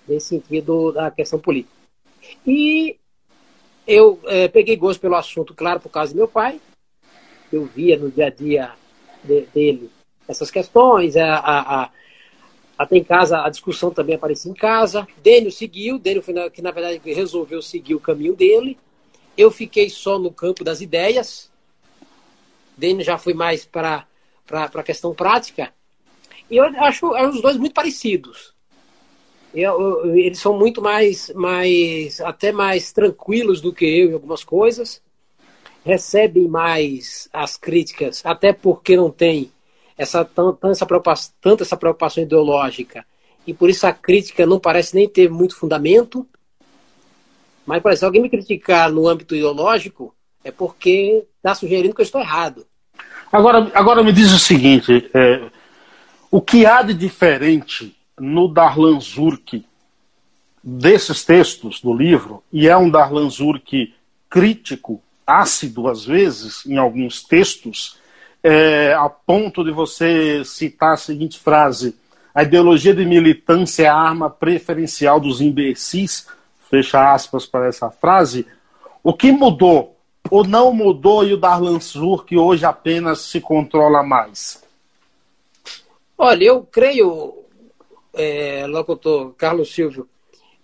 nesse 0.08 0.28
sentido 0.28 0.92
da 0.92 1.10
questão 1.10 1.38
política. 1.38 1.74
E 2.46 2.98
eu 3.86 4.20
é, 4.24 4.48
peguei 4.48 4.76
gosto 4.76 5.00
pelo 5.00 5.16
assunto, 5.16 5.54
claro, 5.54 5.80
por 5.80 5.90
causa 5.90 6.12
do 6.12 6.16
meu 6.16 6.28
pai. 6.28 6.60
Eu 7.52 7.64
via 7.66 7.98
no 7.98 8.10
dia 8.10 8.26
a 8.26 8.30
dia 8.30 8.72
de, 9.22 9.42
dele 9.46 9.90
essas 10.26 10.50
questões, 10.50 11.16
a, 11.16 11.34
a, 11.34 11.82
a, 11.82 11.90
até 12.78 12.96
em 12.96 13.04
casa, 13.04 13.44
a 13.44 13.50
discussão 13.50 13.90
também 13.90 14.14
aparecia 14.14 14.50
em 14.50 14.54
casa. 14.54 15.06
Dênio 15.22 15.52
seguiu, 15.52 15.98
Dênio 15.98 16.22
foi 16.22 16.50
que 16.50 16.62
na 16.62 16.70
verdade 16.70 17.00
resolveu 17.12 17.60
seguir 17.60 17.94
o 17.94 18.00
caminho 18.00 18.34
dele. 18.34 18.78
Eu 19.36 19.50
fiquei 19.50 19.88
só 19.90 20.18
no 20.18 20.32
campo 20.32 20.64
das 20.64 20.80
ideias. 20.80 21.50
Dênio 22.76 23.04
já 23.04 23.18
foi 23.18 23.34
mais 23.34 23.64
para 23.64 24.06
a 24.50 24.82
questão 24.82 25.14
prática. 25.14 25.72
E 26.52 26.58
eu 26.58 26.64
acho 26.64 27.08
os 27.08 27.40
dois 27.40 27.56
muito 27.56 27.72
parecidos. 27.72 28.52
Eu, 29.54 29.80
eu, 29.80 30.16
eles 30.18 30.38
são 30.38 30.58
muito 30.58 30.82
mais, 30.82 31.32
mais, 31.34 32.20
até 32.20 32.52
mais 32.52 32.92
tranquilos 32.92 33.62
do 33.62 33.72
que 33.72 33.86
eu 33.86 34.10
em 34.10 34.12
algumas 34.12 34.44
coisas. 34.44 35.00
Recebem 35.82 36.46
mais 36.46 37.26
as 37.32 37.56
críticas, 37.56 38.20
até 38.22 38.52
porque 38.52 38.94
não 38.94 39.10
tem 39.10 39.50
essa, 39.96 40.26
tanta, 40.26 40.68
essa 40.68 40.84
preocupação, 40.84 41.32
tanta 41.40 41.62
essa 41.62 41.76
preocupação 41.76 42.22
ideológica. 42.22 43.02
E 43.46 43.54
por 43.54 43.70
isso 43.70 43.86
a 43.86 43.92
crítica 43.94 44.44
não 44.44 44.60
parece 44.60 44.94
nem 44.94 45.08
ter 45.08 45.30
muito 45.30 45.56
fundamento. 45.56 46.28
Mas, 47.64 47.80
por 47.80 47.88
exemplo, 47.88 47.98
se 47.98 48.04
alguém 48.04 48.22
me 48.22 48.28
criticar 48.28 48.92
no 48.92 49.08
âmbito 49.08 49.34
ideológico, 49.34 50.14
é 50.44 50.50
porque 50.50 51.24
está 51.38 51.54
sugerindo 51.54 51.94
que 51.94 52.02
eu 52.02 52.04
estou 52.04 52.20
errado. 52.20 52.66
Agora, 53.32 53.70
agora 53.72 54.04
me 54.04 54.12
diz 54.12 54.30
o 54.32 54.38
seguinte: 54.38 55.10
é, 55.14 55.50
o 56.32 56.40
que 56.40 56.64
há 56.64 56.80
de 56.80 56.94
diferente 56.94 57.94
no 58.18 58.48
Darlan 58.48 58.98
Zurk 58.98 59.66
desses 60.64 61.22
textos 61.26 61.78
do 61.82 61.92
livro, 61.92 62.42
e 62.50 62.66
é 62.66 62.74
um 62.74 62.88
Darlan 62.88 63.28
Zurk 63.28 63.94
crítico, 64.30 65.02
ácido 65.26 65.88
às 65.88 66.06
vezes, 66.06 66.64
em 66.64 66.78
alguns 66.78 67.22
textos, 67.22 67.98
é, 68.42 68.94
a 68.94 69.10
ponto 69.10 69.62
de 69.62 69.70
você 69.72 70.42
citar 70.42 70.94
a 70.94 70.96
seguinte 70.96 71.38
frase: 71.38 71.94
a 72.34 72.42
ideologia 72.42 72.94
de 72.94 73.04
militância 73.04 73.82
é 73.82 73.88
a 73.88 73.94
arma 73.94 74.30
preferencial 74.30 75.20
dos 75.20 75.42
imbecis, 75.42 76.26
fecha 76.70 77.12
aspas 77.12 77.44
para 77.44 77.66
essa 77.66 77.90
frase. 77.90 78.46
O 79.04 79.12
que 79.12 79.30
mudou 79.30 79.98
ou 80.30 80.44
não 80.44 80.72
mudou 80.72 81.26
e 81.26 81.34
o 81.34 81.36
Darlan 81.36 81.78
Zurk 81.78 82.34
hoje 82.34 82.64
apenas 82.64 83.20
se 83.20 83.38
controla 83.38 84.02
mais? 84.02 84.61
Olha, 86.16 86.44
eu 86.44 86.62
creio, 86.64 87.44
é, 88.12 88.66
locutor 88.66 89.34
Carlos 89.34 89.72
Silvio, 89.72 90.08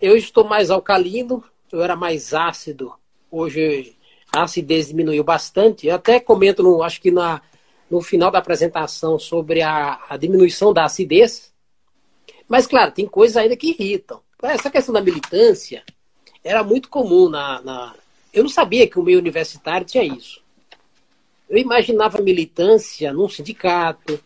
eu 0.00 0.16
estou 0.16 0.44
mais 0.44 0.70
alcalino, 0.70 1.42
eu 1.72 1.82
era 1.82 1.96
mais 1.96 2.32
ácido. 2.32 2.94
Hoje 3.30 3.96
a 4.32 4.42
acidez 4.42 4.88
diminuiu 4.88 5.24
bastante. 5.24 5.86
Eu 5.86 5.96
até 5.96 6.20
comento, 6.20 6.62
no, 6.62 6.82
acho 6.82 7.00
que 7.00 7.10
na, 7.10 7.42
no 7.90 8.00
final 8.00 8.30
da 8.30 8.38
apresentação, 8.38 9.18
sobre 9.18 9.62
a, 9.62 9.98
a 10.08 10.16
diminuição 10.16 10.72
da 10.72 10.84
acidez. 10.84 11.52
Mas, 12.46 12.66
claro, 12.66 12.92
tem 12.92 13.06
coisas 13.06 13.36
ainda 13.36 13.56
que 13.56 13.70
irritam. 13.70 14.20
Essa 14.42 14.70
questão 14.70 14.94
da 14.94 15.00
militância 15.00 15.82
era 16.44 16.62
muito 16.62 16.88
comum 16.88 17.28
na, 17.28 17.60
na... 17.62 17.94
Eu 18.32 18.42
não 18.42 18.50
sabia 18.50 18.86
que 18.86 18.98
o 18.98 19.02
meio 19.02 19.18
universitário 19.18 19.86
tinha 19.86 20.04
isso. 20.04 20.42
Eu 21.48 21.58
imaginava 21.58 22.20
militância 22.20 23.12
num 23.12 23.28
sindicato, 23.28 24.22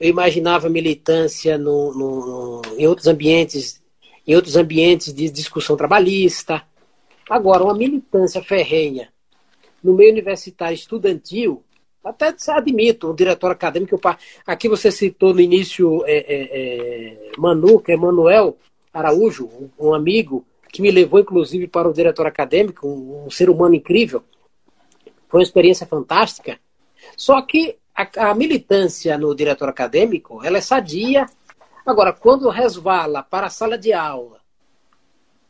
eu 0.00 0.08
imaginava 0.08 0.70
militância 0.70 1.58
no, 1.58 1.92
no, 1.92 2.62
em 2.78 2.86
outros 2.86 3.06
ambientes, 3.06 3.82
em 4.26 4.34
outros 4.34 4.56
ambientes 4.56 5.12
de 5.12 5.28
discussão 5.28 5.76
trabalhista. 5.76 6.62
Agora, 7.28 7.62
uma 7.62 7.74
militância 7.74 8.42
ferrenha 8.42 9.12
no 9.84 9.92
meio 9.92 10.10
universitário 10.10 10.74
estudantil, 10.74 11.62
até 12.02 12.34
admito, 12.48 13.10
o 13.10 13.14
diretor 13.14 13.50
acadêmico, 13.50 14.00
aqui 14.46 14.68
você 14.70 14.90
citou 14.90 15.34
no 15.34 15.40
início 15.40 16.02
é, 16.06 16.16
é, 16.16 16.48
é, 16.52 17.32
Manu, 17.36 17.78
que 17.78 17.92
é 17.92 17.96
Manuel 17.96 18.56
Araújo, 18.92 19.70
um 19.78 19.92
amigo 19.92 20.46
que 20.72 20.80
me 20.80 20.90
levou, 20.90 21.20
inclusive, 21.20 21.66
para 21.66 21.88
o 21.88 21.92
diretor 21.92 22.26
acadêmico, 22.26 22.88
um, 22.88 23.26
um 23.26 23.30
ser 23.30 23.50
humano 23.50 23.74
incrível. 23.74 24.22
Foi 25.28 25.40
uma 25.40 25.44
experiência 25.44 25.86
fantástica. 25.86 26.58
Só 27.16 27.40
que 27.42 27.76
a, 28.02 28.30
a, 28.30 28.34
militância 28.34 29.16
no 29.18 29.34
diretor 29.34 29.68
acadêmico, 29.68 30.44
ela 30.44 30.58
é 30.58 30.60
sadia. 30.60 31.26
Agora, 31.84 32.12
quando 32.12 32.48
resvala 32.48 33.22
para 33.22 33.46
a 33.46 33.50
sala 33.50 33.76
de 33.76 33.92
aula 33.92 34.40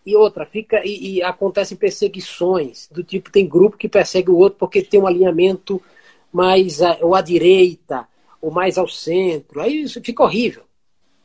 e 0.05 0.16
outra, 0.16 0.46
fica 0.46 0.80
e, 0.84 1.16
e 1.16 1.22
acontecem 1.22 1.76
perseguições 1.76 2.88
do 2.90 3.05
tipo, 3.05 3.30
tem 3.30 3.48
grupo 3.48 3.76
que 3.76 3.88
persegue 3.88 4.30
o 4.30 4.36
outro 4.36 4.59
porque 4.59 4.82
tem 4.82 5.01
um 5.01 5.07
alinhamento 5.07 5.82
mais 6.32 6.80
a, 6.80 6.98
ou 7.01 7.14
à 7.14 7.20
direita, 7.20 8.09
ou 8.40 8.51
mais 8.51 8.78
ao 8.78 8.88
centro. 8.88 9.61
Aí 9.61 9.82
isso 9.82 10.01
fica 10.03 10.22
horrível. 10.22 10.64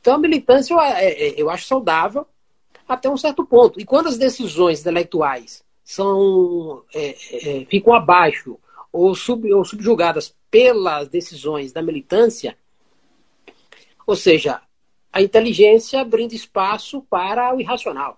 Então 0.02 0.16
a 0.16 0.20
militância 0.20 0.74
eu, 0.74 0.82
é, 0.82 1.06
é, 1.08 1.42
eu 1.42 1.50
acho 1.50 1.66
saudável 1.66 2.28
até 2.88 3.10
um 3.10 3.18
certo 3.18 3.46
ponto. 3.46 3.80
E 3.80 3.86
quando 3.86 4.08
as 4.08 4.18
decisões 4.18 4.82
intelectuais 4.82 5.64
são, 5.84 6.84
é, 6.94 7.16
é, 7.32 7.66
ficam 7.66 7.94
abaixo 7.94 8.60
ou, 8.92 9.14
sub, 9.16 9.52
ou 9.52 9.64
subjugadas 9.66 10.34
pelas 10.56 11.10
decisões 11.10 11.74
da 11.74 11.82
militância, 11.82 12.58
ou 14.08 14.16
seja, 14.16 14.62
a 15.12 15.22
inteligência 15.22 16.02
brinda 16.06 16.34
espaço 16.34 17.02
para 17.10 17.54
o 17.54 17.60
irracional. 17.60 18.18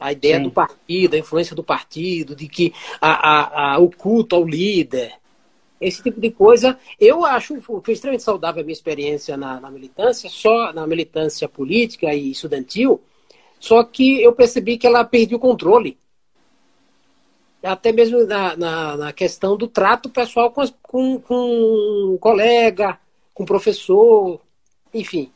A 0.00 0.10
ideia 0.10 0.38
Sim. 0.38 0.42
do 0.42 0.50
partido, 0.50 1.14
a 1.14 1.18
influência 1.20 1.54
do 1.54 1.62
partido, 1.62 2.34
de 2.34 2.48
que 2.48 2.74
a, 3.00 3.12
a, 3.12 3.74
a, 3.74 3.78
o 3.78 3.92
culto 3.92 4.34
ao 4.34 4.44
líder, 4.44 5.12
esse 5.80 6.02
tipo 6.02 6.20
de 6.20 6.32
coisa. 6.32 6.76
Eu 6.98 7.24
acho 7.24 7.60
foi 7.60 7.94
extremamente 7.94 8.24
saudável 8.24 8.62
a 8.62 8.64
minha 8.64 8.72
experiência 8.72 9.36
na, 9.36 9.60
na, 9.60 9.70
militância, 9.70 10.28
só 10.28 10.72
na 10.72 10.84
militância 10.84 11.48
política 11.48 12.12
e 12.12 12.32
estudantil, 12.32 13.00
só 13.60 13.84
que 13.84 14.20
eu 14.20 14.32
percebi 14.32 14.76
que 14.76 14.86
ela 14.88 15.04
perdeu 15.04 15.38
o 15.38 15.40
controle. 15.40 15.96
Até 17.62 17.92
mesmo 17.92 18.26
na, 18.26 18.56
na, 18.56 18.96
na 18.96 19.12
questão 19.12 19.56
do 19.56 19.68
trato 19.68 20.10
pessoal 20.10 20.50
com, 20.50 20.66
com, 20.82 21.20
com 21.20 22.14
um 22.14 22.18
colega, 22.18 22.98
com 23.32 23.44
um 23.44 23.46
professor, 23.46 24.40
enfim. 24.92 25.30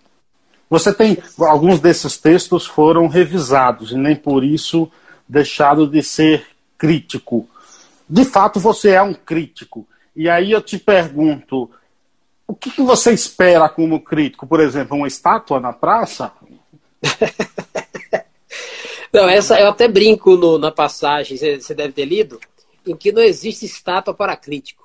Você 0.68 0.92
tem 0.92 1.16
alguns 1.38 1.78
desses 1.78 2.16
textos 2.16 2.66
foram 2.66 3.06
revisados 3.06 3.92
e 3.92 3.96
nem 3.96 4.16
por 4.16 4.42
isso 4.42 4.90
deixado 5.28 5.86
de 5.86 6.02
ser 6.02 6.46
crítico. 6.76 7.48
De 8.08 8.24
fato, 8.24 8.58
você 8.58 8.90
é 8.90 9.02
um 9.02 9.14
crítico. 9.14 9.86
E 10.14 10.28
aí 10.28 10.52
eu 10.52 10.60
te 10.60 10.78
pergunto, 10.78 11.70
o 12.46 12.54
que, 12.54 12.70
que 12.70 12.82
você 12.82 13.12
espera 13.12 13.68
como 13.68 14.00
crítico? 14.00 14.46
Por 14.46 14.60
exemplo, 14.60 14.96
uma 14.96 15.08
estátua 15.08 15.60
na 15.60 15.72
praça? 15.72 16.32
não, 19.16 19.28
essa 19.28 19.58
eu 19.58 19.68
até 19.68 19.88
brinco 19.88 20.36
no, 20.36 20.58
na 20.58 20.70
passagem, 20.70 21.38
você 21.38 21.74
deve 21.74 21.94
ter 21.94 22.04
lido, 22.04 22.38
em 22.86 22.94
que 22.94 23.10
não 23.10 23.22
existe 23.22 23.64
estátua 23.64 24.12
para 24.12 24.36
crítico. 24.36 24.84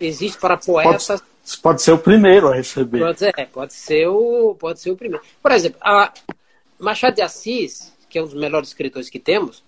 Existe 0.00 0.38
para 0.38 0.56
poetas. 0.56 1.06
Pode, 1.06 1.22
pode 1.62 1.82
ser 1.82 1.92
o 1.92 1.98
primeiro 1.98 2.48
a 2.48 2.54
receber. 2.54 3.00
Pode 3.00 3.18
ser, 3.18 3.34
é, 3.36 3.44
pode 3.44 3.74
ser 3.74 4.08
o, 4.08 4.54
pode 4.58 4.80
ser 4.80 4.90
o 4.90 4.96
primeiro. 4.96 5.22
Por 5.42 5.52
exemplo, 5.52 5.78
Machado 6.78 7.16
de 7.16 7.20
Assis, 7.20 7.92
que 8.08 8.18
é 8.18 8.22
um 8.22 8.26
dos 8.26 8.34
melhores 8.34 8.70
escritores 8.70 9.10
que 9.10 9.18
temos, 9.18 9.62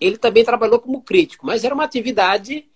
ele 0.00 0.18
também 0.18 0.44
trabalhou 0.44 0.80
como 0.80 1.00
crítico, 1.00 1.46
mas 1.46 1.62
era 1.62 1.74
uma 1.74 1.84
atividade 1.84 2.66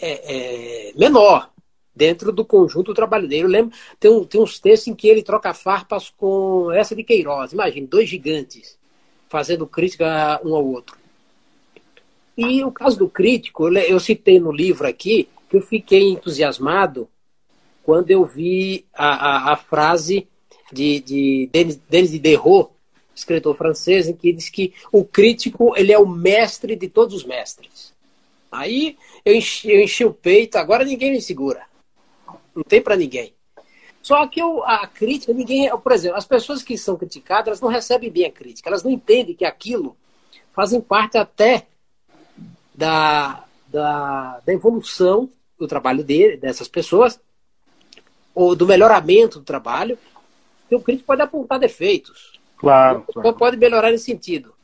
é, 0.00 0.88
é, 0.88 0.92
menor 0.96 1.48
dentro 1.94 2.32
do 2.32 2.44
conjunto 2.44 2.86
do 2.86 2.94
trabalho 2.94 3.28
dele. 3.28 3.44
Eu 3.44 3.48
lembro, 3.48 3.76
tem, 4.00 4.10
um, 4.10 4.24
tem 4.24 4.40
uns 4.40 4.58
textos 4.58 4.88
em 4.88 4.94
que 4.96 5.06
ele 5.06 5.22
troca 5.22 5.54
farpas 5.54 6.10
com 6.10 6.72
essa 6.72 6.96
de 6.96 7.04
Queiroz. 7.04 7.52
Imagine, 7.52 7.86
dois 7.86 8.08
gigantes 8.08 8.79
fazendo 9.30 9.66
crítica 9.66 10.40
um 10.44 10.54
ao 10.54 10.66
outro. 10.66 10.98
E 12.36 12.64
o 12.64 12.72
caso 12.72 12.98
do 12.98 13.08
crítico, 13.08 13.68
eu, 13.68 14.00
citei 14.00 14.40
no 14.40 14.50
livro 14.50 14.86
aqui 14.86 15.28
que 15.48 15.56
eu 15.56 15.62
fiquei 15.62 16.10
entusiasmado 16.10 17.08
quando 17.82 18.10
eu 18.10 18.24
vi 18.24 18.84
a, 18.92 19.06
a, 19.06 19.52
a 19.52 19.56
frase 19.56 20.26
de, 20.72 21.00
de 21.00 21.48
Denis, 21.52 21.80
Denis 21.88 22.10
Diderot, 22.10 22.70
escritor 23.14 23.56
francês, 23.56 24.08
em 24.08 24.14
que 24.14 24.32
diz 24.32 24.48
que 24.48 24.74
o 24.92 25.04
crítico 25.04 25.76
ele 25.76 25.92
é 25.92 25.98
o 25.98 26.08
mestre 26.08 26.74
de 26.74 26.88
todos 26.88 27.14
os 27.14 27.24
mestres. 27.24 27.92
Aí 28.50 28.96
eu 29.24 29.34
enchi, 29.34 29.70
eu 29.70 29.80
enchi 29.80 30.04
o 30.04 30.12
peito, 30.12 30.56
agora 30.56 30.84
ninguém 30.84 31.12
me 31.12 31.20
segura. 31.20 31.62
Não 32.54 32.64
tem 32.64 32.80
para 32.80 32.96
ninguém. 32.96 33.32
Só 34.02 34.26
que 34.26 34.40
eu, 34.40 34.64
a 34.64 34.86
crítica, 34.86 35.32
ninguém. 35.32 35.70
Por 35.78 35.92
exemplo, 35.92 36.16
as 36.16 36.24
pessoas 36.24 36.62
que 36.62 36.76
são 36.78 36.96
criticadas, 36.96 37.48
elas 37.48 37.60
não 37.60 37.68
recebem 37.68 38.10
bem 38.10 38.24
a 38.24 38.32
crítica. 38.32 38.68
Elas 38.68 38.82
não 38.82 38.90
entendem 38.90 39.34
que 39.34 39.44
aquilo 39.44 39.96
fazem 40.52 40.80
parte 40.80 41.18
até 41.18 41.66
da, 42.74 43.44
da, 43.68 44.40
da 44.44 44.52
evolução 44.52 45.30
do 45.58 45.68
trabalho 45.68 46.02
dele, 46.02 46.38
dessas 46.38 46.66
pessoas, 46.66 47.20
ou 48.34 48.56
do 48.56 48.66
melhoramento 48.66 49.38
do 49.38 49.44
trabalho. 49.44 49.98
E 50.70 50.74
o 50.74 50.80
crítico 50.80 51.06
pode 51.06 51.22
apontar 51.22 51.58
defeitos. 51.58 52.40
Claro. 52.56 53.04
claro. 53.12 53.34
Pode 53.34 53.56
melhorar 53.56 53.90
nesse 53.90 54.04
sentido. 54.04 54.54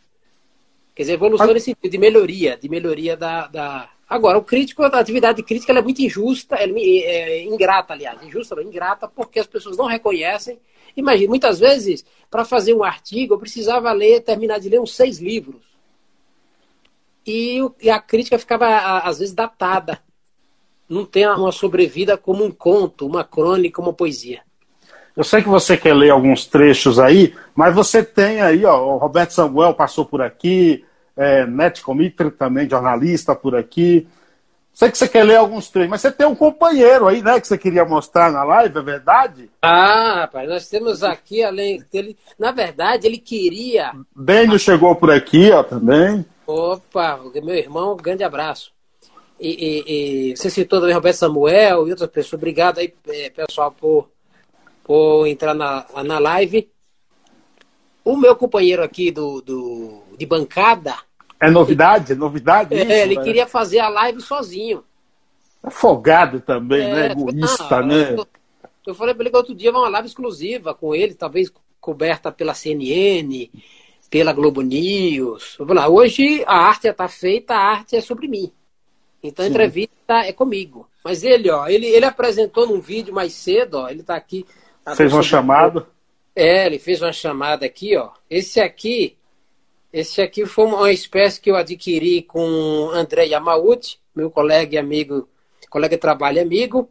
Quer 0.95 1.03
dizer, 1.03 1.13
evolução 1.13 1.47
Mas... 1.47 1.55
nesse 1.55 1.67
sentido, 1.67 1.91
de 1.91 1.99
melhoria, 1.99 2.57
de 2.57 2.69
melhoria 2.71 3.17
da, 3.17 3.47
da, 3.49 3.91
Agora, 4.09 4.39
o 4.39 4.43
crítico, 4.43 4.83
a 4.83 4.87
atividade 4.87 5.43
crítica 5.43 5.73
é 5.73 5.83
muito 5.83 6.01
injusta, 6.01 6.57
é, 6.57 6.69
é 6.69 7.45
ingrata, 7.45 7.93
aliás, 7.93 8.23
injusta 8.23 8.55
não, 8.55 8.63
ingrata, 8.63 9.09
porque 9.09 9.41
as 9.41 9.47
pessoas 9.47 9.77
não 9.77 9.87
reconhecem. 9.87 10.61
Imagina, 10.97 11.29
muitas 11.29 11.59
vezes, 11.59 12.05
para 12.31 12.45
fazer 12.45 12.73
um 12.73 12.85
artigo, 12.85 13.35
eu 13.35 13.39
precisava 13.39 13.93
ler, 13.93 14.21
terminar 14.21 14.61
de 14.61 14.69
ler 14.69 14.81
uns 14.81 14.95
seis 14.95 15.19
livros. 15.19 15.61
E, 17.27 17.59
e 17.83 17.91
a 17.91 18.01
crítica 18.01 18.39
ficava, 18.39 19.01
às 19.01 19.19
vezes, 19.19 19.35
datada. 19.35 20.01
Não 20.89 21.05
tem 21.05 21.27
uma 21.27 21.51
sobrevida 21.51 22.17
como 22.17 22.45
um 22.45 22.51
conto, 22.53 23.07
uma 23.07 23.25
crônica, 23.25 23.83
uma 23.83 23.93
poesia. 23.93 24.43
Eu 25.17 25.25
sei 25.25 25.43
que 25.43 25.49
você 25.49 25.77
quer 25.77 25.95
ler 25.95 26.11
alguns 26.11 26.47
trechos 26.47 27.01
aí, 27.01 27.35
mas 27.55 27.75
você 27.75 28.05
tem 28.05 28.41
aí, 28.41 28.65
ó, 28.65 28.95
o 28.95 28.99
Roberto 28.99 29.33
Samuel 29.33 29.75
passou 29.75 30.05
por 30.05 30.23
aqui, 30.23 30.85
é, 31.17 31.47
Net 31.47 31.83
Comitre 31.83 32.31
também, 32.31 32.69
jornalista 32.69 33.35
por 33.35 33.57
aqui. 33.57 34.07
Sei 34.73 34.91
que 34.91 34.99
você 34.99 35.09
quer 35.09 35.25
ler 35.25 35.37
alguns 35.37 35.71
trechos, 35.71 35.91
mas 35.91 36.03
você 36.03 36.13
tem 36.13 36.27
um 36.27 36.35
companheiro 36.35 37.09
aí, 37.09 37.23
né, 37.23 37.41
que 37.41 37.49
você 37.49 37.57
queria 37.57 37.83
mostrar 37.83 38.31
na 38.31 38.45
live, 38.45 38.79
é 38.79 38.83
verdade? 38.83 39.51
Ah, 39.63 40.21
rapaz, 40.21 40.47
nós 40.47 40.69
temos 40.69 41.03
aqui, 41.03 41.43
além 41.43 41.83
dele, 41.91 42.15
na 42.39 42.53
verdade, 42.53 43.07
ele 43.07 43.17
queria... 43.17 43.93
Dênio 44.15 44.59
chegou 44.59 44.95
por 44.95 45.11
aqui, 45.11 45.51
ó, 45.51 45.63
também. 45.63 46.27
Opa, 46.47 47.19
meu 47.43 47.55
irmão, 47.55 47.95
um 47.95 47.97
grande 47.97 48.23
abraço. 48.23 48.71
E, 49.41 49.49
e, 49.49 50.31
e, 50.33 50.37
você 50.37 50.51
citou 50.51 50.79
também 50.79 50.95
Roberto 50.95 51.17
Samuel 51.17 51.87
e 51.87 51.91
outras 51.91 52.11
pessoas. 52.11 52.35
Obrigado 52.35 52.79
aí, 52.79 52.93
é, 53.09 53.31
pessoal, 53.31 53.73
por, 53.73 54.11
por 54.85 55.27
entrar 55.27 55.55
na, 55.55 55.87
na 56.05 56.19
live. 56.19 56.71
O 58.05 58.17
meu 58.17 58.37
companheiro 58.37 58.83
aqui 58.83 59.11
do, 59.11 59.41
do, 59.41 60.03
de 60.19 60.27
bancada, 60.27 60.95
é 61.41 61.51
novidade? 61.51 62.13
É 62.13 62.15
novidade? 62.15 62.75
É, 62.75 62.83
isso, 62.83 62.93
ele 62.93 63.17
né? 63.17 63.23
queria 63.23 63.47
fazer 63.47 63.79
a 63.79 63.89
live 63.89 64.21
sozinho. 64.21 64.83
Afogado 65.63 66.41
também, 66.41 66.83
é, 66.83 66.95
né? 66.95 67.13
Egoísta, 67.13 67.81
não, 67.81 67.87
né? 67.89 68.15
Eu, 68.15 68.27
eu 68.87 68.95
falei 68.95 69.15
para 69.15 69.25
ele 69.25 69.31
que 69.31 69.37
outro 69.37 69.55
dia 69.55 69.73
vai 69.73 69.81
uma 69.81 69.89
live 69.89 70.09
exclusiva 70.09 70.75
com 70.75 70.95
ele, 70.95 71.15
talvez 71.15 71.53
coberta 71.81 72.33
pela 72.33 72.55
CNN, 72.55 73.51
pela 74.09 74.33
Globo 74.33 74.63
News. 74.63 75.57
Eu 75.59 75.67
falei, 75.67 75.83
ah, 75.83 75.89
hoje 75.89 76.45
a 76.47 76.57
arte 76.57 76.85
já 76.85 76.91
está 76.91 77.09
feita, 77.09 77.55
a 77.55 77.61
arte 77.61 77.97
é 77.97 78.01
sobre 78.01 78.29
mim. 78.29 78.53
Então 79.23 79.45
a 79.45 79.49
Sim. 79.49 79.53
entrevista 79.55 80.15
é 80.25 80.33
comigo. 80.33 80.89
Mas 81.05 81.23
ele, 81.23 81.51
ó, 81.51 81.69
ele, 81.69 81.87
ele 81.87 82.05
apresentou 82.05 82.67
num 82.67 82.81
vídeo 82.81 83.15
mais 83.15 83.33
cedo, 83.33 83.75
ó, 83.75 83.89
ele 83.89 84.01
está 84.01 84.17
aqui. 84.17 84.47
Fez 84.97 85.13
uma 85.13 85.23
chamada? 85.23 85.87
É, 86.35 86.67
ele 86.67 86.79
fez 86.79 87.03
uma 87.03 87.13
chamada 87.13 87.67
aqui, 87.67 87.97
ó. 87.97 88.11
Esse 88.29 88.61
aqui 88.61 89.17
esse 89.93 90.21
aqui 90.21 90.45
foi 90.45 90.67
uma 90.67 90.93
espécie 90.93 91.41
que 91.41 91.51
eu 91.51 91.57
adquiri 91.57 92.23
com 92.23 92.91
André 92.93 93.27
Yamauchi, 93.27 93.99
meu 94.15 94.31
colega 94.31 94.75
e 94.75 94.79
amigo, 94.79 95.29
colega 95.71 95.97
de 95.97 96.01
trabalho 96.01 96.39
e 96.39 96.41
amigo. 96.41 96.89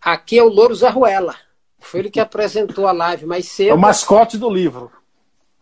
Aqui 0.00 0.38
é 0.38 0.42
o 0.42 0.48
Louro 0.48 0.74
Zarruela. 0.74 1.34
Foi 1.78 2.00
ele 2.00 2.10
que 2.10 2.20
apresentou 2.20 2.86
a 2.86 2.92
live 2.92 3.26
mais 3.26 3.46
cedo. 3.48 3.70
É 3.70 3.74
o 3.74 3.78
mascote 3.78 4.38
do 4.38 4.50
livro. 4.50 4.90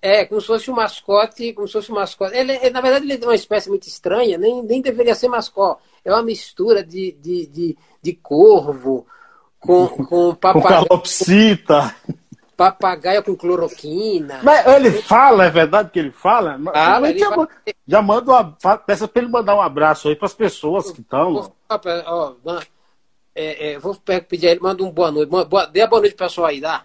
É, 0.00 0.24
como 0.24 0.40
se 0.40 0.46
fosse 0.48 0.70
um 0.70 0.74
mascote, 0.74 1.52
como 1.52 1.66
se 1.66 1.74
fosse 1.74 1.92
um 1.92 1.94
mascote. 1.94 2.36
Ele, 2.36 2.70
na 2.70 2.80
verdade, 2.80 3.04
ele 3.04 3.22
é 3.22 3.26
uma 3.26 3.34
espécie 3.34 3.68
muito 3.68 3.86
estranha, 3.86 4.36
nem, 4.36 4.62
nem 4.62 4.80
deveria 4.80 5.14
ser 5.14 5.28
mascote. 5.28 5.80
É 6.04 6.12
uma 6.12 6.22
mistura 6.22 6.82
de, 6.82 7.12
de, 7.20 7.46
de, 7.46 7.78
de 8.02 8.12
corvo 8.14 9.06
com, 9.60 9.86
com 9.88 10.34
papagaio. 10.34 10.82
Com 10.82 10.88
calopsita. 10.88 11.94
Papagaio 12.56 13.22
com 13.22 13.34
cloroquina. 13.34 14.40
Mas 14.42 14.66
ele 14.66 15.02
fala, 15.02 15.46
é 15.46 15.50
verdade 15.50 15.90
que 15.90 15.98
ele 15.98 16.12
fala? 16.12 16.58
Fala, 16.72 17.08
ele 17.08 17.18
já, 17.18 17.30
vai... 17.30 17.46
já 17.86 18.02
manda 18.02 18.30
uma. 18.30 18.78
Peça 18.78 19.08
para 19.08 19.22
ele 19.22 19.30
mandar 19.30 19.54
um 19.56 19.62
abraço 19.62 20.08
aí 20.08 20.16
para 20.16 20.26
as 20.26 20.34
pessoas 20.34 20.90
que 20.90 21.00
estão. 21.00 21.52
Ó, 21.68 22.32
é, 23.34 23.72
é, 23.72 23.78
vou 23.78 23.94
pedir 24.28 24.48
a 24.48 24.50
ele, 24.50 24.60
manda 24.60 24.82
um 24.82 24.90
boa 24.90 25.10
noite. 25.10 25.28
Boa, 25.28 25.66
dê 25.66 25.80
a 25.80 25.86
boa 25.86 26.00
noite 26.00 26.14
pro 26.14 26.26
pessoal 26.26 26.48
aí, 26.48 26.60
dá. 26.60 26.84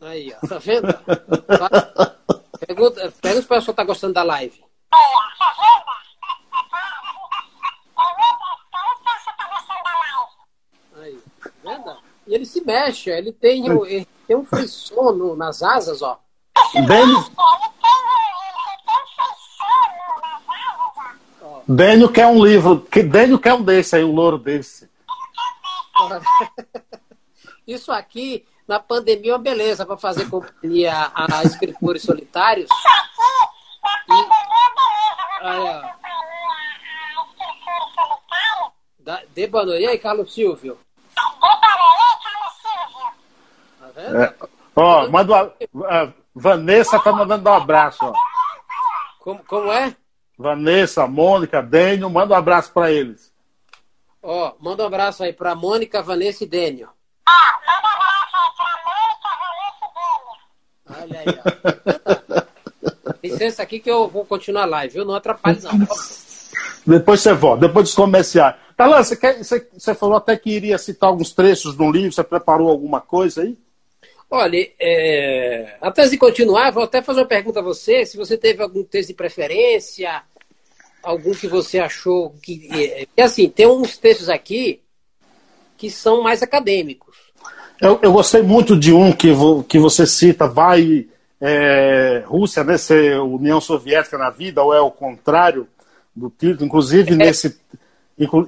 Aí, 0.00 0.34
ó, 0.42 0.46
tá 0.46 0.58
vendo? 0.58 0.88
Pergunta, 2.66 3.12
pega 3.20 3.38
os 3.38 3.46
pessoal 3.46 3.74
que 3.74 3.76
tá 3.76 3.84
gostando 3.84 4.14
da 4.14 4.22
live 4.22 4.64
vendo? 11.64 11.96
E 12.26 12.34
ele 12.34 12.46
se 12.46 12.53
mexe, 12.64 13.10
ele 13.10 13.32
tem, 13.32 13.66
ele 13.66 14.08
tem 14.26 14.36
um 14.36 14.44
frisson 14.44 15.34
nas 15.36 15.62
asas, 15.62 16.02
ó. 16.02 16.18
Bem... 16.86 17.06
Dênio 21.66 22.10
quer 22.10 22.26
um 22.26 22.44
livro. 22.44 22.86
Dênio 23.10 23.38
quer 23.38 23.54
um 23.54 23.62
desse 23.62 23.96
aí, 23.96 24.04
um 24.04 24.14
louro 24.14 24.38
desse. 24.38 24.90
Isso 27.66 27.90
aqui, 27.90 28.46
na 28.68 28.78
pandemia, 28.78 29.32
é 29.32 29.34
uma 29.34 29.38
beleza 29.40 29.86
para 29.86 29.96
fazer 29.96 30.28
companhia 30.28 30.92
a, 30.92 31.38
a 31.38 31.42
escritores 31.44 32.02
solitários. 32.02 32.68
E, 34.10 34.12
olha, 35.42 35.96
da, 38.98 39.22
de 39.34 39.46
boa 39.46 39.64
noite. 39.64 39.82
E 39.82 39.86
aí, 39.86 39.98
Carlos 39.98 40.32
Silvio? 40.32 40.78
Tá 43.78 43.83
vendo? 43.94 44.22
É, 44.22 44.34
ó, 44.74 45.08
manda 45.08 45.52
uma, 45.72 46.14
Vanessa 46.34 46.98
tá 46.98 47.12
mandando 47.12 47.48
um 47.48 47.52
abraço. 47.52 48.04
Ó. 48.04 48.12
Como, 49.20 49.44
como 49.44 49.72
é? 49.72 49.94
Vanessa, 50.36 51.06
Mônica, 51.06 51.62
Dênio, 51.62 52.10
manda 52.10 52.34
um 52.34 52.36
abraço 52.36 52.72
para 52.72 52.90
eles. 52.90 53.32
Ó, 54.22 54.48
oh, 54.48 54.62
manda 54.62 54.82
um 54.82 54.86
abraço 54.86 55.22
aí 55.22 55.32
para 55.32 55.54
Mônica, 55.54 56.02
Vanessa 56.02 56.42
e 56.44 56.46
Dênio. 56.46 56.88
Ah, 57.26 57.60
manda 57.66 57.88
um 57.88 57.96
abraço 57.96 58.36
aí 58.36 58.50
para 58.58 58.82
Mônica, 58.90 59.30
Vanessa 59.62 59.84
e 60.90 61.04
Dênio. 61.04 61.14
Olha 61.14 61.20
aí, 61.20 61.26
ó. 62.40 62.44
Licença 63.22 63.62
aqui 63.62 63.80
que 63.80 63.90
eu 63.90 64.08
vou 64.08 64.24
continuar 64.24 64.62
a 64.62 64.66
live, 64.66 64.94
viu? 64.94 65.04
Não 65.04 65.14
atrapalhe 65.14 65.60
não. 65.62 65.72
Depois 66.86 67.20
você 67.20 67.32
volta, 67.32 67.66
depois 67.66 67.86
dos 67.86 67.94
comerciais. 67.94 68.56
Talan, 68.76 69.02
você, 69.02 69.16
quer, 69.16 69.42
você, 69.42 69.66
você 69.72 69.94
falou 69.94 70.16
até 70.16 70.36
que 70.36 70.50
iria 70.50 70.76
citar 70.76 71.08
alguns 71.08 71.32
trechos 71.32 71.76
de 71.76 71.82
um 71.82 71.90
livro, 71.90 72.12
você 72.12 72.24
preparou 72.24 72.68
alguma 72.68 73.00
coisa 73.00 73.42
aí? 73.42 73.56
Olha, 74.30 74.68
é... 74.80 75.76
antes 75.82 76.10
de 76.10 76.18
continuar, 76.18 76.70
vou 76.72 76.84
até 76.84 77.02
fazer 77.02 77.20
uma 77.20 77.26
pergunta 77.26 77.60
a 77.60 77.62
você. 77.62 78.04
Se 78.04 78.16
você 78.16 78.36
teve 78.36 78.62
algum 78.62 78.82
texto 78.82 79.08
de 79.08 79.14
preferência, 79.14 80.22
algum 81.02 81.32
que 81.32 81.46
você 81.46 81.78
achou 81.78 82.34
que. 82.42 82.68
É, 82.72 83.06
é 83.16 83.22
assim, 83.22 83.48
tem 83.48 83.66
uns 83.66 83.96
textos 83.96 84.28
aqui 84.28 84.80
que 85.76 85.90
são 85.90 86.22
mais 86.22 86.42
acadêmicos. 86.42 87.16
Eu, 87.80 87.98
eu 88.02 88.12
gostei 88.12 88.42
muito 88.42 88.78
de 88.78 88.92
um 88.92 89.12
que, 89.12 89.32
vo, 89.32 89.62
que 89.64 89.78
você 89.78 90.06
cita, 90.06 90.46
vai 90.46 91.06
é, 91.40 92.22
Rússia, 92.26 92.64
né, 92.64 92.78
ser 92.78 93.20
União 93.20 93.60
Soviética 93.60 94.16
na 94.16 94.30
vida, 94.30 94.62
ou 94.62 94.72
é 94.72 94.80
o 94.80 94.90
contrário 94.90 95.68
do 96.14 96.30
título. 96.30 96.64
Inclusive, 96.64 97.12
é. 97.12 97.16
nesse, 97.16 97.58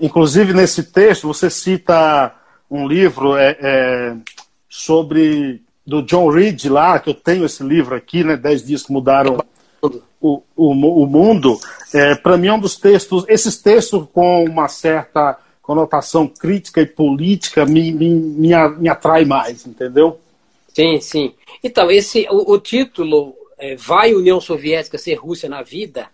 inclusive 0.00 0.54
nesse 0.54 0.84
texto, 0.84 1.26
você 1.26 1.50
cita 1.50 2.34
um 2.70 2.86
livro 2.86 3.36
é, 3.36 3.56
é 3.60 4.16
sobre 4.68 5.62
do 5.86 6.02
John 6.02 6.28
Reed 6.30 6.64
lá, 6.66 6.98
que 6.98 7.10
eu 7.10 7.14
tenho 7.14 7.44
esse 7.44 7.62
livro 7.62 7.94
aqui, 7.94 8.24
né? 8.24 8.36
Dez 8.36 8.64
dias 8.64 8.82
que 8.82 8.92
mudaram 8.92 9.38
o, 10.20 10.42
o, 10.56 11.02
o 11.02 11.06
mundo. 11.06 11.58
É, 11.94 12.14
Para 12.14 12.36
mim 12.36 12.48
é 12.48 12.52
um 12.52 12.58
dos 12.58 12.76
textos, 12.76 13.24
esses 13.28 13.56
textos 13.56 14.06
com 14.12 14.44
uma 14.44 14.68
certa 14.68 15.38
conotação 15.62 16.28
crítica 16.28 16.80
e 16.80 16.86
política 16.86 17.64
me, 17.64 17.92
me, 17.92 18.10
me, 18.10 18.68
me 18.78 18.88
atrai 18.88 19.24
mais, 19.24 19.66
entendeu? 19.66 20.18
Sim, 20.74 21.00
sim. 21.00 21.34
Então, 21.62 21.90
esse, 21.90 22.26
o, 22.30 22.52
o 22.52 22.58
título 22.58 23.34
é, 23.58 23.74
Vai 23.76 24.14
União 24.14 24.40
Soviética 24.40 24.98
ser 24.98 25.14
Rússia 25.14 25.48
na 25.48 25.62
Vida 25.62 26.08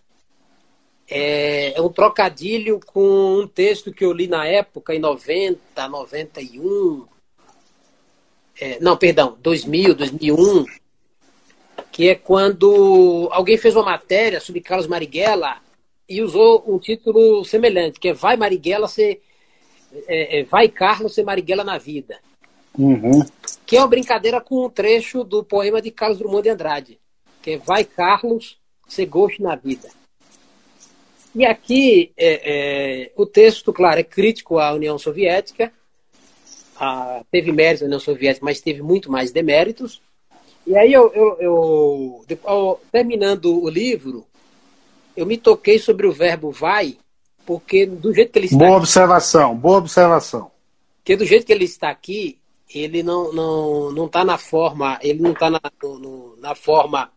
é, 1.14 1.77
é, 1.77 1.83
um 1.83 1.91
trocadilho 1.91 2.81
com 2.87 3.41
um 3.41 3.47
texto 3.47 3.93
que 3.93 4.05
eu 4.05 4.12
li 4.12 4.27
na 4.27 4.47
época, 4.47 4.95
em 4.95 4.99
90, 4.99 5.89
91, 5.89 7.05
é, 8.63 8.79
não, 8.81 8.97
perdão, 8.97 9.37
2000, 9.43 9.93
2001, 9.97 10.65
que 11.91 12.09
é 12.09 12.15
quando 12.15 13.29
alguém 13.33 13.59
fez 13.59 13.75
uma 13.75 13.85
matéria 13.85 14.41
sobre 14.41 14.61
Carlos 14.61 14.87
Marighella 14.87 15.57
e 16.09 16.23
usou 16.23 16.63
um 16.69 16.79
título 16.79 17.45
semelhante, 17.45 17.99
que 17.99 18.11
é 18.11 18.13
Vai 18.13 18.37
Marighella 18.37 18.87
ser. 18.87 19.21
É, 20.07 20.39
é, 20.39 20.45
Vai 20.45 20.69
Carlos 20.69 21.13
ser 21.13 21.25
Marighella 21.25 21.65
na 21.65 21.77
vida. 21.77 22.21
Uhum. 22.79 23.25
Que 23.67 23.77
é 23.77 23.81
uma 23.81 23.89
brincadeira 23.89 24.41
com 24.41 24.65
um 24.65 24.71
trecho 24.71 25.25
do 25.25 25.43
poema 25.43 25.83
de 25.83 25.91
Carlos 25.91 26.19
Drummond 26.19 26.45
de 26.45 26.51
Andrade, 26.51 27.01
que 27.43 27.53
é 27.53 27.59
Vai 27.59 27.83
Carlos 27.83 28.59
ser 28.87 29.07
Ghost 29.07 29.43
na 29.43 29.57
vida. 29.57 29.89
E 31.35 31.45
aqui 31.45 32.13
é, 32.17 33.07
é, 33.07 33.13
o 33.17 33.27
texto, 33.27 33.73
claro, 33.73 33.99
é 33.99 34.05
crítico 34.05 34.61
à 34.61 34.73
União 34.73 34.97
Soviética, 34.99 35.73
a, 36.83 37.24
teve 37.30 37.53
méritos 37.53 37.83
na 37.83 37.87
União 37.87 38.01
Soviética, 38.01 38.45
mas 38.45 38.61
teve 38.61 38.83
muito 38.83 39.11
mais 39.11 39.30
deméritos. 39.30 40.03
E 40.66 40.76
aí 40.76 40.93
eu, 40.93 41.12
eu, 41.12 42.24
eu, 42.28 42.80
terminando 42.91 43.62
o 43.62 43.68
livro, 43.68 44.26
eu 45.16 45.24
me 45.24 45.39
toquei 45.39 45.78
sobre 45.78 46.09
o 46.09 46.12
verbo 46.12 46.51
vai, 46.51 46.97
porque 47.47 47.87
do 47.87 48.12
jeito 48.12 48.33
que 48.33 48.39
ele 48.41 48.47
está 48.47 48.59
Boa 48.59 48.78
observação, 48.78 49.57
boa 49.57 49.78
observação. 49.78 50.51
Porque 50.97 51.16
do 51.16 51.24
jeito 51.24 51.47
que 51.47 51.53
ele 51.53 51.64
está 51.64 51.89
aqui, 51.89 52.39
ele 52.74 53.03
não 53.03 53.33
não 53.33 53.93
não 53.93 54.07
está 54.07 54.24
na 54.24 54.39
forma, 54.39 54.99
ele 55.03 55.20
não 55.20 55.33
está 55.33 55.51
na, 55.51 55.61
na 56.39 56.55
forma 56.55 57.12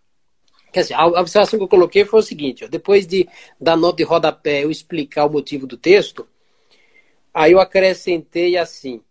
Quer 0.72 0.82
dizer, 0.82 0.96
a 0.96 1.06
observação 1.06 1.58
que 1.58 1.64
eu 1.64 1.70
coloquei 1.70 2.04
foi 2.04 2.20
o 2.20 2.24
seguinte: 2.24 2.66
ó, 2.66 2.68
depois 2.68 3.08
de 3.08 3.28
da 3.60 3.78
nota 3.78 3.98
de 3.98 4.04
rodapé 4.04 4.64
eu 4.64 4.70
explicar 4.70 5.26
o 5.26 5.32
motivo 5.32 5.66
do 5.66 5.78
texto, 5.78 6.28
aí 7.34 7.54
eu 7.54 7.60
acrescentei 7.60 8.58
assim: 8.58 9.02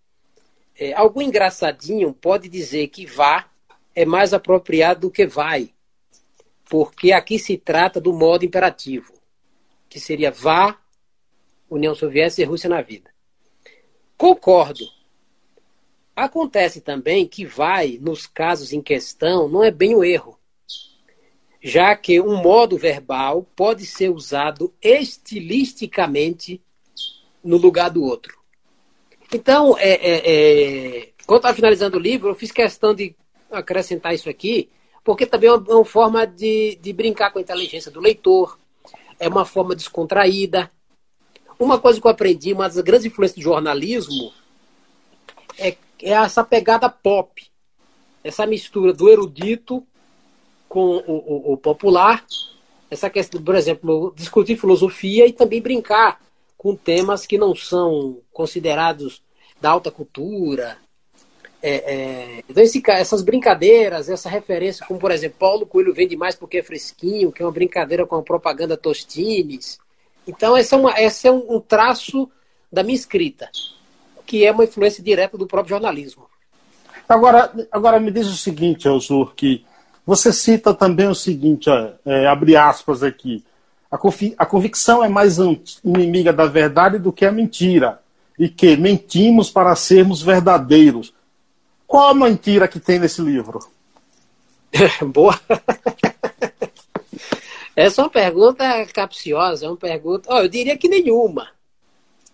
é, 0.79 0.93
algum 0.93 1.23
engraçadinho 1.23 2.13
pode 2.13 2.49
dizer 2.49 2.89
que 2.89 3.07
vá 3.07 3.49
é 3.95 4.05
mais 4.05 4.35
apropriado 4.35 5.03
do 5.03 5.11
que 5.11 5.27
vai, 5.27 5.73
porque 6.69 7.13
aqui 7.13 7.39
se 7.39 7.57
trata 7.57 8.01
do 8.01 8.13
modo 8.13 8.45
imperativo, 8.45 9.13
que 9.89 10.01
seria 10.01 10.31
vá, 10.31 10.79
União 11.71 11.95
Soviética 11.95 12.43
e 12.43 12.45
Rússia 12.45 12.69
na 12.69 12.83
vida. 12.83 13.11
Concordo. 14.17 14.85
Acontece 16.17 16.81
também 16.81 17.27
que 17.27 17.45
vai, 17.45 17.99
nos 18.01 18.27
casos 18.27 18.73
em 18.73 18.81
questão, 18.81 19.49
não 19.49 19.63
é 19.63 19.71
bem 19.71 19.95
o 19.95 20.05
erro, 20.05 20.39
já 21.61 21.97
que 21.97 22.21
um 22.21 22.37
modo 22.37 22.77
verbal 22.77 23.43
pode 23.57 23.87
ser 23.87 24.11
usado 24.11 24.73
estilisticamente 24.83 26.63
no 27.43 27.57
lugar 27.57 27.91
do 27.91 28.03
outro. 28.03 28.44
Então, 29.33 29.77
é, 29.79 29.91
é, 29.91 30.23
é, 30.27 31.09
quando 31.27 31.39
estava 31.39 31.55
finalizando 31.55 31.97
o 31.97 32.01
livro, 32.01 32.29
eu 32.29 32.35
fiz 32.35 32.53
questão 32.53 32.95
de 32.95 33.15
acrescentar 33.51 34.15
isso 34.15 34.29
aqui, 34.29 34.69
porque 35.03 35.27
também 35.27 35.49
é 35.49 35.53
uma, 35.53 35.67
é 35.69 35.75
uma 35.75 35.85
forma 35.85 36.27
de, 36.27 36.77
de 36.81 36.93
brincar 36.93 37.31
com 37.31 37.39
a 37.39 37.43
inteligência 37.43 37.91
do 37.91 38.01
leitor, 38.01 38.59
é 39.19 39.29
uma 39.29 39.45
forma 39.45 39.75
descontraída. 39.75 40.71
Uma 41.59 41.79
coisa 41.79 42.01
que 42.01 42.07
eu 42.07 42.11
aprendi, 42.11 42.53
uma 42.53 42.69
das 42.69 42.81
grandes 42.81 43.07
influências 43.07 43.39
do 43.39 43.43
jornalismo, 43.43 44.33
é, 45.59 45.77
é 46.03 46.11
essa 46.11 46.43
pegada 46.43 46.89
pop, 46.89 47.43
essa 48.23 48.47
mistura 48.47 48.93
do 48.93 49.09
erudito 49.09 49.87
com 50.69 50.97
o, 50.97 51.51
o, 51.51 51.53
o 51.53 51.57
popular, 51.57 52.25
essa 52.91 53.09
questão, 53.09 53.43
por 53.43 53.55
exemplo, 53.55 54.13
discutir 54.17 54.57
filosofia 54.57 55.27
e 55.27 55.33
também 55.33 55.61
brincar 55.61 56.21
com 56.65 56.75
temas 56.75 57.27
que 57.27 57.37
não 57.37 57.55
são 57.55 58.23
considerados 58.33 59.21
da 59.61 59.71
alta 59.71 59.91
cultura. 59.91 60.79
É, 61.63 61.75
é, 61.75 62.45
então, 62.49 62.63
esse, 62.65 62.83
essas 62.89 63.21
brincadeiras, 63.21 64.09
essa 64.09 64.31
referência, 64.31 64.87
como 64.87 64.99
por 64.99 65.11
exemplo, 65.11 65.37
Paulo 65.39 65.67
Coelho 65.67 65.93
vende 65.93 66.17
mais 66.17 66.35
porque 66.35 66.57
é 66.57 66.63
fresquinho, 66.63 67.31
que 67.31 67.43
é 67.43 67.45
uma 67.45 67.53
brincadeira 67.53 68.07
com 68.07 68.17
a 68.17 68.23
propaganda 68.23 68.79
Tostines. 68.79 69.79
Então, 70.27 70.57
esse 70.57 70.73
é, 70.73 70.79
uma, 70.79 70.99
esse 70.99 71.29
é 71.29 71.31
um, 71.31 71.61
traço 71.61 72.31
da 72.73 72.83
minha 72.83 72.97
escrita, 72.97 73.51
que 74.25 74.47
é 74.47 74.51
uma 74.51 74.65
influência 74.65 75.05
direta 75.05 75.37
do 75.37 75.47
próprio 75.47 75.75
jornalismo. 75.75 76.25
Agora, 77.07 77.53
agora 77.71 78.01
me 78.01 78.11
diz 78.11 78.27
o 78.29 78.37
seguinte, 78.39 78.89
Elzur, 78.89 79.35
que 79.35 79.67
você 80.07 80.33
cita 80.33 80.73
também 80.73 81.09
o 81.09 81.15
seguinte, 81.15 81.69
é, 82.07 82.27
abre 82.27 82.57
aspas 82.57 83.03
aqui, 83.03 83.45
a, 83.95 83.99
a 84.39 84.47
convicção 84.47 85.05
é 85.05 85.09
mais 85.09 85.39
inimiga 85.85 86.33
da 86.33 86.47
verdade 86.47 86.99
do 86.99 87.13
que 87.13 87.25
a 87.25 87.31
mentira. 87.31 88.01
E 88.37 88.49
que 88.49 88.77
mentimos 88.77 89.49
para 89.49 89.77
sermos 89.77 90.21
verdadeiros. 90.21 91.15
Qual 91.87 92.09
a 92.09 92.15
mentira 92.15 92.67
que 92.67 92.81
tem 92.81 92.99
nesse 92.99 93.23
livro? 93.23 93.61
Boa. 95.07 95.39
Essa 97.77 98.01
é 98.01 98.05
uma 98.05 98.11
pergunta 98.11 98.87
capciosa, 98.87 99.67
é 99.67 99.69
uma 99.69 99.77
pergunta. 99.77 100.29
Oh, 100.33 100.39
eu 100.39 100.49
diria 100.49 100.77
que 100.77 100.89
nenhuma. 100.89 101.49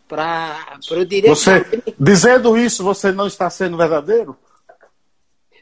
Pra, 0.09 0.79
pra 0.89 0.97
eu 0.97 1.05
diria 1.05 1.29
você, 1.29 1.63
que... 1.63 1.95
Dizendo 1.99 2.57
isso, 2.57 2.83
você 2.83 3.13
não 3.13 3.27
está 3.27 3.51
sendo 3.51 3.77
verdadeiro? 3.77 4.35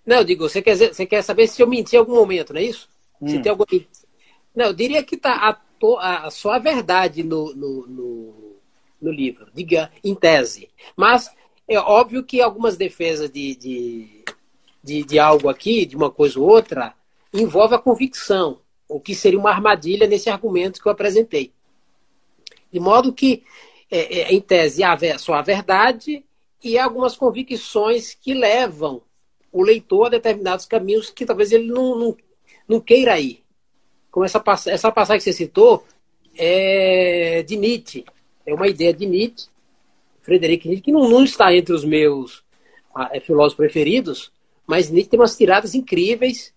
Não, 0.06 0.18
eu 0.18 0.24
digo, 0.24 0.48
você 0.48 0.62
quer, 0.62 0.76
você 0.76 1.04
quer 1.04 1.22
saber 1.22 1.48
se 1.48 1.60
eu 1.60 1.66
menti 1.66 1.96
em 1.96 1.98
algum 1.98 2.14
momento, 2.14 2.52
não 2.52 2.60
é 2.60 2.64
isso? 2.64 2.88
Hum. 3.20 3.28
Se 3.28 3.40
tem 3.40 3.50
algum... 3.50 3.64
Não, 4.54 4.66
eu 4.66 4.72
diria 4.72 5.02
que 5.02 5.16
está 5.16 5.60
a, 5.98 6.30
só 6.30 6.52
a 6.52 6.58
verdade 6.58 7.22
no, 7.22 7.54
no, 7.54 7.86
no, 7.86 8.56
no, 9.00 9.10
livro, 9.10 9.48
diga, 9.54 9.90
em 10.02 10.14
tese. 10.14 10.70
Mas 10.96 11.30
é 11.66 11.78
óbvio 11.78 12.24
que 12.24 12.40
algumas 12.40 12.76
defesas 12.76 13.30
de, 13.30 13.54
de, 13.56 14.24
de, 14.82 15.04
de 15.04 15.18
algo 15.18 15.48
aqui, 15.48 15.86
de 15.86 15.96
uma 15.96 16.10
coisa 16.10 16.38
ou 16.38 16.48
outra, 16.48 16.94
envolve 17.32 17.74
a 17.74 17.78
convicção, 17.78 18.60
o 18.88 19.00
que 19.00 19.14
seria 19.14 19.38
uma 19.38 19.50
armadilha 19.50 20.06
nesse 20.06 20.30
argumento 20.30 20.80
que 20.80 20.88
eu 20.88 20.92
apresentei. 20.92 21.52
De 22.72 22.80
modo 22.80 23.12
que, 23.12 23.44
é, 23.90 24.20
é, 24.20 24.34
em 24.34 24.40
tese, 24.40 24.82
há 24.82 24.96
só 25.18 25.34
a 25.34 25.42
verdade 25.42 26.24
e 26.62 26.78
algumas 26.78 27.16
convicções 27.16 28.14
que 28.14 28.34
levam 28.34 29.02
o 29.52 29.62
leitor 29.62 30.06
a 30.06 30.10
determinados 30.10 30.66
caminhos 30.66 31.10
que 31.10 31.24
talvez 31.24 31.52
ele 31.52 31.66
não, 31.66 31.98
não, 31.98 32.16
não 32.66 32.80
queira 32.80 33.18
ir 33.18 33.42
como 34.10 34.24
essa, 34.24 34.42
essa 34.66 34.92
passagem 34.92 35.18
que 35.18 35.24
você 35.24 35.32
citou, 35.32 35.84
é 36.36 37.42
de 37.46 37.56
Nietzsche. 37.56 38.04
É 38.46 38.54
uma 38.54 38.68
ideia 38.68 38.92
de 38.94 39.06
Nietzsche, 39.06 39.48
Frederico 40.22 40.68
Nietzsche, 40.68 40.84
que 40.84 40.92
não, 40.92 41.08
não 41.08 41.24
está 41.24 41.54
entre 41.54 41.74
os 41.74 41.84
meus 41.84 42.42
ah, 42.94 43.10
é, 43.12 43.20
filósofos 43.20 43.56
preferidos, 43.56 44.32
mas 44.66 44.90
Nietzsche 44.90 45.10
tem 45.10 45.20
umas 45.20 45.36
tiradas 45.36 45.74
incríveis, 45.74 46.52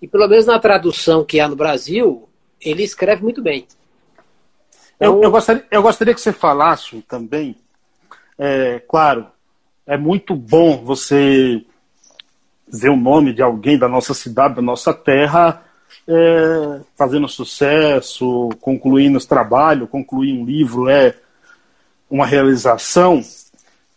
e 0.00 0.08
pelo 0.08 0.26
menos 0.28 0.46
na 0.46 0.58
tradução 0.58 1.24
que 1.24 1.38
há 1.38 1.48
no 1.48 1.56
Brasil, 1.56 2.28
ele 2.60 2.82
escreve 2.82 3.22
muito 3.22 3.42
bem. 3.42 3.66
Então, 4.96 5.16
eu, 5.16 5.22
eu, 5.24 5.30
gostaria, 5.30 5.66
eu 5.70 5.82
gostaria 5.82 6.14
que 6.14 6.20
você 6.20 6.32
falasse 6.32 7.02
também, 7.02 7.56
é, 8.38 8.80
claro, 8.88 9.26
é 9.86 9.96
muito 9.96 10.34
bom 10.34 10.84
você 10.84 11.64
ver 12.66 12.88
o 12.88 12.96
nome 12.96 13.32
de 13.32 13.42
alguém 13.42 13.78
da 13.78 13.88
nossa 13.88 14.14
cidade, 14.14 14.54
da 14.54 14.62
nossa 14.62 14.94
terra, 14.94 15.62
é, 16.06 16.80
fazendo 16.96 17.28
sucesso, 17.28 18.50
concluindo 18.60 19.18
esse 19.18 19.28
trabalho, 19.28 19.86
concluir 19.86 20.32
um 20.32 20.44
livro 20.44 20.88
é 20.88 21.14
uma 22.10 22.26
realização. 22.26 23.22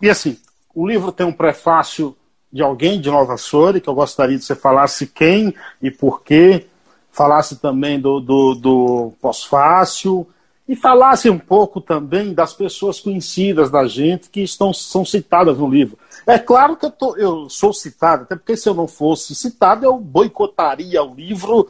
E 0.01 0.09
assim, 0.09 0.37
o 0.73 0.87
livro 0.87 1.11
tem 1.11 1.25
um 1.25 1.33
prefácio 1.33 2.15
de 2.51 2.61
alguém 2.61 3.01
de 3.01 3.09
Nova 3.09 3.37
Soura, 3.37 3.79
que 3.79 3.89
eu 3.89 3.95
gostaria 3.95 4.37
de 4.37 4.45
você 4.45 4.55
falasse 4.55 5.07
quem 5.07 5.53
e 5.81 5.91
por 5.91 6.23
quê, 6.23 6.67
falasse 7.11 7.57
também 7.57 7.99
do, 7.99 8.19
do, 8.19 8.55
do 8.55 9.13
pós-fácil 9.21 10.27
e 10.67 10.75
falasse 10.75 11.29
um 11.29 11.37
pouco 11.37 11.79
também 11.79 12.33
das 12.33 12.53
pessoas 12.53 12.99
conhecidas 12.99 13.69
da 13.69 13.85
gente 13.85 14.29
que 14.29 14.41
estão, 14.41 14.73
são 14.73 15.05
citadas 15.05 15.57
no 15.57 15.69
livro. 15.69 15.97
É 16.25 16.39
claro 16.39 16.75
que 16.75 16.85
eu, 16.85 16.91
tô, 16.91 17.15
eu 17.17 17.49
sou 17.49 17.71
citado, 17.71 18.23
até 18.23 18.35
porque 18.35 18.57
se 18.57 18.67
eu 18.67 18.73
não 18.73 18.87
fosse 18.87 19.35
citado, 19.35 19.85
eu 19.85 19.97
boicotaria 19.99 21.03
o 21.03 21.13
livro 21.13 21.69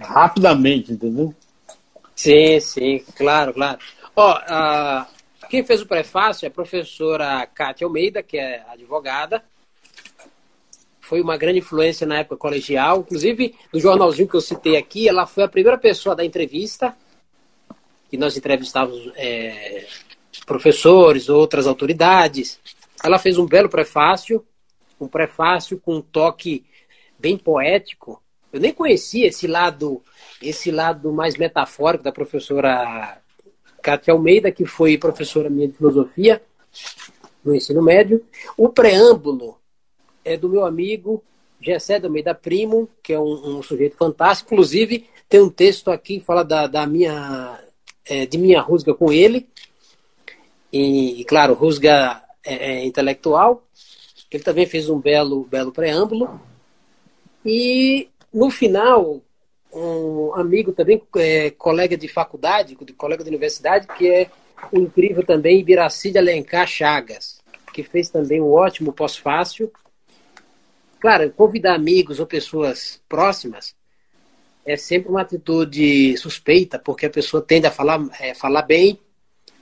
rapidamente, 0.00 0.92
entendeu? 0.92 1.34
Sim, 2.14 2.60
sim, 2.60 3.04
claro, 3.16 3.52
claro. 3.52 3.78
Ó, 4.14 5.04
quem 5.48 5.64
fez 5.64 5.82
o 5.82 5.86
prefácio 5.86 6.46
é 6.46 6.48
a 6.48 6.52
professora 6.52 7.46
Cátia 7.46 7.86
Almeida, 7.86 8.22
que 8.22 8.38
é 8.38 8.64
advogada. 8.68 9.44
Foi 11.00 11.20
uma 11.20 11.36
grande 11.36 11.58
influência 11.58 12.06
na 12.06 12.18
época 12.18 12.36
colegial. 12.36 13.00
Inclusive, 13.00 13.54
no 13.72 13.80
jornalzinho 13.80 14.28
que 14.28 14.36
eu 14.36 14.40
citei 14.40 14.76
aqui, 14.76 15.08
ela 15.08 15.26
foi 15.26 15.44
a 15.44 15.48
primeira 15.48 15.76
pessoa 15.76 16.14
da 16.14 16.24
entrevista, 16.24 16.96
que 18.08 18.16
nós 18.16 18.36
entrevistávamos 18.36 19.10
é, 19.16 19.86
professores, 20.46 21.28
outras 21.28 21.66
autoridades. 21.66 22.60
Ela 23.02 23.18
fez 23.18 23.36
um 23.36 23.46
belo 23.46 23.68
prefácio, 23.68 24.46
um 25.00 25.08
prefácio 25.08 25.78
com 25.78 25.96
um 25.96 26.00
toque 26.00 26.64
bem 27.18 27.36
poético, 27.36 28.21
eu 28.52 28.60
nem 28.60 28.72
conhecia 28.72 29.26
esse 29.26 29.46
lado, 29.46 30.02
esse 30.40 30.70
lado 30.70 31.12
mais 31.12 31.36
metafórico 31.36 32.04
da 32.04 32.12
professora 32.12 33.18
Cátia 33.82 34.12
Almeida, 34.12 34.52
que 34.52 34.64
foi 34.64 34.98
professora 34.98 35.50
minha 35.50 35.68
de 35.68 35.76
filosofia 35.76 36.42
no 37.44 37.54
ensino 37.54 37.82
médio. 37.82 38.24
O 38.56 38.68
preâmbulo 38.68 39.58
é 40.24 40.36
do 40.36 40.48
meu 40.48 40.64
amigo 40.64 41.22
Gessé 41.60 42.00
Almeida 42.02 42.34
Primo, 42.34 42.88
que 43.02 43.12
é 43.12 43.18
um, 43.18 43.58
um, 43.58 43.62
sujeito 43.62 43.96
fantástico. 43.96 44.52
Inclusive, 44.52 45.06
tem 45.28 45.40
um 45.40 45.48
texto 45.48 45.90
aqui 45.90 46.18
que 46.18 46.24
fala 46.24 46.44
da, 46.44 46.66
da 46.66 46.86
minha, 46.86 47.58
é, 48.04 48.26
de 48.26 48.36
minha 48.36 48.60
rusga 48.60 48.92
com 48.94 49.12
ele. 49.12 49.48
E, 50.72 51.24
claro, 51.28 51.54
rusga 51.54 52.22
é, 52.44 52.72
é 52.72 52.84
intelectual. 52.84 53.62
Ele 54.30 54.42
também 54.42 54.66
fez 54.66 54.88
um 54.88 54.98
belo, 54.98 55.44
belo 55.44 55.72
preâmbulo. 55.72 56.40
E 57.44 58.08
no 58.32 58.50
final, 58.50 59.22
um 59.72 60.34
amigo 60.34 60.72
também, 60.72 61.02
é, 61.16 61.50
colega 61.50 61.96
de 61.96 62.08
faculdade, 62.08 62.76
colega 62.96 63.22
de 63.22 63.30
universidade, 63.30 63.86
que 63.96 64.08
é 64.08 64.30
o 64.70 64.78
incrível 64.78 65.24
também 65.24 65.60
Ibiraci 65.60 66.16
Alencar 66.16 66.66
Chagas, 66.66 67.40
que 67.72 67.82
fez 67.82 68.08
também 68.10 68.40
um 68.40 68.52
ótimo 68.52 68.92
pós-fácil. 68.92 69.72
Claro, 71.00 71.30
convidar 71.32 71.74
amigos 71.74 72.20
ou 72.20 72.26
pessoas 72.26 73.00
próximas 73.08 73.74
é 74.64 74.76
sempre 74.76 75.10
uma 75.10 75.22
atitude 75.22 76.16
suspeita, 76.16 76.78
porque 76.78 77.06
a 77.06 77.10
pessoa 77.10 77.42
tende 77.42 77.66
a 77.66 77.70
falar, 77.70 78.00
é, 78.20 78.34
falar 78.34 78.62
bem, 78.62 78.98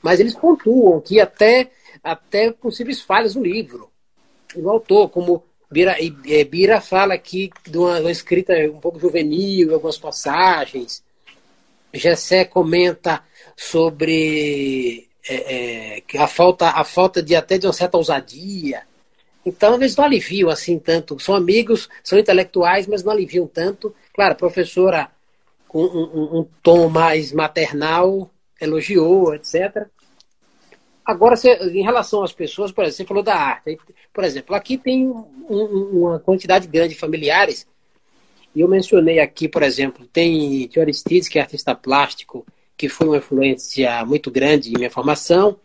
mas 0.03 0.21
eles 0.21 0.35
pontuam 0.35 1.01
que 1.01 1.21
até, 1.21 1.71
até 2.03 2.53
possíveis 2.53 3.01
falhas 3.01 3.35
no 3.35 3.43
livro. 3.43 3.91
O 4.55 4.69
autor, 4.69 5.09
como 5.09 5.45
Bira, 5.71 5.97
é, 6.27 6.45
Bira 6.45 6.81
fala 6.81 7.15
aqui 7.15 7.51
de 7.67 7.79
uma, 7.79 8.01
uma, 8.01 8.11
escrita 8.11 8.55
um 8.73 8.81
pouco 8.81 8.99
juvenil, 8.99 9.73
algumas 9.73 9.97
passagens. 9.99 11.03
Gessé 11.95 12.45
comenta 12.45 13.23
sobre 13.57 15.09
é, 15.29 15.99
é, 15.99 16.19
a, 16.19 16.27
falta, 16.27 16.71
a 16.71 16.83
falta 16.83 17.23
de 17.23 17.37
até 17.37 17.57
de 17.57 17.67
uma 17.67 17.73
certa 17.73 17.97
ousadia. 17.97 18.83
Então, 19.47 19.77
eles 19.77 19.95
não 19.95 20.05
aliviam 20.05 20.51
assim 20.51 20.79
tanto. 20.79 21.19
São 21.21 21.35
amigos, 21.35 21.89
são 22.03 22.19
intelectuais, 22.19 22.87
mas 22.87 23.05
não 23.05 23.13
aliviam 23.13 23.47
tanto. 23.47 23.95
Claro, 24.13 24.33
a 24.33 24.37
professora 24.37 25.11
com 25.69 25.85
um, 25.85 26.11
um, 26.13 26.41
um 26.41 26.47
tom 26.63 26.89
mais 26.89 27.33
maternal 27.33 28.29
elogiou, 28.61 29.35
etc. 29.35 29.87
Agora, 31.05 31.35
em 31.73 31.83
relação 31.83 32.23
às 32.23 32.33
pessoas, 32.33 32.71
por 32.71 32.85
exemplo, 32.85 32.97
você 32.97 33.05
falou 33.05 33.23
da 33.23 33.35
arte. 33.35 33.79
Por 34.13 34.25
exemplo, 34.25 34.55
aqui 34.55 34.77
tem 34.77 35.09
um, 35.09 35.91
uma 35.93 36.19
quantidade 36.19 36.69
grande 36.69 36.95
de 36.95 37.01
familiares. 37.01 37.67
E 38.55 38.61
eu 38.61 38.69
mencionei 38.69 39.19
aqui, 39.19 39.49
por 39.49 39.63
exemplo, 39.63 40.07
tem 40.07 40.67
Tio 40.67 40.83
Aristides, 40.83 41.29
que 41.29 41.39
é 41.39 41.43
artista 41.43 41.75
plástico, 41.75 42.45
que 42.77 42.89
foi 42.89 43.07
uma 43.07 43.17
influência 43.17 44.05
muito 44.05 44.31
grande 44.31 44.71
em 44.71 44.79
minha 44.79 44.91
formação. 44.91 45.57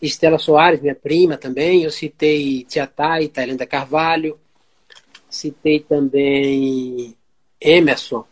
Estela 0.00 0.38
Soares, 0.38 0.80
minha 0.80 0.94
prima 0.94 1.36
também. 1.36 1.84
Eu 1.84 1.90
citei 1.90 2.64
Tia 2.64 2.86
Thay, 2.86 3.28
Thailanda 3.28 3.66
Carvalho. 3.66 4.38
Citei 5.30 5.80
também 5.80 7.16
Emerson, 7.60 8.24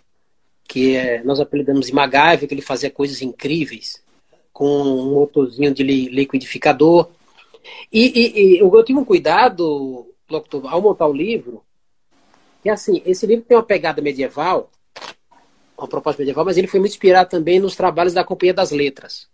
que 0.68 0.96
é, 0.96 1.22
nós 1.22 1.40
apelidamos 1.40 1.86
de 1.86 1.94
MacGyver, 1.94 2.46
que 2.46 2.54
ele 2.54 2.62
fazia 2.62 2.90
coisas 2.90 3.22
incríveis 3.22 4.02
com 4.52 4.66
um 4.66 5.14
motorzinho 5.14 5.72
de 5.72 5.82
liquidificador. 5.82 7.08
E, 7.92 8.06
e, 8.06 8.56
e 8.56 8.58
eu 8.58 8.84
tive 8.84 8.98
um 8.98 9.04
cuidado, 9.04 10.06
ao 10.68 10.82
montar 10.82 11.06
o 11.06 11.12
livro, 11.12 11.62
que 12.62 12.68
assim, 12.68 13.02
esse 13.04 13.26
livro 13.26 13.44
tem 13.44 13.56
uma 13.56 13.62
pegada 13.62 14.02
medieval, 14.02 14.70
uma 15.76 15.88
proposta 15.88 16.20
medieval, 16.20 16.44
mas 16.44 16.56
ele 16.56 16.66
foi 16.66 16.78
muito 16.78 16.92
inspirado 16.92 17.30
também 17.30 17.58
nos 17.58 17.74
trabalhos 17.74 18.12
da 18.12 18.24
Companhia 18.24 18.54
das 18.54 18.70
Letras. 18.70 19.28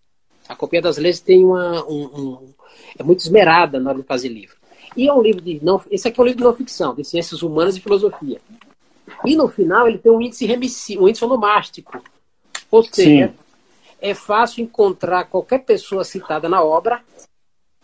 A 0.49 0.55
Companhia 0.55 0.83
das 0.83 0.97
Letras 0.97 1.21
tem 1.21 1.45
uma. 1.45 1.85
Um, 1.87 2.05
um, 2.05 2.55
é 2.97 3.03
muito 3.03 3.21
esmerada 3.21 3.81
na 3.81 3.91
hora 3.91 3.99
de 3.99 4.07
fazer 4.07 4.29
livro. 4.29 4.57
E 4.97 5.09
é 5.09 5.12
um 5.12 5.21
livro 5.21 5.41
de. 5.41 5.59
Não, 5.62 5.83
esse 5.91 6.07
aqui 6.07 6.21
é 6.21 6.23
um 6.23 6.27
livro 6.27 6.39
de 6.39 6.45
não 6.45 6.55
ficção, 6.55 6.95
de 6.95 7.05
ciências 7.05 7.43
humanas 7.43 7.77
e 7.77 7.81
filosofia. 7.81 8.41
E 9.25 9.35
no 9.35 9.49
final 9.49 9.89
ele 9.89 9.99
tem 9.99 10.12
um 10.12 10.21
índice 10.21 10.47
remissivo, 10.47 11.05
um 11.05 11.09
índice 11.09 11.25
onomástico. 11.25 12.01
Ou 12.71 12.85
seja, 12.85 13.29
Sim 13.29 13.46
é 14.01 14.15
fácil 14.15 14.63
encontrar 14.63 15.25
qualquer 15.25 15.61
pessoa 15.65 16.05
citada 16.05 16.49
na 16.49 16.63
obra, 16.63 17.03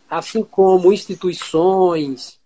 assim 0.08 0.42
como 0.42 0.92
instituições, 0.92 2.40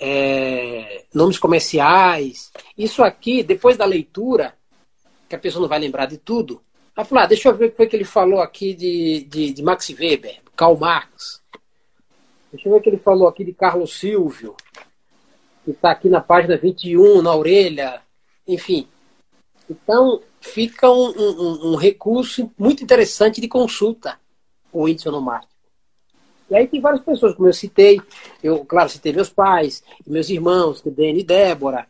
é, 0.00 1.04
nomes 1.14 1.38
comerciais. 1.38 2.52
Isso 2.76 3.02
aqui, 3.02 3.42
depois 3.42 3.76
da 3.76 3.84
leitura, 3.84 4.54
que 5.28 5.34
a 5.34 5.38
pessoa 5.38 5.62
não 5.62 5.68
vai 5.68 5.78
lembrar 5.78 6.06
de 6.06 6.18
tudo, 6.18 6.64
Vai 6.94 7.04
falar, 7.04 7.24
ah, 7.24 7.26
deixa 7.26 7.48
eu 7.48 7.56
ver 7.56 7.66
o 7.66 7.70
que 7.70 7.76
foi 7.76 7.86
que 7.88 7.96
ele 7.96 8.04
falou 8.04 8.40
aqui 8.40 8.72
de, 8.72 9.24
de, 9.24 9.52
de 9.52 9.62
Max 9.62 9.88
Weber, 9.88 10.40
Karl 10.54 10.76
Marx. 10.76 11.42
Deixa 12.52 12.68
eu 12.68 12.72
ver 12.72 12.78
o 12.78 12.80
que 12.80 12.88
ele 12.88 12.98
falou 12.98 13.26
aqui 13.26 13.44
de 13.44 13.52
Carlos 13.52 13.98
Silvio, 13.98 14.54
que 15.64 15.72
está 15.72 15.90
aqui 15.90 16.08
na 16.08 16.20
página 16.20 16.56
21, 16.56 17.20
na 17.20 17.34
orelha, 17.34 18.00
enfim. 18.46 18.86
Então, 19.68 20.20
fica 20.40 20.90
um, 20.90 21.10
um, 21.10 21.72
um 21.72 21.74
recurso 21.76 22.50
muito 22.58 22.82
interessante 22.82 23.40
de 23.40 23.48
consulta, 23.48 24.18
o 24.72 24.88
índice 24.88 25.08
onomártico. 25.08 25.52
E 26.50 26.56
aí 26.56 26.66
tem 26.66 26.80
várias 26.80 27.02
pessoas, 27.02 27.34
como 27.34 27.48
eu 27.48 27.54
citei, 27.54 28.00
eu, 28.42 28.64
claro, 28.64 28.90
citei 28.90 29.12
meus 29.12 29.30
pais, 29.30 29.82
meus 30.06 30.28
irmãos, 30.28 30.82
Dani 30.82 31.20
e 31.20 31.24
Débora, 31.24 31.86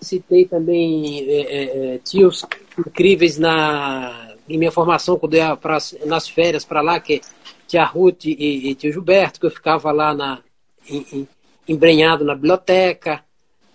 citei 0.00 0.44
também 0.44 1.28
é, 1.28 1.40
é, 1.40 1.94
é, 1.94 1.98
tios 1.98 2.44
incríveis 2.78 3.38
na, 3.38 4.34
em 4.48 4.58
minha 4.58 4.70
formação, 4.70 5.18
quando 5.18 5.34
eu 5.34 5.40
ia 5.40 5.56
pra, 5.56 5.78
nas 6.04 6.28
férias 6.28 6.64
para 6.64 6.80
lá, 6.80 7.00
que 7.00 7.20
tia 7.66 7.84
Ruth 7.84 8.26
e, 8.26 8.70
e 8.70 8.74
tio 8.74 8.92
Gilberto, 8.92 9.40
que 9.40 9.46
eu 9.46 9.50
ficava 9.50 9.90
lá 9.90 10.14
na, 10.14 10.40
em, 10.88 11.06
em, 11.12 11.28
embrenhado 11.68 12.24
na 12.24 12.34
biblioteca. 12.34 13.24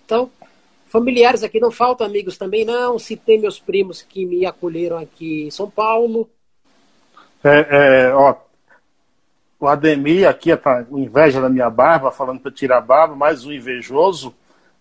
Então, 0.05 0.31
familiares 0.91 1.43
aqui 1.43 1.59
não 1.59 1.71
faltam, 1.71 2.05
amigos 2.05 2.37
também 2.37 2.65
não. 2.65 2.99
Citei 2.99 3.39
meus 3.39 3.59
primos 3.59 4.01
que 4.01 4.25
me 4.25 4.45
acolheram 4.45 4.97
aqui 4.97 5.43
em 5.47 5.51
São 5.51 5.69
Paulo. 5.69 6.29
É, 7.43 7.67
é, 8.09 8.13
ó, 8.13 8.35
o 9.59 9.67
Ademir 9.67 10.27
aqui 10.27 10.55
tá 10.57 10.83
com 10.83 10.99
inveja 10.99 11.39
da 11.39 11.49
minha 11.49 11.69
barba, 11.69 12.11
falando 12.11 12.39
para 12.39 12.51
tirar 12.51 12.77
a 12.77 12.81
barba, 12.81 13.15
mais 13.15 13.45
um 13.45 13.51
invejoso 13.51 14.33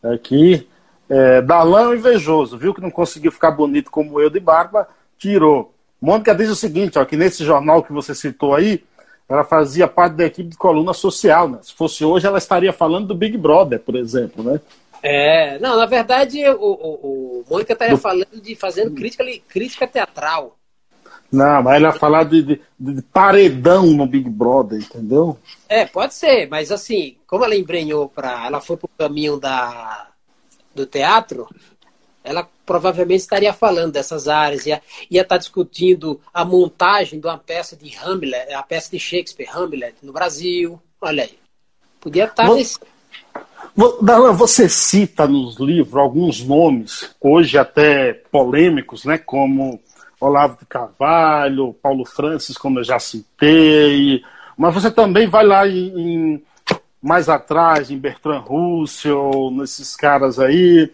aqui. 0.02 0.66
É, 1.08 1.38
é 1.38 1.86
um 1.86 1.94
invejoso, 1.94 2.56
viu 2.56 2.74
que 2.74 2.80
não 2.80 2.90
conseguiu 2.90 3.32
ficar 3.32 3.50
bonito 3.50 3.90
como 3.90 4.20
eu 4.20 4.30
de 4.30 4.40
barba, 4.40 4.88
tirou. 5.18 5.74
Mônica 6.00 6.34
diz 6.34 6.48
o 6.48 6.56
seguinte, 6.56 6.98
ó, 6.98 7.04
que 7.04 7.16
nesse 7.16 7.44
jornal 7.44 7.82
que 7.82 7.92
você 7.92 8.14
citou 8.14 8.54
aí, 8.54 8.82
ela 9.28 9.44
fazia 9.44 9.86
parte 9.86 10.14
da 10.14 10.24
equipe 10.24 10.48
de 10.48 10.56
coluna 10.56 10.92
social, 10.92 11.48
né? 11.48 11.58
Se 11.62 11.74
fosse 11.74 12.04
hoje, 12.04 12.26
ela 12.26 12.38
estaria 12.38 12.72
falando 12.72 13.08
do 13.08 13.14
Big 13.14 13.36
Brother, 13.36 13.78
por 13.78 13.94
exemplo, 13.94 14.42
né? 14.42 14.60
É, 15.02 15.58
não, 15.58 15.76
na 15.76 15.86
verdade, 15.86 16.46
o, 16.48 16.62
o, 16.62 17.40
o 17.40 17.44
Mônica 17.48 17.72
estaria 17.72 17.96
do... 17.96 18.00
falando 18.00 18.40
de 18.40 18.54
fazendo 18.54 18.94
crítica, 18.94 19.24
crítica 19.48 19.86
teatral. 19.86 20.56
Não, 21.32 21.62
mas 21.62 21.76
ela 21.76 21.92
ia 21.92 21.98
falar 21.98 22.24
de, 22.24 22.42
de, 22.42 22.60
de, 22.78 23.02
paredão 23.02 23.86
no 23.86 24.06
Big 24.06 24.28
Brother, 24.28 24.80
entendeu? 24.80 25.38
É, 25.68 25.86
pode 25.86 26.14
ser, 26.14 26.48
mas 26.48 26.72
assim, 26.72 27.16
como 27.26 27.44
ela 27.44 27.54
embrenhou 27.54 28.08
para. 28.08 28.46
Ela 28.46 28.60
foi 28.60 28.76
pro 28.76 28.90
caminho 28.98 29.38
da, 29.38 30.08
do 30.74 30.84
teatro, 30.86 31.48
ela 32.22 32.48
provavelmente 32.66 33.20
estaria 33.20 33.52
falando 33.52 33.92
dessas 33.92 34.28
áreas, 34.28 34.66
ia, 34.66 34.82
ia 35.10 35.22
estar 35.22 35.38
discutindo 35.38 36.20
a 36.34 36.44
montagem 36.44 37.20
de 37.20 37.26
uma 37.26 37.38
peça 37.38 37.76
de 37.76 37.96
Hamlet, 37.96 38.52
a 38.52 38.62
peça 38.62 38.90
de 38.90 38.98
Shakespeare, 38.98 39.48
Hamlet, 39.48 39.96
no 40.02 40.12
Brasil. 40.12 40.80
Olha 41.00 41.22
aí. 41.24 41.38
Podia 42.00 42.24
estar 42.24 42.46
você, 42.46 42.58
nesse. 42.58 42.78
Você 44.36 44.68
cita 44.68 45.26
nos 45.26 45.58
livros 45.58 45.96
alguns 45.96 46.44
nomes, 46.44 47.14
hoje 47.20 47.56
até 47.56 48.12
polêmicos, 48.12 49.04
né? 49.04 49.16
Como 49.18 49.80
Olavo 50.20 50.58
de 50.58 50.66
Carvalho, 50.66 51.74
Paulo 51.82 52.04
Francis, 52.04 52.58
como 52.58 52.80
eu 52.80 52.84
já 52.84 52.98
citei. 52.98 54.22
Mas 54.56 54.74
você 54.74 54.90
também 54.90 55.26
vai 55.26 55.46
lá 55.46 55.66
em, 55.66 55.98
em 55.98 56.42
mais 57.02 57.28
atrás, 57.28 57.90
em 57.90 57.98
Bertrand 57.98 58.40
Russell, 58.40 59.50
nesses 59.52 59.96
caras 59.96 60.38
aí 60.38 60.90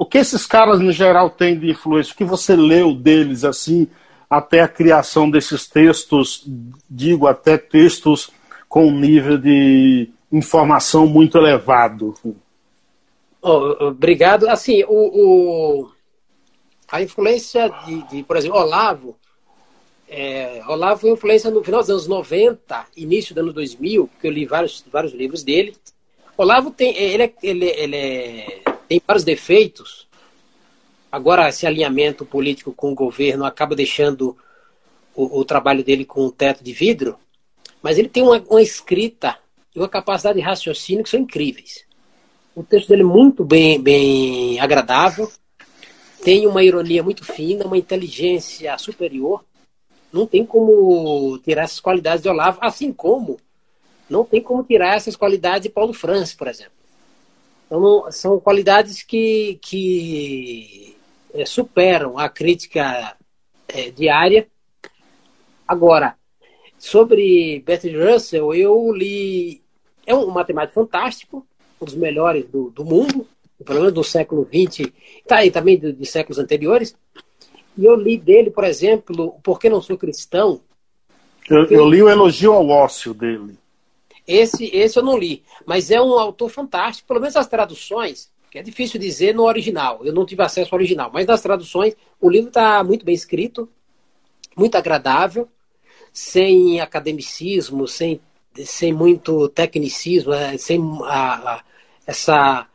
o 0.00 0.06
que 0.06 0.16
esses 0.16 0.46
caras, 0.46 0.80
no 0.80 0.90
geral, 0.92 1.28
têm 1.28 1.58
de 1.58 1.68
influência? 1.68 2.14
O 2.14 2.16
que 2.16 2.24
você 2.24 2.56
leu 2.56 2.94
deles, 2.94 3.44
assim, 3.44 3.86
até 4.30 4.62
a 4.62 4.66
criação 4.66 5.30
desses 5.30 5.66
textos, 5.66 6.42
digo, 6.88 7.26
até 7.26 7.58
textos 7.58 8.30
com 8.66 8.90
nível 8.90 9.36
de 9.36 10.08
informação 10.32 11.06
muito 11.06 11.38
elevado? 11.38 12.14
Oh, 13.42 13.86
obrigado. 13.86 14.48
Assim, 14.48 14.84
o, 14.84 14.88
o, 14.88 15.90
a 16.90 17.02
influência 17.02 17.68
de, 17.86 18.02
de, 18.08 18.22
por 18.22 18.36
exemplo, 18.36 18.58
Olavo, 18.58 19.16
é, 20.08 20.62
Olavo 20.68 21.02
foi 21.02 21.10
influência 21.10 21.50
no 21.50 21.62
final 21.62 21.80
dos 21.80 21.90
anos 21.90 22.06
90, 22.06 22.86
início 22.96 23.34
do 23.34 23.40
ano 23.40 23.52
2000, 23.52 24.08
porque 24.08 24.26
eu 24.26 24.32
li 24.32 24.44
vários, 24.44 24.84
vários 24.90 25.12
livros 25.12 25.42
dele. 25.42 25.74
Olavo 26.36 26.70
tem, 26.70 26.96
ele, 26.96 27.22
é, 27.22 27.32
ele, 27.42 27.66
ele 27.66 27.96
é 27.96 28.62
tem 28.90 29.00
vários 29.06 29.22
defeitos. 29.22 30.08
Agora, 31.12 31.48
esse 31.48 31.64
alinhamento 31.64 32.24
político 32.24 32.72
com 32.72 32.90
o 32.90 32.94
governo 32.94 33.44
acaba 33.44 33.76
deixando 33.76 34.36
o, 35.14 35.38
o 35.40 35.44
trabalho 35.44 35.84
dele 35.84 36.04
com 36.04 36.26
um 36.26 36.30
teto 36.30 36.64
de 36.64 36.72
vidro, 36.72 37.16
mas 37.80 37.98
ele 37.98 38.08
tem 38.08 38.22
uma, 38.22 38.44
uma 38.48 38.60
escrita 38.60 39.38
e 39.74 39.78
uma 39.78 39.88
capacidade 39.88 40.38
de 40.38 40.44
raciocínio 40.44 41.04
que 41.04 41.10
são 41.10 41.20
incríveis. 41.20 41.84
O 42.54 42.62
texto 42.62 42.88
dele 42.88 43.02
é 43.02 43.04
muito 43.04 43.44
bem, 43.44 43.80
bem 43.80 44.60
agradável, 44.60 45.30
tem 46.22 46.46
uma 46.46 46.62
ironia 46.62 47.02
muito 47.02 47.24
fina, 47.24 47.64
uma 47.64 47.78
inteligência 47.78 48.76
superior. 48.78 49.44
Não 50.12 50.26
tem 50.26 50.44
como 50.44 51.38
tirar 51.38 51.62
essas 51.62 51.80
qualidades 51.80 52.22
de 52.22 52.28
Olavo, 52.28 52.58
assim 52.60 52.92
como 52.92 53.38
não 54.10 54.24
tem 54.24 54.42
como 54.42 54.64
tirar 54.64 54.96
essas 54.96 55.14
qualidades 55.14 55.62
de 55.62 55.68
Paulo 55.68 55.92
Francis, 55.92 56.34
por 56.34 56.48
exemplo. 56.48 56.72
Então, 57.66 58.10
são 58.10 58.40
qualidades 58.40 59.04
que, 59.04 59.60
que 59.62 60.96
é, 61.32 61.46
superam 61.46 62.18
a 62.18 62.28
crítica 62.28 63.16
é, 63.68 63.90
diária. 63.92 64.48
Agora, 65.66 66.16
sobre 66.80 67.60
Bertrand 67.60 68.12
Russell, 68.12 68.54
eu 68.54 68.90
li. 68.90 69.62
É 70.06 70.14
um 70.14 70.30
matemático 70.30 70.74
fantástico, 70.74 71.46
um 71.80 71.84
dos 71.84 71.94
melhores 71.94 72.48
do, 72.48 72.70
do 72.70 72.84
mundo, 72.84 73.28
pelo 73.64 73.80
menos 73.80 73.94
do 73.94 74.02
século 74.02 74.48
XX, 74.48 74.90
tá, 75.28 75.36
aí 75.36 75.50
também 75.50 75.78
de, 75.78 75.92
de 75.92 76.06
séculos 76.06 76.38
anteriores. 76.38 76.96
E 77.76 77.84
eu 77.84 77.94
li 77.94 78.16
dele, 78.16 78.50
por 78.50 78.64
exemplo, 78.64 79.38
Por 79.42 79.60
que 79.60 79.68
Não 79.68 79.82
Sou 79.82 79.96
Cristão. 79.96 80.60
Eu, 81.48 81.66
eu 81.66 81.88
li 81.88 82.02
o 82.02 82.08
elogio 82.08 82.54
ao 82.54 82.66
ócio 82.68 83.12
dele. 83.12 83.56
Esse, 84.26 84.64
esse 84.74 84.98
eu 84.98 85.02
não 85.02 85.18
li, 85.18 85.42
mas 85.66 85.90
é 85.90 86.00
um 86.00 86.18
autor 86.18 86.48
fantástico, 86.48 87.06
pelo 87.06 87.20
menos 87.20 87.36
as 87.36 87.46
traduções, 87.46 88.30
que 88.50 88.58
é 88.58 88.62
difícil 88.62 88.98
dizer 88.98 89.34
no 89.34 89.44
original, 89.44 90.00
eu 90.04 90.12
não 90.12 90.24
tive 90.24 90.42
acesso 90.42 90.74
ao 90.74 90.78
original, 90.78 91.10
mas 91.12 91.26
nas 91.26 91.42
traduções 91.42 91.94
o 92.20 92.30
livro 92.30 92.48
está 92.48 92.82
muito 92.84 93.04
bem 93.04 93.14
escrito, 93.14 93.68
muito 94.56 94.76
agradável, 94.76 95.48
sem 96.12 96.80
academicismo, 96.80 97.86
sem, 97.86 98.20
sem 98.54 98.92
muito 98.92 99.48
tecnicismo, 99.48 100.32
é, 100.32 100.56
sem 100.56 100.80
a, 101.04 101.54
a, 101.54 101.64
essa. 102.06 102.66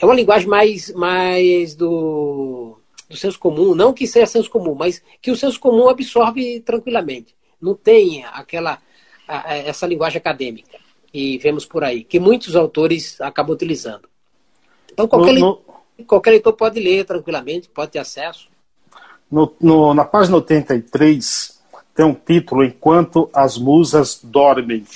É 0.00 0.04
uma 0.04 0.14
linguagem 0.14 0.48
mais, 0.48 0.92
mais 0.92 1.74
do, 1.74 2.78
do 3.08 3.16
senso 3.16 3.38
comum, 3.38 3.74
não 3.74 3.92
que 3.92 4.06
seja 4.06 4.26
senso 4.26 4.50
comum, 4.50 4.74
mas 4.74 5.02
que 5.20 5.30
o 5.30 5.36
senso 5.36 5.58
comum 5.58 5.88
absorve 5.88 6.60
tranquilamente. 6.60 7.34
Não 7.60 7.74
tem 7.74 8.24
aquela 8.26 8.78
a, 9.26 9.56
essa 9.56 9.86
linguagem 9.86 10.18
acadêmica 10.18 10.78
que 11.12 11.38
vemos 11.38 11.64
por 11.64 11.82
aí, 11.82 12.04
que 12.04 12.20
muitos 12.20 12.54
autores 12.54 13.20
acabam 13.20 13.54
utilizando. 13.54 14.08
Então, 14.92 15.08
qualquer, 15.08 15.32
no, 15.34 15.46
leitor, 15.46 15.62
qualquer 16.06 16.30
leitor 16.30 16.52
pode 16.52 16.80
ler 16.80 17.04
tranquilamente, 17.04 17.68
pode 17.68 17.92
ter 17.92 17.98
acesso. 17.98 18.48
No, 19.30 19.54
no, 19.60 19.94
na 19.94 20.04
página 20.04 20.36
83 20.36 21.57
tem 21.98 22.06
um 22.06 22.14
título 22.14 22.62
Enquanto 22.62 23.28
as 23.34 23.58
Musas 23.58 24.20
Dormem. 24.22 24.86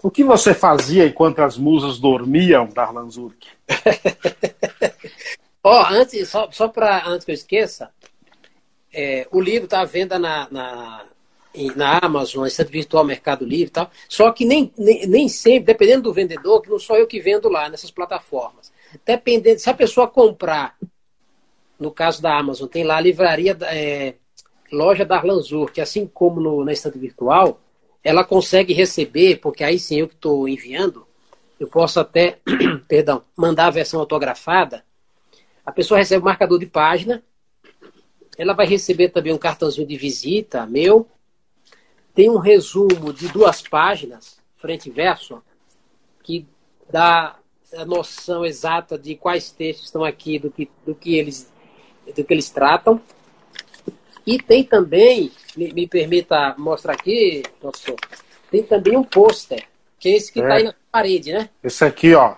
O 0.00 0.08
que 0.08 0.22
você 0.22 0.54
fazia 0.54 1.04
enquanto 1.04 1.40
as 1.40 1.58
musas 1.58 1.98
dormiam, 1.98 2.66
Darlan 2.66 3.10
Zurk? 3.10 3.48
Oh, 5.60 5.82
antes, 5.90 6.28
só, 6.28 6.48
só 6.52 6.68
para 6.68 7.04
antes 7.08 7.24
que 7.24 7.32
eu 7.32 7.34
esqueça, 7.34 7.90
é, 8.92 9.26
o 9.32 9.40
livro 9.40 9.64
está 9.64 9.80
à 9.80 9.84
venda 9.84 10.20
na, 10.20 10.46
na, 10.52 11.04
na 11.74 11.98
Amazon, 11.98 12.46
estante 12.46 12.70
virtual 12.70 13.04
Mercado 13.04 13.44
Livre 13.44 13.66
e 13.66 13.70
tal. 13.70 13.90
Só 14.08 14.30
que 14.30 14.44
nem, 14.44 14.72
nem, 14.78 15.04
nem 15.08 15.28
sempre, 15.28 15.66
dependendo 15.66 16.02
do 16.02 16.12
vendedor, 16.12 16.62
que 16.62 16.70
não 16.70 16.78
sou 16.78 16.96
eu 16.96 17.08
que 17.08 17.18
vendo 17.18 17.48
lá 17.48 17.68
nessas 17.68 17.90
plataformas. 17.90 18.72
Dependendo, 19.04 19.58
se 19.58 19.68
a 19.68 19.74
pessoa 19.74 20.06
comprar, 20.06 20.76
no 21.78 21.90
caso 21.90 22.22
da 22.22 22.38
Amazon, 22.38 22.68
tem 22.68 22.84
lá 22.84 22.98
a 22.98 23.00
livraria, 23.00 23.56
é, 23.62 24.14
loja 24.72 25.04
da 25.04 25.16
Arlanzur, 25.16 25.70
que 25.70 25.80
assim 25.80 26.06
como 26.06 26.40
no, 26.40 26.64
na 26.64 26.72
estante 26.72 26.98
virtual, 26.98 27.60
ela 28.02 28.24
consegue 28.24 28.72
receber, 28.72 29.36
porque 29.36 29.62
aí 29.62 29.78
sim 29.78 30.00
eu 30.00 30.08
que 30.08 30.14
estou 30.14 30.48
enviando, 30.48 31.06
eu 31.60 31.68
posso 31.68 32.00
até, 32.00 32.38
perdão, 32.88 33.22
mandar 33.36 33.66
a 33.66 33.70
versão 33.70 34.00
autografada. 34.00 34.84
A 35.64 35.70
pessoa 35.70 35.98
recebe 35.98 36.22
o 36.22 36.24
marcador 36.24 36.58
de 36.58 36.66
página, 36.66 37.22
ela 38.36 38.54
vai 38.54 38.66
receber 38.66 39.10
também 39.10 39.32
um 39.32 39.38
cartãozinho 39.38 39.86
de 39.86 39.96
visita 39.96 40.66
meu, 40.66 41.06
tem 42.14 42.28
um 42.28 42.38
resumo 42.38 43.12
de 43.12 43.28
duas 43.28 43.62
páginas, 43.62 44.38
frente 44.56 44.88
e 44.88 44.92
verso, 44.92 45.42
que 46.22 46.46
dá 46.90 47.38
a 47.74 47.84
noção 47.84 48.44
exata 48.44 48.98
de 48.98 49.14
quais 49.14 49.50
textos 49.50 49.86
estão 49.86 50.04
aqui, 50.04 50.38
do 50.38 50.50
que, 50.50 50.70
do 50.84 50.94
que, 50.94 51.16
eles, 51.16 51.50
do 52.14 52.24
que 52.24 52.34
eles 52.34 52.50
tratam. 52.50 53.00
E 54.26 54.38
tem 54.38 54.64
também, 54.64 55.32
me, 55.56 55.72
me 55.72 55.86
permita 55.86 56.54
mostrar 56.56 56.94
aqui, 56.94 57.42
professor, 57.60 57.96
tem 58.50 58.62
também 58.62 58.96
um 58.96 59.02
pôster, 59.02 59.66
que 59.98 60.08
é 60.08 60.16
esse 60.16 60.32
que 60.32 60.40
está 60.40 60.54
é. 60.54 60.56
aí 60.58 60.64
na 60.64 60.74
parede, 60.90 61.32
né? 61.32 61.48
Esse 61.62 61.84
aqui, 61.84 62.14
ó. 62.14 62.36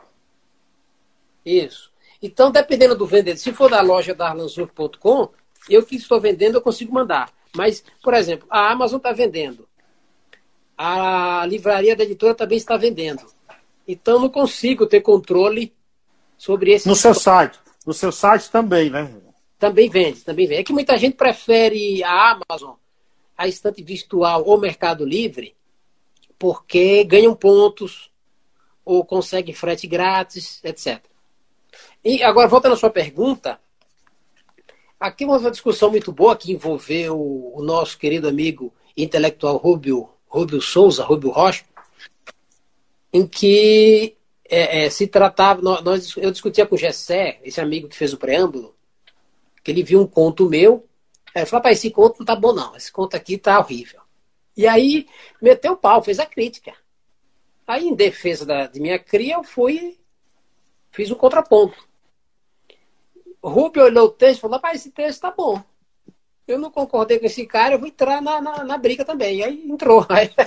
Isso. 1.45 1.91
Então, 2.23 2.51
dependendo 2.51 2.97
do 2.97 3.07
vendedor, 3.07 3.39
se 3.39 3.53
for 3.53 3.69
da 3.69 3.83
loja 3.83 4.15
da 4.15 4.29
arlanzur.com, 4.29 5.29
eu 5.69 5.85
que 5.85 5.97
estou 5.97 6.21
vendendo, 6.21 6.57
eu 6.57 6.63
consigo 6.63 6.93
mandar. 6.93 7.31
Mas, 7.55 7.85
por 8.03 8.15
exemplo, 8.15 8.47
a 8.51 8.71
Amazon 8.71 8.97
está 8.97 9.13
vendendo. 9.13 9.69
A 10.77 11.45
livraria 11.47 11.95
da 11.95 12.03
editora 12.03 12.35
também 12.35 12.57
está 12.57 12.77
vendendo. 12.77 13.23
Então, 13.87 14.19
não 14.19 14.29
consigo 14.29 14.87
ter 14.87 15.03
controle 15.03 15.73
sobre 16.37 16.73
esse. 16.73 16.89
No 16.89 16.97
seu 16.97 17.15
site. 17.15 17.59
No 17.87 17.93
seu 17.93 18.11
site 18.11 18.51
também, 18.51 18.89
né? 18.89 19.11
Também 19.65 19.89
vende, 19.89 20.21
também 20.21 20.47
vende. 20.47 20.61
É 20.61 20.63
que 20.63 20.75
muita 20.75 20.99
gente 20.99 21.17
prefere 21.17 22.05
a 22.05 22.33
Amazon, 22.33 22.75
a 23.35 23.49
estante 23.49 23.83
virtual 23.83 24.45
ou 24.45 24.61
Mercado 24.61 25.07
Livre, 25.07 25.57
porque 26.39 27.03
ganham 27.03 27.35
pontos 27.35 28.11
ou 28.85 29.03
conseguem 29.07 29.55
frete 29.55 29.87
grátis, 29.87 30.63
etc. 30.63 31.03
E 32.05 32.23
agora, 32.23 32.47
voltando 32.47 32.75
à 32.75 32.77
sua 32.77 32.91
pergunta, 32.91 33.59
aqui 35.01 35.25
uma 35.25 35.51
discussão 35.51 35.91
muito 35.91 36.13
boa 36.13 36.37
que 36.37 36.53
envolveu 36.53 37.19
o 37.19 37.63
nosso 37.63 37.97
querido 37.97 38.29
amigo 38.29 38.71
intelectual 38.95 39.57
Rubio, 39.57 40.11
Rubio 40.29 40.61
Souza, 40.61 41.05
Rubio 41.05 41.31
Rocha, 41.31 41.65
em 43.11 43.27
que 43.27 44.15
é, 44.47 44.85
é, 44.85 44.91
se 44.91 45.07
tratava. 45.07 45.63
Nós, 45.63 46.15
eu 46.19 46.31
discutia 46.31 46.67
com 46.67 46.75
o 46.75 46.79
Gessé, 46.79 47.41
esse 47.43 47.63
amigo 47.63 47.89
que 47.89 47.97
fez 47.97 48.13
o 48.13 48.19
preâmbulo, 48.19 48.74
que 49.65 49.71
ele 49.71 49.83
viu 49.83 50.03
um 50.03 50.07
conto 50.07 50.49
meu. 50.49 50.87
Ele 51.35 51.47
falou: 51.47 51.69
esse 51.71 51.91
conto 51.91 52.19
não 52.19 52.27
tá 52.27 52.37
bom, 52.37 52.53
não. 52.53 52.77
Esse 52.77 52.93
conto 52.93 53.17
aqui 53.17 53.39
tá 53.39 53.59
horrível. 53.59 54.03
E 54.55 54.69
aí 54.69 55.09
meteu 55.41 55.73
o 55.73 55.77
pau, 55.77 56.05
fez 56.05 56.21
a 56.21 56.27
crítica. 56.27 56.75
Aí, 57.67 57.89
em 57.89 57.95
defesa 57.95 58.45
da, 58.45 58.67
de 58.67 58.79
minha 58.79 58.99
cria, 58.99 59.37
eu 59.37 59.43
fui. 59.43 59.99
Fiz 60.91 61.11
um 61.11 61.17
contraponto. 61.17 61.89
Rubio 63.43 63.83
olhou 63.83 64.07
o 64.07 64.11
texto 64.11 64.39
e 64.39 64.41
falou: 64.43 64.57
rapaz, 64.57 64.81
esse 64.81 64.91
texto 64.91 65.23
tá 65.23 65.31
bom. 65.31 65.63
Eu 66.47 66.59
não 66.59 66.71
concordei 66.71 67.19
com 67.19 67.25
esse 67.25 67.47
cara, 67.47 67.75
eu 67.75 67.79
vou 67.79 67.89
entrar 67.89 68.21
na, 68.21 68.39
na, 68.39 68.65
na 68.65 68.77
briga 68.77 69.03
também. 69.03 69.43
Aí 69.43 69.65
entrou. 69.67 70.07
Aí... 70.11 70.31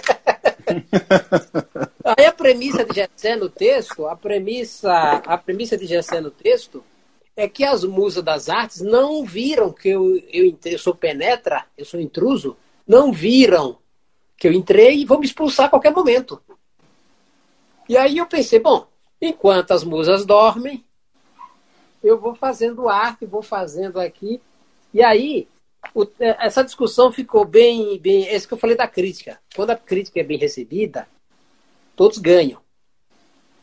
Aí 2.06 2.26
a 2.26 2.32
premissa 2.32 2.86
de 2.86 2.94
Gessé 2.94 3.36
no 3.36 3.50
texto, 3.50 4.08
a 4.08 4.16
premissa, 4.16 4.94
a 5.26 5.38
premissa 5.38 5.76
de 5.76 5.88
Gessé 5.88 6.22
no 6.22 6.32
texto 6.32 6.84
é 7.38 7.48
que 7.48 7.64
as 7.64 7.84
musas 7.84 8.24
das 8.24 8.50
artes 8.50 8.82
não 8.82 9.24
viram 9.24 9.72
que 9.72 9.88
eu, 9.88 10.18
eu 10.34 10.58
eu 10.66 10.80
sou 10.80 10.96
penetra, 10.96 11.66
eu 11.78 11.86
sou 11.86 12.00
intruso, 12.02 12.58
não 12.86 13.14
viram 13.14 13.78
que 14.36 14.48
eu 14.48 14.52
entrei 14.52 14.98
e 14.98 15.06
vão 15.06 15.20
me 15.20 15.28
expulsar 15.28 15.68
a 15.68 15.70
qualquer 15.70 15.94
momento. 15.94 16.42
E 17.88 17.96
aí 17.96 18.18
eu 18.18 18.26
pensei, 18.26 18.60
bom, 18.60 18.88
enquanto 19.22 19.72
as 19.72 19.84
musas 19.84 20.26
dormem, 20.26 20.84
eu 22.04 22.20
vou 22.20 22.34
fazendo 22.34 22.90
arte, 22.90 23.26
vou 23.26 23.44
fazendo 23.44 24.00
aqui. 24.00 24.42
E 24.92 25.04
aí, 25.04 25.48
o, 25.94 26.08
essa 26.20 26.64
discussão 26.64 27.12
ficou 27.12 27.46
bem, 27.46 28.00
bem. 28.00 28.28
É 28.28 28.36
isso 28.36 28.48
que 28.48 28.54
eu 28.54 28.58
falei 28.58 28.76
da 28.76 28.88
crítica. 28.88 29.40
Quando 29.56 29.70
a 29.72 29.76
crítica 29.76 30.20
é 30.20 30.24
bem 30.24 30.38
recebida, 30.38 31.08
todos 31.96 32.18
ganham. 32.18 32.62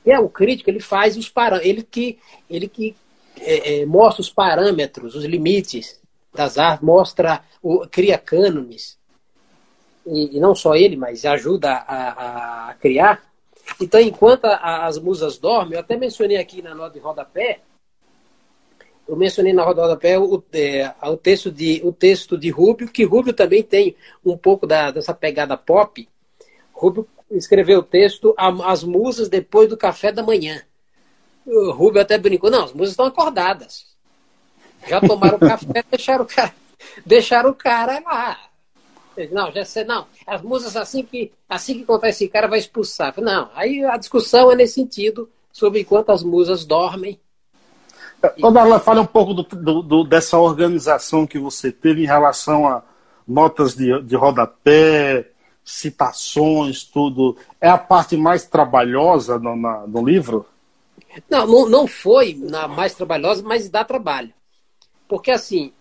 E 0.06 0.12
é, 0.12 0.20
o 0.20 0.28
crítico 0.28 0.70
ele 0.70 0.80
faz 0.80 1.16
os 1.16 1.28
parâmetros, 1.28 1.68
ele 1.68 1.82
que, 1.82 2.18
ele 2.48 2.68
que 2.68 2.94
é, 3.40 3.80
é, 3.80 3.86
mostra 3.86 4.20
os 4.20 4.30
parâmetros, 4.30 5.14
os 5.14 5.24
limites 5.24 6.00
das 6.32 6.58
artes, 6.58 6.84
mostra, 6.84 7.42
o, 7.62 7.86
cria 7.86 8.18
cânones. 8.18 8.98
E, 10.06 10.36
e, 10.36 10.40
não 10.40 10.54
só 10.54 10.74
ele, 10.74 10.96
mas 10.96 11.24
ajuda 11.24 11.72
a, 11.72 12.68
a 12.70 12.74
criar. 12.74 13.24
Então, 13.80 14.00
enquanto 14.00 14.44
a, 14.44 14.86
as 14.86 14.98
musas 14.98 15.38
dormem, 15.38 15.74
eu 15.74 15.80
até 15.80 15.96
mencionei 15.96 16.36
aqui 16.36 16.60
na 16.60 16.74
nota 16.74 16.94
de 16.94 17.00
rodapé, 17.00 17.60
eu 19.06 19.16
mencionei 19.16 19.52
na 19.52 19.62
rodapé 19.62 20.18
o, 20.18 20.42
é, 20.52 20.92
o, 21.02 21.16
texto 21.16 21.50
de, 21.50 21.80
o 21.84 21.92
texto 21.92 22.38
de 22.38 22.50
Rubio, 22.50 22.88
que 22.88 23.04
Rubio 23.04 23.32
também 23.32 23.62
tem 23.62 23.94
um 24.24 24.36
pouco 24.36 24.66
da, 24.66 24.90
dessa 24.90 25.12
pegada 25.12 25.56
pop. 25.56 26.08
Rubio 26.72 27.06
escreveu 27.30 27.80
o 27.80 27.82
texto 27.82 28.34
As 28.36 28.82
Musas 28.82 29.28
Depois 29.28 29.68
do 29.68 29.76
Café 29.76 30.10
da 30.10 30.22
Manhã. 30.22 30.62
O 31.46 31.70
Rubio 31.72 32.00
até 32.00 32.16
brincou, 32.16 32.50
não, 32.50 32.64
as 32.64 32.72
musas 32.72 32.90
estão 32.90 33.06
acordadas. 33.06 33.86
Já 34.86 35.00
tomaram 35.00 35.38
café, 35.38 35.84
deixaram 35.90 36.24
o 36.24 36.26
cara, 36.26 36.54
deixaram 37.04 37.50
o 37.50 37.54
cara 37.54 38.02
lá. 38.04 38.38
Não, 39.30 39.52
já 39.52 39.64
sei, 39.64 39.84
não. 39.84 40.06
As 40.26 40.42
musas 40.42 40.76
assim 40.76 41.02
que 41.02 41.32
assim 41.48 41.74
que 41.74 41.84
contar 41.84 42.08
esse 42.08 42.28
cara 42.28 42.48
vai 42.48 42.58
expulsar. 42.58 43.14
Não, 43.18 43.48
aí 43.54 43.84
a 43.84 43.96
discussão 43.96 44.50
é 44.50 44.56
nesse 44.56 44.74
sentido 44.74 45.28
sobre 45.52 45.80
enquanto 45.80 46.10
as 46.10 46.22
musas 46.22 46.64
dormem. 46.64 47.20
Ô, 48.42 48.50
Darla, 48.50 48.80
fala 48.80 49.02
um 49.02 49.06
pouco 49.06 49.34
do, 49.34 49.42
do, 49.42 49.82
do, 49.82 50.04
dessa 50.04 50.38
organização 50.38 51.26
que 51.26 51.38
você 51.38 51.70
teve 51.70 52.02
em 52.02 52.06
relação 52.06 52.66
a 52.66 52.82
notas 53.28 53.74
de, 53.74 54.02
de 54.02 54.16
rodapé, 54.16 55.30
citações, 55.64 56.84
tudo. 56.84 57.36
É 57.60 57.68
a 57.68 57.78
parte 57.78 58.16
mais 58.16 58.46
trabalhosa 58.46 59.38
no, 59.38 59.54
na, 59.54 59.86
no 59.86 60.04
livro? 60.04 60.46
Não, 61.28 61.46
não, 61.46 61.68
não 61.68 61.86
foi 61.86 62.34
na 62.34 62.66
mais 62.66 62.94
trabalhosa, 62.94 63.42
mas 63.42 63.68
dá 63.68 63.84
trabalho. 63.84 64.32
Porque 65.08 65.30
assim, 65.30 65.72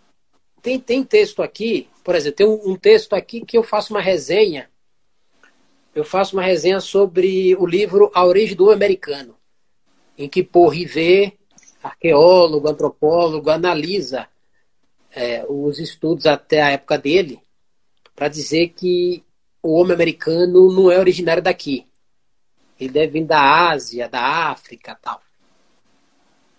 tem, 0.62 0.80
tem 0.80 1.04
texto 1.04 1.42
aqui, 1.42 1.90
por 2.04 2.16
exemplo, 2.16 2.38
tem 2.38 2.48
um, 2.48 2.72
um 2.72 2.76
texto 2.76 3.14
aqui 3.14 3.42
que 3.42 3.58
eu 3.58 3.64
faço 3.64 3.94
uma 3.94 4.02
resenha. 4.02 4.70
Eu 5.94 6.04
faço 6.04 6.36
uma 6.36 6.44
resenha 6.44 6.80
sobre 6.80 7.56
o 7.56 7.66
livro 7.66 8.12
A 8.14 8.26
Origem 8.26 8.56
do 8.56 8.72
Americano, 8.72 9.36
em 10.18 10.28
que 10.28 10.44
Paul 10.44 10.70
Rivet, 10.70 11.38
arqueólogo, 11.84 12.70
antropólogo, 12.70 13.50
analisa 13.50 14.28
é, 15.12 15.46
os 15.48 15.80
estudos 15.80 16.26
até 16.26 16.62
a 16.62 16.72
época 16.72 16.98
dele 16.98 17.40
para 18.16 18.28
dizer 18.28 18.70
que 18.70 19.24
o 19.62 19.74
homem 19.74 19.94
americano 19.94 20.72
não 20.72 20.92
é 20.92 21.00
originário 21.00 21.42
daqui. 21.42 21.88
Ele 22.80 22.92
deve 22.92 23.20
vir 23.20 23.26
da 23.26 23.70
Ásia, 23.70 24.10
da 24.10 24.50
África 24.50 24.98
tal. 25.02 25.22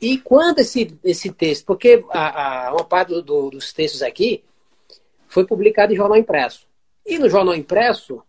E 0.05 0.19
quando 0.19 0.59
esse, 0.59 0.99
esse 1.03 1.33
texto, 1.33 1.65
porque 1.65 2.05
a, 2.11 2.67
a 2.67 2.73
uma 2.75 2.85
parte 2.85 3.09
do, 3.09 3.23
do, 3.23 3.49
dos 3.49 3.73
textos 3.73 4.03
aqui 4.03 4.45
foi 5.27 5.47
publicado 5.47 5.95
em 5.95 5.97
jornal 5.97 6.19
impresso. 6.19 6.67
E 7.07 7.19
no 7.19 7.27
jornal 7.27 7.55
impresso, 7.55 8.23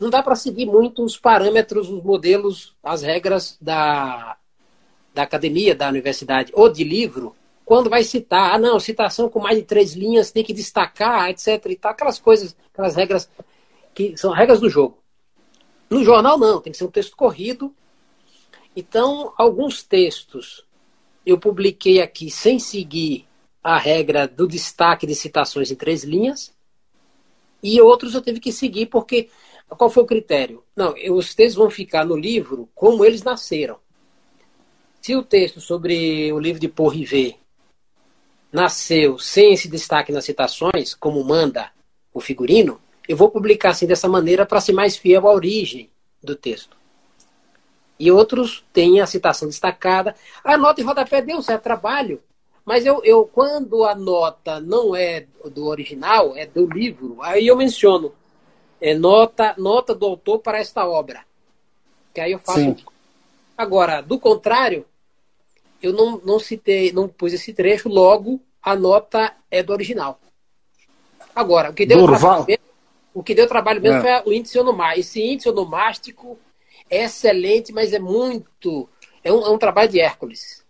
não 0.00 0.08
dá 0.08 0.22
para 0.22 0.34
seguir 0.34 0.64
muito 0.64 1.04
os 1.04 1.18
parâmetros, 1.18 1.90
os 1.90 2.02
modelos, 2.02 2.74
as 2.82 3.02
regras 3.02 3.58
da, 3.60 4.38
da 5.12 5.24
academia, 5.24 5.74
da 5.74 5.90
universidade, 5.90 6.50
ou 6.54 6.72
de 6.72 6.82
livro, 6.82 7.36
quando 7.66 7.90
vai 7.90 8.02
citar, 8.02 8.54
ah, 8.54 8.58
não, 8.58 8.80
citação 8.80 9.28
com 9.28 9.40
mais 9.40 9.58
de 9.58 9.62
três 9.62 9.92
linhas 9.92 10.32
tem 10.32 10.42
que 10.42 10.54
destacar, 10.54 11.28
etc. 11.28 11.66
e 11.66 11.76
tal, 11.76 11.92
aquelas 11.92 12.18
coisas, 12.18 12.56
aquelas 12.72 12.96
regras 12.96 13.28
que 13.92 14.16
são 14.16 14.32
regras 14.32 14.58
do 14.58 14.70
jogo. 14.70 14.96
No 15.90 16.02
jornal, 16.02 16.38
não, 16.38 16.62
tem 16.62 16.72
que 16.72 16.78
ser 16.78 16.84
um 16.84 16.90
texto 16.90 17.14
corrido. 17.14 17.74
Então, 18.74 19.34
alguns 19.36 19.82
textos 19.82 20.64
eu 21.24 21.38
publiquei 21.38 22.00
aqui 22.00 22.30
sem 22.30 22.58
seguir 22.58 23.26
a 23.62 23.78
regra 23.78 24.28
do 24.28 24.46
destaque 24.46 25.06
de 25.06 25.14
citações 25.14 25.70
em 25.70 25.74
três 25.74 26.04
linhas, 26.04 26.52
e 27.62 27.80
outros 27.80 28.14
eu 28.14 28.20
tive 28.20 28.40
que 28.40 28.52
seguir 28.52 28.86
porque 28.86 29.30
qual 29.68 29.88
foi 29.88 30.02
o 30.02 30.06
critério? 30.06 30.62
Não, 30.76 30.94
os 31.10 31.34
textos 31.34 31.56
vão 31.56 31.70
ficar 31.70 32.04
no 32.04 32.16
livro 32.16 32.68
como 32.74 33.04
eles 33.04 33.22
nasceram. 33.22 33.78
Se 35.00 35.16
o 35.16 35.22
texto 35.22 35.60
sobre 35.60 36.32
o 36.32 36.38
livro 36.38 36.60
de 36.60 36.68
Paul 36.68 36.92
nasceu 38.52 39.18
sem 39.18 39.52
esse 39.52 39.68
destaque 39.68 40.12
nas 40.12 40.24
citações, 40.24 40.94
como 40.94 41.24
manda 41.24 41.70
o 42.12 42.20
figurino, 42.20 42.80
eu 43.08 43.16
vou 43.16 43.30
publicar 43.30 43.70
assim 43.70 43.86
dessa 43.86 44.08
maneira 44.08 44.46
para 44.46 44.60
ser 44.60 44.72
mais 44.72 44.96
fiel 44.96 45.26
à 45.26 45.32
origem 45.32 45.90
do 46.22 46.36
texto. 46.36 46.76
E 47.98 48.10
outros 48.10 48.64
têm 48.72 49.00
a 49.00 49.06
citação 49.06 49.48
destacada. 49.48 50.14
A 50.42 50.56
nota 50.56 50.80
em 50.80 50.84
rodapé 50.84 51.22
deu 51.22 51.38
um 51.38 51.42
certo 51.42 51.62
trabalho, 51.62 52.20
mas 52.64 52.84
eu, 52.84 53.02
eu 53.04 53.24
quando 53.24 53.84
a 53.84 53.94
nota 53.94 54.60
não 54.60 54.96
é 54.96 55.26
do 55.52 55.66
original, 55.66 56.36
é 56.36 56.46
do 56.46 56.66
livro, 56.66 57.18
aí 57.20 57.46
eu 57.46 57.56
menciono 57.56 58.12
é 58.80 58.94
nota, 58.94 59.54
nota 59.56 59.94
do 59.94 60.04
autor 60.04 60.40
para 60.40 60.58
esta 60.58 60.86
obra. 60.86 61.24
Que 62.12 62.20
aí 62.20 62.32
eu 62.32 62.38
faço. 62.38 62.60
Sim. 62.60 62.76
Agora, 63.56 64.02
do 64.02 64.18
contrário, 64.18 64.84
eu 65.82 65.92
não, 65.92 66.20
não 66.24 66.38
citei, 66.38 66.92
não 66.92 67.08
pus 67.08 67.32
esse 67.32 67.52
trecho, 67.52 67.88
logo 67.88 68.40
a 68.62 68.74
nota 68.74 69.34
é 69.50 69.62
do 69.62 69.72
original. 69.72 70.18
Agora, 71.34 71.70
o 71.70 71.74
que 71.74 71.86
deu 71.86 71.98
Durval. 71.98 72.44
trabalho 72.44 72.64
o 73.14 73.22
que 73.22 73.34
deu 73.34 73.46
trabalho 73.46 73.80
mesmo 73.80 73.98
é. 73.98 74.22
foi 74.22 74.32
o 74.32 74.36
índice 74.36 74.58
onomástico. 74.58 75.00
Esse 75.00 75.22
índice 75.22 75.48
onomástico 75.48 76.38
é 76.90 77.04
excelente, 77.04 77.72
mas 77.72 77.92
é 77.92 77.98
muito. 77.98 78.88
É 79.22 79.32
um, 79.32 79.46
é 79.46 79.50
um 79.50 79.58
trabalho 79.58 79.88
de 79.88 80.00
Hércules. 80.00 80.64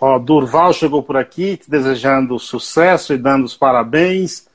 Ó, 0.00 0.18
Durval 0.18 0.72
chegou 0.72 1.02
por 1.02 1.16
aqui, 1.16 1.60
desejando 1.68 2.38
sucesso 2.38 3.12
e 3.12 3.18
dando 3.18 3.44
os 3.44 3.56
parabéns. 3.56 4.48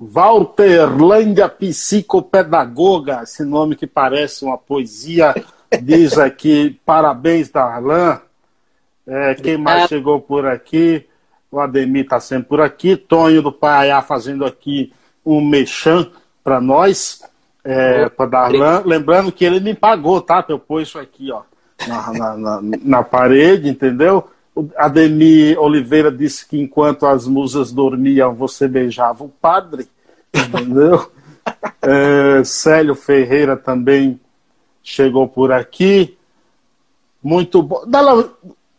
Walterlândia 0.00 1.48
Psicopedagoga, 1.48 3.20
esse 3.22 3.44
nome 3.44 3.76
que 3.76 3.86
parece 3.86 4.44
uma 4.44 4.58
poesia, 4.58 5.34
diz 5.80 6.18
aqui, 6.18 6.80
parabéns, 6.84 7.48
Darlan. 7.48 8.20
É, 9.06 9.34
quem 9.34 9.56
mais 9.56 9.88
chegou 9.88 10.20
por 10.20 10.46
aqui? 10.46 11.06
O 11.50 11.60
Ademir 11.60 12.04
está 12.04 12.18
sempre 12.18 12.48
por 12.48 12.60
aqui. 12.60 12.96
Tonho 12.96 13.42
do 13.42 13.52
Paiá 13.52 14.00
fazendo 14.02 14.44
aqui 14.44 14.92
um 15.24 15.40
mexão 15.40 16.10
para 16.42 16.60
nós, 16.60 17.22
é, 17.64 18.08
para 18.08 18.30
Darlan. 18.30 18.82
Lembrando 18.84 19.32
que 19.32 19.44
ele 19.44 19.60
me 19.60 19.74
pagou, 19.74 20.20
tá? 20.20 20.44
Eu 20.48 20.58
pôs 20.58 20.88
isso 20.88 20.98
aqui, 20.98 21.30
ó, 21.30 21.42
na, 21.86 22.12
na, 22.12 22.36
na, 22.36 22.60
na 22.62 23.02
parede, 23.02 23.68
entendeu? 23.68 24.28
O 24.54 24.68
Ademir 24.76 25.58
Oliveira 25.58 26.10
disse 26.10 26.46
que 26.46 26.60
enquanto 26.60 27.06
as 27.06 27.26
musas 27.26 27.72
dormiam, 27.72 28.34
você 28.34 28.68
beijava 28.68 29.24
o 29.24 29.28
padre, 29.28 29.88
entendeu? 30.34 31.10
é, 31.80 32.44
Célio 32.44 32.94
Ferreira 32.94 33.56
também 33.56 34.20
chegou 34.82 35.26
por 35.26 35.52
aqui. 35.52 36.16
Muito 37.22 37.62
bom. 37.62 37.84
Dala, 37.86 38.30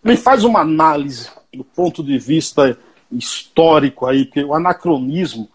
me 0.03 0.17
faz 0.17 0.43
uma 0.43 0.59
análise 0.59 1.29
do 1.53 1.63
ponto 1.63 2.03
de 2.03 2.17
vista 2.17 2.77
histórico 3.11 4.05
aí, 4.05 4.25
porque 4.25 4.43
o 4.43 4.53
anacronismo 4.53 5.49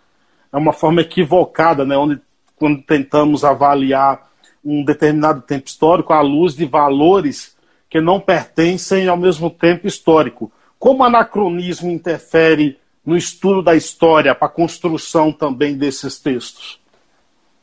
é 0.52 0.56
uma 0.56 0.72
forma 0.72 1.02
equivocada, 1.02 1.84
né, 1.84 1.96
onde 1.96 2.20
quando 2.58 2.82
tentamos 2.82 3.44
avaliar 3.44 4.28
um 4.64 4.84
determinado 4.84 5.40
tempo 5.42 5.66
histórico 5.66 6.12
à 6.12 6.20
luz 6.20 6.54
de 6.54 6.64
valores 6.64 7.56
que 7.88 8.00
não 8.00 8.20
pertencem 8.20 9.08
ao 9.08 9.16
mesmo 9.16 9.48
tempo 9.50 9.86
histórico. 9.86 10.52
Como 10.78 11.02
o 11.02 11.06
anacronismo 11.06 11.90
interfere 11.90 12.78
no 13.04 13.16
estudo 13.16 13.62
da 13.62 13.74
história 13.74 14.34
para 14.34 14.46
a 14.46 14.50
construção 14.50 15.32
também 15.32 15.76
desses 15.76 16.18
textos? 16.18 16.78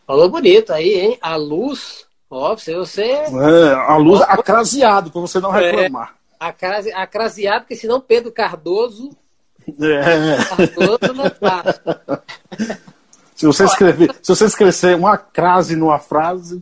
Falou 0.07 0.29
bonito 0.29 0.73
aí, 0.73 0.93
hein? 0.93 1.17
A 1.21 1.35
luz, 1.35 2.05
ó, 2.29 2.55
você... 2.55 2.75
você... 2.75 3.03
É, 3.03 3.73
a 3.73 3.97
luz 3.97 4.21
acraseado, 4.21 5.11
para 5.11 5.21
você 5.21 5.39
não 5.39 5.55
é, 5.55 5.71
reclamar. 5.71 6.15
É, 6.39 6.45
acrase, 6.45 6.91
acraseado, 6.91 7.61
porque 7.61 7.75
senão 7.75 8.01
Pedro 8.01 8.31
Cardoso... 8.31 9.15
É. 9.67 10.37
Cardoso 10.45 11.13
não 11.13 11.29
tá. 11.29 11.63
Se 13.35 13.45
você 13.45 13.65
escrever, 13.65 14.15
se 14.21 14.33
você 14.33 14.45
escrever 14.45 14.95
uma 14.95 15.17
crase 15.17 15.75
numa 15.75 15.99
frase... 15.99 16.61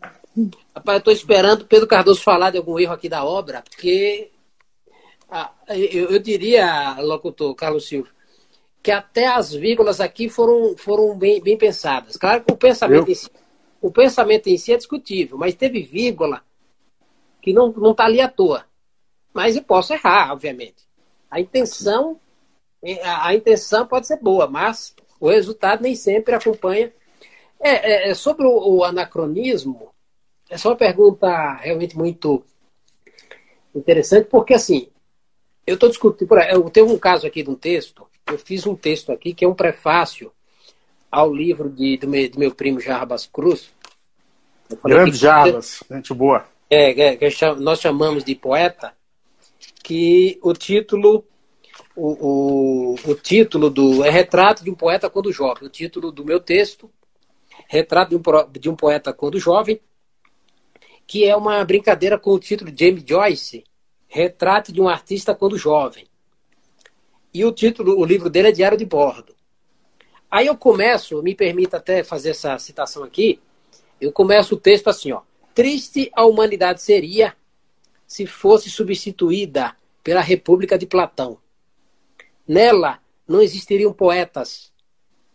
Rapaz, 0.76 0.96
eu 0.96 0.98
estou 0.98 1.14
esperando 1.14 1.62
o 1.62 1.66
Pedro 1.66 1.88
Cardoso 1.88 2.22
falar 2.22 2.50
de 2.50 2.58
algum 2.58 2.80
erro 2.80 2.94
aqui 2.94 3.08
da 3.08 3.24
obra, 3.24 3.62
porque 3.62 4.32
ah, 5.30 5.52
eu, 5.70 6.10
eu, 6.10 6.20
diria, 6.20 6.96
locutor 7.00 7.54
Carlos 7.54 7.88
Silva, 7.88 8.10
que 8.82 8.90
até 8.90 9.28
as 9.28 9.54
vírgulas 9.54 10.02
aqui 10.02 10.30
foram, 10.30 10.76
foram 10.76 11.16
bem, 11.16 11.40
bem 11.40 11.56
pensadas. 11.56 12.18
Claro 12.18 12.44
que 12.44 12.52
o 12.52 12.58
pensamento, 12.58 13.12
em 13.12 13.16
si, 13.16 13.30
o 13.80 13.92
pensamento 13.92 14.48
em 14.48 14.58
si 14.58 14.74
é 14.74 14.78
discutível, 14.78 15.38
mas 15.38 15.54
teve 15.54 15.84
vírgula 15.84 16.42
que 17.40 17.54
não 17.54 17.70
está 17.92 18.06
ali 18.06 18.20
à 18.20 18.28
toa. 18.28 18.66
Mas 19.32 19.56
eu 19.56 19.64
posso 19.64 19.94
errar, 19.94 20.32
obviamente. 20.32 20.88
A 21.30 21.40
intenção, 21.40 22.20
a 23.04 23.34
intenção 23.34 23.86
pode 23.86 24.08
ser 24.08 24.18
boa, 24.18 24.48
mas 24.48 24.96
o 25.24 25.30
resultado 25.30 25.82
nem 25.82 25.96
sempre 25.96 26.36
acompanha. 26.36 26.92
É, 27.58 28.10
é, 28.10 28.10
é 28.10 28.14
sobre 28.14 28.46
o, 28.46 28.76
o 28.76 28.84
anacronismo, 28.84 29.90
é 30.50 30.58
uma 30.66 30.76
pergunta 30.76 31.54
realmente 31.54 31.98
muito 31.98 32.44
interessante, 33.74 34.28
porque 34.30 34.54
assim, 34.54 34.90
eu 35.66 35.76
estou 35.76 35.88
discutindo. 35.88 36.38
Eu 36.50 36.70
tenho 36.70 36.92
um 36.92 37.00
caso 37.00 37.26
aqui 37.26 37.42
de 37.42 37.50
um 37.50 37.56
texto, 37.56 38.06
eu 38.28 38.38
fiz 38.38 38.68
um 38.68 38.76
texto 38.76 39.14
aqui 39.14 39.34
que 39.34 39.46
é 39.46 39.48
um 39.48 39.54
prefácio 39.54 40.30
ao 41.10 41.34
livro 41.34 41.70
de, 41.70 41.96
do, 41.96 42.08
meu, 42.10 42.30
do 42.30 42.38
meu 42.38 42.54
primo 42.54 42.82
Jarbas 42.82 43.26
Cruz. 43.26 43.70
Grande 44.84 45.16
Jarbas, 45.16 45.82
gente 45.90 46.14
boa. 46.14 46.46
É, 46.70 47.16
que 47.16 47.30
nós 47.60 47.80
chamamos 47.80 48.26
de 48.26 48.36
poeta, 48.36 48.94
que 49.82 50.38
o 50.42 50.52
título 50.52 51.24
o, 51.96 52.96
o, 52.96 53.12
o, 53.12 53.16
título 53.16 53.70
do 53.70 54.04
é 54.04 54.10
Retrato 54.10 54.64
de 54.64 54.70
um 54.70 54.76
Poeta 54.76 55.10
Quando 55.10 55.32
Jovem. 55.32 55.68
O 55.68 55.70
título 55.70 56.12
do 56.12 56.26
meu 56.26 56.40
texto, 56.40 56.90
Retrato 57.68 58.10
de 58.10 58.16
um, 58.16 58.60
de 58.60 58.70
um 58.70 58.76
Poeta 58.76 59.14
Quando 59.14 59.40
Jovem, 59.40 59.80
que 61.06 61.26
é 61.26 61.36
uma 61.36 61.64
brincadeira 61.64 62.18
com 62.18 62.32
o 62.32 62.40
título 62.40 62.72
de 62.72 62.86
James 62.86 63.04
Joyce, 63.08 63.64
Retrato 64.08 64.72
de 64.72 64.82
um 64.82 64.88
Artista 64.88 65.36
Quando 65.36 65.58
Jovem. 65.58 66.08
E 67.34 67.46
o 67.46 67.52
título, 67.52 68.00
o 68.00 68.06
livro 68.06 68.30
dele 68.30 68.50
é 68.50 68.52
Diário 68.52 68.78
de 68.78 68.86
Bordo. 68.86 69.36
Aí 70.30 70.48
eu 70.48 70.58
começo, 70.58 71.22
me 71.22 71.36
permita 71.36 71.78
até 71.78 72.04
fazer 72.04 72.32
essa 72.32 72.58
citação 72.58 73.04
aqui, 73.04 73.40
eu 74.02 74.12
começo 74.12 74.56
o 74.56 74.60
texto 74.60 74.88
assim, 74.88 75.12
ó. 75.12 75.22
Triste 75.54 76.12
a 76.14 76.26
humanidade 76.26 76.82
seria 76.82 77.36
se 78.08 78.26
fosse 78.26 78.70
substituída 78.70 79.76
pela 80.04 80.22
República 80.22 80.78
de 80.78 80.88
Platão. 80.88 81.38
Nela 82.48 83.00
não 83.28 83.42
existiriam 83.42 83.94
poetas. 83.94 84.72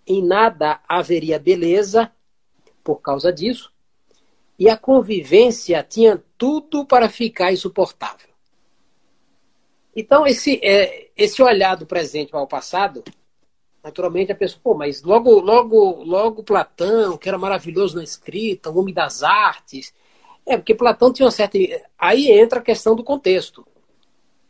Em 0.07 0.25
nada 0.25 0.81
haveria 0.89 1.39
beleza 1.39 2.11
por 2.83 3.03
causa 3.03 3.33
disso, 3.33 3.71
e 4.59 4.69
a 4.69 4.77
convivência 4.77 5.83
tinha 5.83 6.23
tudo 6.39 6.85
para 6.87 7.09
ficar 7.09 7.53
insuportável. 7.53 8.29
Então, 9.95 10.27
esse, 10.27 10.61
é, 10.63 11.09
esse 11.17 11.43
olhar 11.43 11.77
do 11.77 11.85
presente 11.85 12.35
ao 12.35 12.47
passado, 12.47 13.05
naturalmente 13.83 14.33
a 14.33 14.35
pessoa, 14.35 14.61
pô, 14.63 14.75
mas 14.75 15.03
logo, 15.03 15.41
logo, 15.41 16.03
logo 16.03 16.43
Platão, 16.43 17.17
que 17.17 17.29
era 17.29 17.37
maravilhoso 17.37 17.97
na 17.97 18.05
escrita, 18.05 18.71
o 18.71 18.79
homem 18.79 18.95
das 18.95 19.23
artes. 19.23 19.93
É, 20.47 20.57
porque 20.57 20.75
Platão 20.75 21.13
tinha 21.13 21.27
uma 21.27 21.33
certa. 21.33 21.59
Aí 21.99 22.31
entra 22.31 22.61
a 22.61 22.63
questão 22.63 22.97
do 22.97 23.05
contexto. 23.05 23.67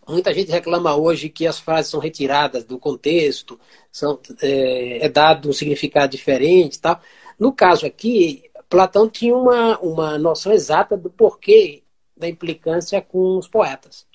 Muita 0.09 0.33
gente 0.33 0.51
reclama 0.51 0.97
hoje 0.97 1.29
que 1.29 1.47
as 1.47 1.59
frases 1.59 1.91
são 1.91 2.01
retiradas 2.01 2.65
do 2.65 2.79
contexto, 2.79 3.61
são, 3.93 4.19
é, 4.41 5.05
é 5.05 5.09
dado 5.09 5.51
um 5.51 5.53
significado 5.53 6.11
diferente 6.11 6.81
tal. 6.81 7.01
No 7.39 7.53
caso 7.53 7.85
aqui, 7.87 8.51
Platão 8.71 9.09
tinha 9.09 9.37
uma, 9.37 9.79
uma 9.81 10.19
noção 10.19 10.53
exata 10.53 10.97
do 10.97 11.11
porquê 11.11 11.83
da 12.17 12.27
implicância 12.29 13.01
com 13.03 13.37
os 13.39 13.47
poetas. 13.47 14.07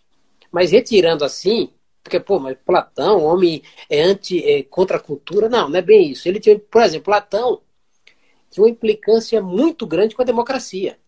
Mas 0.51 0.71
retirando 0.71 1.23
assim, 1.23 1.71
porque, 2.03 2.19
pô, 2.19 2.39
mas 2.39 2.57
Platão, 2.65 3.23
homem 3.23 3.63
é 3.89 4.01
anti, 4.01 4.43
é 4.43 4.63
contra 4.63 4.97
a 4.97 4.99
cultura, 4.99 5.47
não, 5.47 5.69
não 5.69 5.77
é 5.77 5.81
bem 5.81 6.11
isso. 6.11 6.27
Ele 6.27 6.39
tinha, 6.39 6.59
por 6.59 6.81
exemplo, 6.81 7.05
Platão 7.05 7.61
tinha 8.49 8.63
uma 8.63 8.69
implicância 8.69 9.41
muito 9.41 9.85
grande 9.87 10.15
com 10.15 10.21
a 10.21 10.25
democracia. 10.25 10.99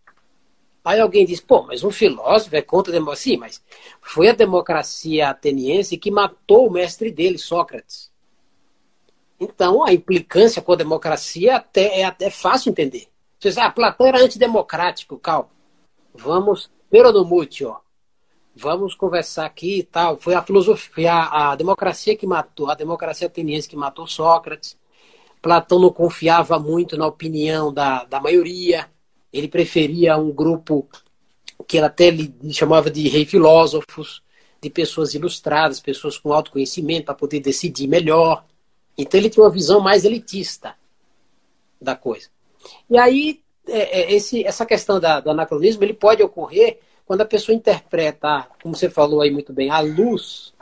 Aí 0.86 1.00
alguém 1.00 1.26
diz, 1.26 1.40
pô, 1.40 1.64
mas 1.64 1.82
um 1.82 1.90
filósofo 1.90 2.54
é 2.54 2.62
contra 2.62 2.92
a 2.92 2.94
democracia. 2.94 3.32
Sim, 3.32 3.38
mas 3.40 3.60
foi 4.00 4.28
a 4.28 4.32
democracia 4.32 5.30
ateniense 5.30 5.98
que 5.98 6.12
matou 6.12 6.68
o 6.68 6.70
mestre 6.70 7.10
dele, 7.10 7.38
Sócrates. 7.38 8.08
Então, 9.40 9.84
a 9.84 9.92
implicância 9.92 10.62
com 10.62 10.72
a 10.72 10.76
democracia 10.76 11.56
até, 11.56 12.02
é 12.02 12.04
até 12.04 12.30
fácil 12.30 12.70
entender. 12.70 13.08
Você 13.36 13.48
diz, 13.48 13.58
ah, 13.58 13.68
Platão 13.68 14.06
era 14.06 14.22
antidemocrático, 14.22 15.18
calma. 15.18 15.50
Vamos, 16.14 16.70
peronomútil, 16.88 17.74
vamos 18.54 18.94
conversar 18.94 19.44
aqui 19.44 19.80
e 19.80 19.82
tal. 19.82 20.16
Foi 20.18 20.34
a 20.34 20.42
filosofia, 20.42 21.12
a, 21.12 21.50
a 21.50 21.56
democracia 21.56 22.16
que 22.16 22.28
matou, 22.28 22.70
a 22.70 22.76
democracia 22.76 23.26
ateniense 23.26 23.68
que 23.68 23.74
matou 23.74 24.06
Sócrates. 24.06 24.78
Platão 25.42 25.80
não 25.80 25.90
confiava 25.90 26.60
muito 26.60 26.96
na 26.96 27.08
opinião 27.08 27.74
da, 27.74 28.04
da 28.04 28.20
maioria. 28.20 28.88
Ele 29.36 29.48
preferia 29.48 30.16
um 30.16 30.30
grupo 30.30 30.88
que 31.66 31.76
ele 31.76 31.86
até 31.86 32.06
ele 32.06 32.34
chamava 32.52 32.90
de 32.90 33.08
rei 33.08 33.24
filósofos, 33.24 34.22
de 34.60 34.70
pessoas 34.70 35.14
ilustradas, 35.14 35.80
pessoas 35.80 36.18
com 36.18 36.32
autoconhecimento 36.32 37.06
para 37.06 37.14
poder 37.14 37.40
decidir 37.40 37.86
melhor. 37.86 38.44
Então 38.96 39.18
ele 39.18 39.30
tinha 39.30 39.44
uma 39.44 39.50
visão 39.50 39.80
mais 39.80 40.04
elitista 40.04 40.74
da 41.80 41.94
coisa. 41.94 42.28
E 42.88 42.98
aí, 42.98 43.40
é, 43.66 44.00
é, 44.00 44.12
esse, 44.14 44.44
essa 44.44 44.64
questão 44.64 44.98
da, 44.98 45.20
do 45.20 45.30
anacronismo, 45.30 45.84
ele 45.84 45.94
pode 45.94 46.22
ocorrer 46.22 46.78
quando 47.04 47.20
a 47.20 47.26
pessoa 47.26 47.54
interpreta, 47.54 48.48
como 48.62 48.74
você 48.74 48.90
falou 48.90 49.20
aí 49.20 49.30
muito 49.30 49.52
bem, 49.52 49.70
a 49.70 49.80
luz 49.80 50.52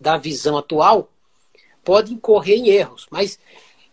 da 0.00 0.16
visão 0.16 0.56
atual, 0.58 1.10
pode 1.84 2.12
incorrer 2.12 2.58
em 2.58 2.68
erros, 2.68 3.06
mas 3.10 3.38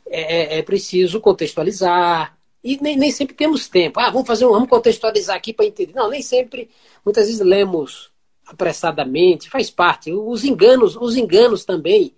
é, 0.08 0.56
é, 0.56 0.60
é 0.60 0.62
preciso 0.64 1.22
contextualizar. 1.22 2.36
E 2.64 2.78
nem, 2.82 2.96
nem 2.96 3.12
sempre 3.12 3.36
temos 3.36 3.68
tempo. 3.68 4.00
Ah, 4.00 4.10
vamos 4.10 4.28
fazer 4.28 4.46
um, 4.46 4.52
vamos 4.52 4.70
contextualizar 4.70 5.36
aqui 5.36 5.52
para 5.52 5.66
entender. 5.66 5.94
Não, 5.94 6.10
nem 6.10 6.22
sempre. 6.22 6.70
Muitas 7.04 7.28
vezes 7.28 7.42
lemos 7.42 8.12
apressadamente, 8.48 9.50
faz 9.50 9.70
parte. 9.70 10.12
Os 10.12 10.44
enganos, 10.44 10.96
os 10.96 11.18
enganos 11.18 11.66
também 11.66 12.14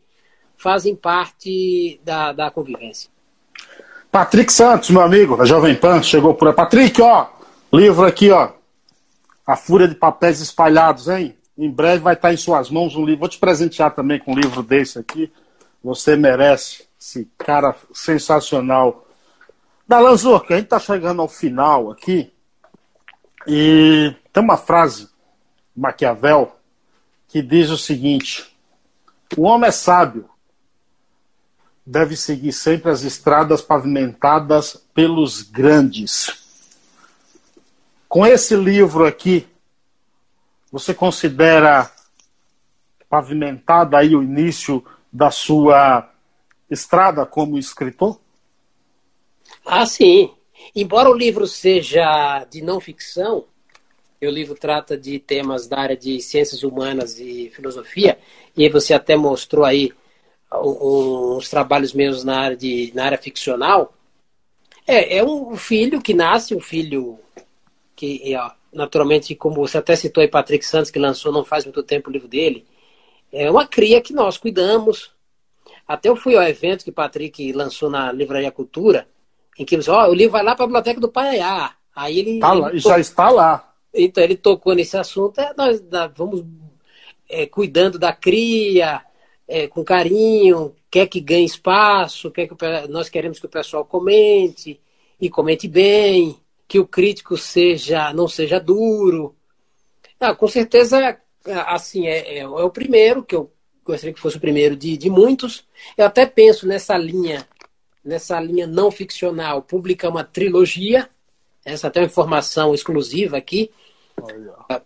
fazem 0.55 0.95
parte 0.95 1.99
da, 2.03 2.31
da 2.31 2.51
convivência. 2.51 3.09
Patrick 4.11 4.53
Santos, 4.53 4.89
meu 4.91 5.01
amigo, 5.01 5.35
da 5.35 5.45
Jovem 5.45 5.76
Pan, 5.76 6.01
chegou 6.01 6.34
por 6.34 6.47
aí. 6.47 6.53
Patrick, 6.53 7.01
ó, 7.01 7.27
livro 7.73 8.05
aqui, 8.05 8.31
ó. 8.31 8.51
A 9.45 9.55
Fúria 9.55 9.88
de 9.88 9.95
Papéis 9.95 10.39
Espalhados, 10.39 11.07
hein? 11.07 11.35
Em 11.57 11.69
breve 11.69 11.99
vai 11.99 12.13
estar 12.13 12.34
em 12.34 12.38
suas 12.38 12.69
mãos 12.69 12.95
um 12.95 13.05
livro. 13.05 13.22
Vou 13.22 13.30
te 13.30 13.38
presentear 13.38 13.93
também 13.93 14.19
com 14.19 14.34
um 14.34 14.35
livro 14.35 14.63
desse 14.63 14.99
aqui. 14.99 15.31
Você 15.84 16.15
merece. 16.15 16.85
Esse 16.99 17.30
cara 17.38 17.76
sensacional. 17.93 19.05
Dalanzor, 19.87 20.45
que 20.45 20.53
a 20.53 20.55
gente 20.57 20.65
está 20.65 20.79
chegando 20.79 21.21
ao 21.21 21.27
final 21.27 21.91
aqui. 21.91 22.33
E 23.47 24.15
tem 24.33 24.43
uma 24.43 24.57
frase, 24.57 25.09
Maquiavel, 25.75 26.55
que 27.27 27.41
diz 27.41 27.69
o 27.69 27.77
seguinte: 27.77 28.57
O 29.37 29.43
homem 29.43 29.67
é 29.67 29.71
sábio, 29.71 30.27
deve 31.85 32.15
seguir 32.15 32.51
sempre 32.51 32.89
as 32.89 33.03
estradas 33.03 33.61
pavimentadas 33.61 34.75
pelos 34.93 35.43
grandes. 35.43 36.43
Com 38.09 38.25
esse 38.25 38.55
livro 38.55 39.05
aqui, 39.05 39.47
você 40.71 40.93
considera 40.93 41.91
pavimentado 43.07 43.95
aí 43.95 44.15
o 44.15 44.23
início 44.23 44.83
da 45.13 45.29
sua 45.29 46.09
estrada 46.69 47.25
como 47.25 47.57
escritor? 47.57 48.19
Ah, 49.65 49.85
sim. 49.85 50.31
Embora 50.75 51.09
o 51.09 51.13
livro 51.13 51.47
seja 51.47 52.45
de 52.45 52.61
não 52.61 52.79
ficção, 52.79 53.45
o 54.21 54.29
livro 54.29 54.55
trata 54.55 54.97
de 54.97 55.19
temas 55.19 55.67
da 55.67 55.79
área 55.79 55.97
de 55.97 56.19
ciências 56.21 56.63
humanas 56.63 57.19
e 57.19 57.51
filosofia, 57.53 58.17
e 58.55 58.67
você 58.69 58.93
até 58.93 59.15
mostrou 59.15 59.65
aí 59.65 59.91
uns 60.51 61.49
trabalhos 61.49 61.93
meus 61.93 62.23
na 62.23 62.39
área, 62.39 62.57
de, 62.57 62.91
na 62.95 63.05
área 63.05 63.17
ficcional. 63.17 63.93
É, 64.87 65.17
é 65.17 65.23
um 65.23 65.55
filho 65.55 66.01
que 66.01 66.13
nasce, 66.13 66.55
um 66.55 66.59
filho 66.59 67.19
que, 67.95 68.33
naturalmente, 68.71 69.35
como 69.35 69.55
você 69.55 69.77
até 69.77 69.95
citou 69.95 70.21
aí, 70.21 70.27
Patrick 70.27 70.65
Santos, 70.65 70.91
que 70.91 70.99
lançou 70.99 71.31
não 71.31 71.43
faz 71.43 71.65
muito 71.65 71.83
tempo 71.83 72.09
o 72.09 72.13
livro 72.13 72.27
dele, 72.27 72.65
é 73.31 73.49
uma 73.49 73.67
cria 73.67 74.01
que 74.01 74.13
nós 74.13 74.37
cuidamos. 74.37 75.11
Até 75.87 76.09
eu 76.09 76.15
fui 76.15 76.35
ao 76.35 76.43
evento 76.43 76.83
que 76.83 76.91
Patrick 76.91 77.51
lançou 77.51 77.89
na 77.89 78.11
Livraria 78.11 78.51
Cultura, 78.51 79.07
em 79.57 79.65
que 79.65 79.76
ele 79.76 79.80
disse, 79.80 79.91
ó, 79.91 80.06
oh, 80.06 80.11
o 80.11 80.14
livro 80.14 80.34
vai 80.34 80.44
lá 80.44 80.56
para 80.56 80.65
a 80.65 80.68
biblioteca 80.68 80.99
do 80.99 81.11
Paiaiá. 81.11 81.73
Aí 81.95 82.19
ele, 82.19 82.40
tá 82.40 82.56
ele 82.56 82.80
já 82.80 82.99
está 82.99 83.30
lá. 83.30 83.73
Então 83.94 84.23
ele 84.23 84.36
tocou 84.36 84.76
nesse 84.76 84.98
assunto, 84.98 85.40
é, 85.40 85.53
nós, 85.57 85.82
nós 85.90 86.11
vamos 86.15 86.45
é, 87.30 87.45
cuidando 87.45 87.98
da 87.98 88.11
cria, 88.11 89.02
é, 89.48 89.68
com 89.68 89.84
carinho, 89.84 90.76
quer 90.91 91.07
que 91.07 91.22
ganhe 91.22 91.45
espaço, 91.45 92.32
quer 92.32 92.48
que 92.48 92.56
nós 92.90 93.07
queremos 93.07 93.40
que 93.40 93.45
o 93.45 93.49
pessoal 93.49 93.86
comente 93.86 94.80
e 95.19 95.30
comente 95.30 95.68
bem, 95.68 96.38
que 96.68 96.80
o 96.80 96.86
crítico 96.86 97.38
seja 97.38 98.14
não 98.14 98.27
seja 98.27 98.60
duro. 98.60 99.36
Ah, 100.19 100.36
com 100.36 100.48
certeza, 100.48 101.18
assim 101.68 102.07
é, 102.07 102.38
é, 102.38 102.40
é 102.40 102.48
o 102.48 102.69
primeiro 102.69 103.23
que 103.23 103.36
eu 103.36 103.52
gostaria 103.86 104.14
que 104.14 104.19
fosse 104.19 104.38
o 104.38 104.41
primeiro 104.41 104.76
de, 104.76 104.98
de 104.98 105.10
muitos. 105.10 105.64
Eu 105.98 106.06
até 106.06 106.26
penso 106.26 106.68
nessa 106.68 106.98
linha 106.98 107.48
nessa 108.06 108.40
linha 108.40 108.68
não 108.68 108.91
ficcional, 108.91 109.61
publicar 109.61 110.10
uma 110.10 110.23
trilogia. 110.23 111.10
Essa 111.65 111.88
até 111.88 111.99
é 111.99 112.03
uma 112.03 112.07
informação 112.07 112.73
exclusiva 112.73 113.38
aqui 113.38 113.72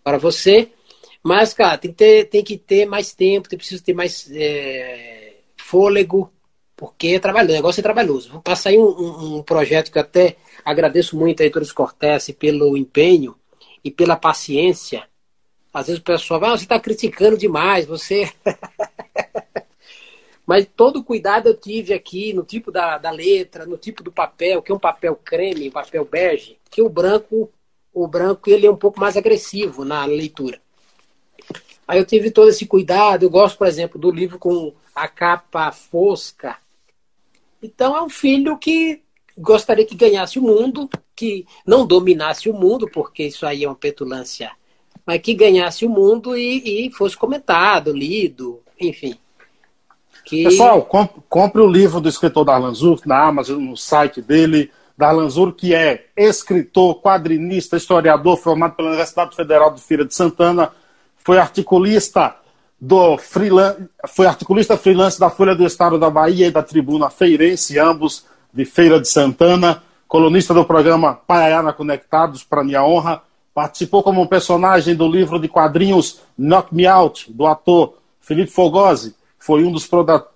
para 0.04 0.18
você. 0.18 0.72
Mas, 1.22 1.54
cara, 1.54 1.78
tem 1.78 1.92
que 1.92 1.98
ter, 1.98 2.26
tem 2.30 2.44
que 2.44 2.58
ter 2.58 2.86
mais 2.86 3.14
tempo, 3.14 3.50
tem 3.50 3.58
preciso 3.58 3.84
ter 3.84 3.94
mais 3.94 4.30
é, 4.32 5.36
fôlego, 5.58 6.32
porque 6.78 7.10
é 7.10 7.20
trabalhoso, 7.20 7.52
o 7.52 7.56
negócio 7.56 7.82
é 7.82 7.84
trabalhoso. 7.84 8.32
Vou 8.32 8.42
passar 8.42 8.70
aí 8.70 8.78
um, 8.78 8.88
um, 8.88 9.36
um 9.38 9.44
projeto 9.44 9.92
que 9.92 9.98
eu 9.98 10.02
até 10.02 10.38
agradeço 10.64 11.18
muito 11.18 11.42
a 11.42 11.46
Editores 11.46 11.74
Cortese 11.74 12.32
pelo 12.32 12.78
empenho 12.78 13.36
e 13.84 13.92
pela 13.92 14.16
paciência. 14.16 15.04
Às 15.74 15.88
vezes 15.88 16.00
o 16.00 16.06
pessoal 16.06 16.40
vai, 16.40 16.50
ah, 16.52 16.58
você 16.58 16.64
está 16.64 16.80
criticando 16.80 17.38
demais, 17.38 17.86
você. 17.86 18.32
Mas 20.50 20.68
todo 20.76 21.04
cuidado 21.04 21.48
eu 21.48 21.56
tive 21.56 21.94
aqui 21.94 22.34
no 22.34 22.42
tipo 22.42 22.72
da, 22.72 22.98
da 22.98 23.12
letra, 23.12 23.68
no 23.68 23.78
tipo 23.78 24.02
do 24.02 24.12
papel, 24.12 24.64
que 24.64 24.72
é 24.72 24.76
um 24.76 24.80
papel 24.80 25.16
creme, 25.16 25.70
papel 25.70 26.04
bege, 26.04 26.58
que 26.72 26.82
o 26.82 26.90
branco, 26.90 27.52
o 27.94 28.08
branco 28.08 28.50
ele 28.50 28.66
é 28.66 28.72
um 28.72 28.76
pouco 28.76 29.00
mais 29.00 29.16
agressivo 29.16 29.86
na 29.86 30.04
leitura. 30.06 30.60
Aí 31.88 32.00
eu 32.00 32.04
tive 32.04 32.32
todo 32.32 32.50
esse 32.50 32.66
cuidado. 32.66 33.22
Eu 33.22 33.30
gosto, 33.30 33.60
por 33.60 33.68
exemplo, 33.68 34.02
do 34.02 34.10
livro 34.10 34.40
com 34.40 34.74
a 34.96 35.08
capa 35.08 35.72
fosca. 35.72 36.58
Então 37.62 37.96
é 37.96 38.02
um 38.02 38.10
filho 38.10 38.58
que 38.58 39.04
gostaria 39.38 39.86
que 39.86 39.94
ganhasse 39.94 40.40
o 40.40 40.42
mundo, 40.42 40.90
que 41.16 41.46
não 41.64 41.86
dominasse 41.86 42.50
o 42.50 42.56
mundo, 42.56 42.90
porque 42.92 43.26
isso 43.26 43.46
aí 43.46 43.66
é 43.66 43.70
uma 43.70 43.76
petulância, 43.76 44.50
mas 45.06 45.22
que 45.22 45.36
ganhasse 45.36 45.86
o 45.86 45.90
mundo 45.92 46.36
e, 46.36 46.88
e 46.88 46.92
fosse 46.92 47.16
comentado, 47.16 47.94
lido, 47.94 48.64
enfim. 48.80 49.16
Que... 50.30 50.44
Pessoal, 50.44 50.88
compre 51.28 51.60
o 51.60 51.68
livro 51.68 52.00
do 52.00 52.08
escritor 52.08 52.46
Darlan 52.46 52.74
Zur 52.76 53.02
na 53.04 53.20
Amazon, 53.20 53.60
no 53.60 53.76
site 53.76 54.22
dele. 54.22 54.72
Darlan 54.96 55.28
Zur, 55.28 55.54
que 55.54 55.74
é 55.74 56.06
escritor, 56.16 57.02
quadrinista, 57.02 57.78
historiador, 57.78 58.38
formado 58.38 58.76
pela 58.76 58.90
Universidade 58.90 59.36
Federal 59.36 59.74
de 59.74 59.82
Feira 59.82 60.06
de 60.06 60.14
Santana, 60.14 60.72
foi 61.18 61.40
articulista 61.40 62.36
do 62.80 63.18
freelance, 63.18 63.90
foi 64.10 64.28
articulista 64.28 64.78
freelance 64.78 65.20
da 65.20 65.30
Folha 65.30 65.56
do 65.56 65.66
Estado 65.66 65.98
da 65.98 66.10
Bahia 66.10 66.48
e 66.48 66.52
da 66.52 66.62
Tribuna 66.62 67.10
Feirense, 67.10 67.80
ambos 67.80 68.26
de 68.54 68.66
Feira 68.66 69.00
de 69.00 69.08
Santana, 69.08 69.82
colunista 70.08 70.54
do 70.54 70.66
programa 70.66 71.14
Paiana 71.14 71.74
Conectados, 71.74 72.44
para 72.44 72.64
minha 72.64 72.84
honra, 72.84 73.22
participou 73.54 74.04
como 74.04 74.28
personagem 74.28 74.96
do 74.96 75.08
livro 75.08 75.40
de 75.40 75.48
quadrinhos 75.48 76.20
Knock 76.38 76.76
Me 76.76 76.86
Out, 76.86 77.32
do 77.32 77.48
ator 77.48 77.96
Felipe 78.20 78.52
Fogosi, 78.52 79.16
foi 79.40 79.64
um 79.64 79.72
dos 79.72 79.90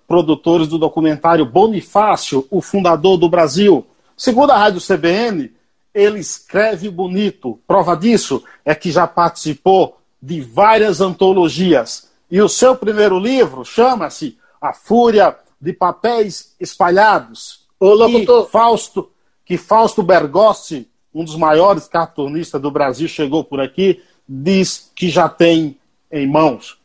produtores 0.08 0.66
do 0.66 0.78
documentário 0.78 1.44
Bonifácio, 1.44 2.46
o 2.50 2.62
fundador 2.62 3.18
do 3.18 3.28
Brasil. 3.28 3.86
Segundo 4.16 4.50
a 4.50 4.58
Rádio 4.58 4.80
CBN, 4.80 5.52
ele 5.94 6.18
escreve 6.18 6.88
bonito. 6.88 7.60
Prova 7.66 7.94
disso 7.96 8.42
é 8.64 8.74
que 8.74 8.90
já 8.90 9.06
participou 9.06 9.98
de 10.20 10.40
várias 10.40 11.00
antologias. 11.00 12.08
E 12.30 12.40
o 12.40 12.48
seu 12.48 12.74
primeiro 12.74 13.18
livro 13.18 13.64
chama-se 13.64 14.38
A 14.60 14.72
Fúria 14.72 15.36
de 15.60 15.72
Papéis 15.72 16.54
Espalhados. 16.58 17.66
Ô. 17.78 17.94
Que 18.08 18.50
Fausto, 18.50 19.10
que 19.44 19.58
Fausto 19.58 20.02
Bergossi, 20.02 20.88
um 21.14 21.22
dos 21.22 21.36
maiores 21.36 21.86
cartunistas 21.86 22.60
do 22.60 22.70
Brasil, 22.70 23.06
chegou 23.06 23.44
por 23.44 23.60
aqui, 23.60 24.02
diz 24.26 24.90
que 24.94 25.10
já 25.10 25.28
tem 25.28 25.78
em 26.10 26.26
mãos. 26.26 26.78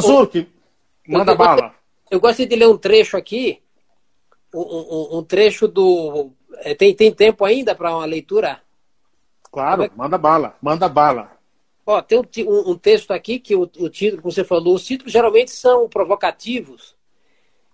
Zurk, 0.00 0.46
Manda 1.18 1.32
eu, 1.32 1.36
bala. 1.36 1.74
Eu 2.10 2.20
gostaria 2.20 2.46
de 2.46 2.56
ler 2.56 2.68
um 2.68 2.78
trecho 2.78 3.16
aqui, 3.16 3.62
um, 4.54 4.60
um, 4.60 5.18
um 5.18 5.24
trecho 5.24 5.66
do. 5.66 6.30
É, 6.58 6.74
tem, 6.74 6.94
tem 6.94 7.12
tempo 7.12 7.44
ainda 7.44 7.74
para 7.74 7.96
uma 7.96 8.04
leitura? 8.04 8.60
Claro, 9.50 9.84
é... 9.84 9.90
manda 9.96 10.16
bala, 10.16 10.56
manda 10.62 10.88
bala. 10.88 11.32
Ó, 11.84 12.00
tem 12.00 12.18
um, 12.18 12.70
um 12.70 12.78
texto 12.78 13.10
aqui 13.10 13.40
que 13.40 13.56
o, 13.56 13.62
o 13.62 13.88
título, 13.88 14.22
como 14.22 14.32
você 14.32 14.44
falou, 14.44 14.74
os 14.74 14.84
títulos 14.84 15.12
geralmente 15.12 15.50
são 15.50 15.88
provocativos 15.88 16.94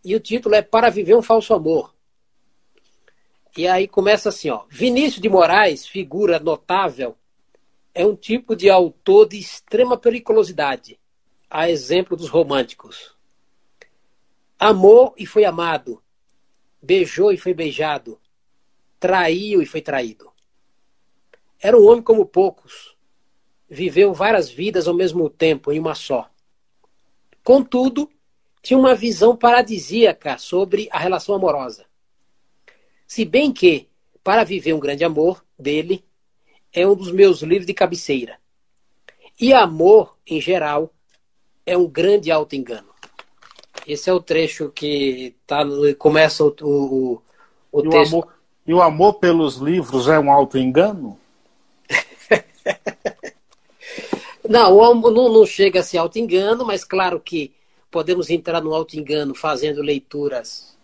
e 0.02 0.14
o 0.14 0.20
título 0.20 0.54
é 0.54 0.62
Para 0.62 0.88
Viver 0.88 1.16
um 1.16 1.22
Falso 1.22 1.52
Amor. 1.52 1.94
E 3.56 3.66
aí 3.66 3.88
começa 3.88 4.28
assim, 4.28 4.50
ó. 4.50 4.64
Vinícius 4.70 5.20
de 5.20 5.28
Moraes, 5.28 5.86
figura 5.86 6.38
notável, 6.38 7.16
é 7.94 8.06
um 8.06 8.14
tipo 8.14 8.54
de 8.54 8.70
autor 8.70 9.28
de 9.28 9.38
extrema 9.38 9.96
periculosidade, 9.96 10.98
a 11.50 11.68
exemplo 11.68 12.16
dos 12.16 12.28
românticos. 12.28 13.15
Amou 14.58 15.14
e 15.18 15.26
foi 15.26 15.44
amado. 15.44 16.02
Beijou 16.80 17.30
e 17.30 17.36
foi 17.36 17.52
beijado. 17.52 18.18
Traiu 18.98 19.60
e 19.60 19.66
foi 19.66 19.82
traído. 19.82 20.32
Era 21.60 21.78
um 21.78 21.86
homem 21.86 22.02
como 22.02 22.24
poucos. 22.24 22.96
Viveu 23.68 24.14
várias 24.14 24.48
vidas 24.48 24.88
ao 24.88 24.94
mesmo 24.94 25.28
tempo, 25.28 25.72
em 25.72 25.78
uma 25.78 25.94
só. 25.94 26.30
Contudo, 27.44 28.10
tinha 28.62 28.78
uma 28.78 28.94
visão 28.94 29.36
paradisíaca 29.36 30.38
sobre 30.38 30.88
a 30.90 30.98
relação 30.98 31.34
amorosa. 31.34 31.84
Se 33.06 33.24
bem 33.24 33.52
que, 33.52 33.88
para 34.24 34.42
viver 34.42 34.72
um 34.72 34.80
grande 34.80 35.04
amor 35.04 35.44
dele, 35.58 36.04
é 36.72 36.86
um 36.86 36.96
dos 36.96 37.12
meus 37.12 37.42
livros 37.42 37.66
de 37.66 37.74
cabeceira. 37.74 38.40
E 39.38 39.52
amor, 39.52 40.16
em 40.26 40.40
geral, 40.40 40.92
é 41.64 41.76
um 41.76 41.86
grande 41.86 42.30
auto-engano. 42.30 42.95
Esse 43.86 44.10
é 44.10 44.12
o 44.12 44.20
trecho 44.20 44.70
que 44.70 45.34
tá 45.46 45.64
começa 45.96 46.44
o, 46.44 46.52
o, 46.60 47.22
o 47.70 47.86
e 47.86 47.88
texto. 47.88 48.14
O 48.14 48.16
amor, 48.16 48.34
e 48.66 48.74
o 48.74 48.82
amor 48.82 49.14
pelos 49.14 49.56
livros 49.56 50.08
é 50.08 50.18
um 50.18 50.30
auto-engano? 50.30 51.18
não, 54.48 54.74
o 54.74 54.84
amor 54.84 55.12
não, 55.12 55.32
não 55.32 55.46
chega 55.46 55.80
a 55.80 55.84
ser 55.84 55.98
auto-engano, 55.98 56.64
mas 56.64 56.82
claro 56.82 57.20
que 57.20 57.54
podemos 57.90 58.28
entrar 58.28 58.60
no 58.60 58.74
auto-engano 58.74 59.34
fazendo 59.34 59.82
leituras 59.82 60.76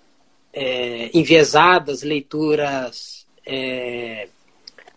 é, 0.53 1.11
enviesadas, 1.13 2.03
leituras 2.03 3.27
é, 3.45 4.29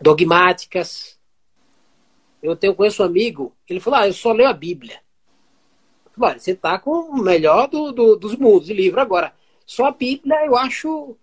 dogmáticas. 0.00 1.18
Eu 2.40 2.54
tenho, 2.54 2.74
conheço 2.74 3.02
um 3.02 3.06
amigo, 3.06 3.52
ele 3.68 3.80
falou: 3.80 3.98
Ah, 3.98 4.06
eu 4.06 4.12
só 4.12 4.32
leio 4.32 4.48
a 4.48 4.52
Bíblia. 4.52 5.00
Olha, 6.18 6.38
você 6.38 6.52
está 6.52 6.78
com 6.78 6.90
o 6.90 7.22
melhor 7.22 7.68
do, 7.68 7.92
do, 7.92 8.16
dos 8.16 8.36
mundos 8.36 8.66
de 8.66 8.74
livro. 8.74 9.00
Agora, 9.00 9.34
só 9.66 9.86
a 9.86 9.92
Bíblia, 9.92 10.46
eu 10.46 10.56
acho. 10.56 11.16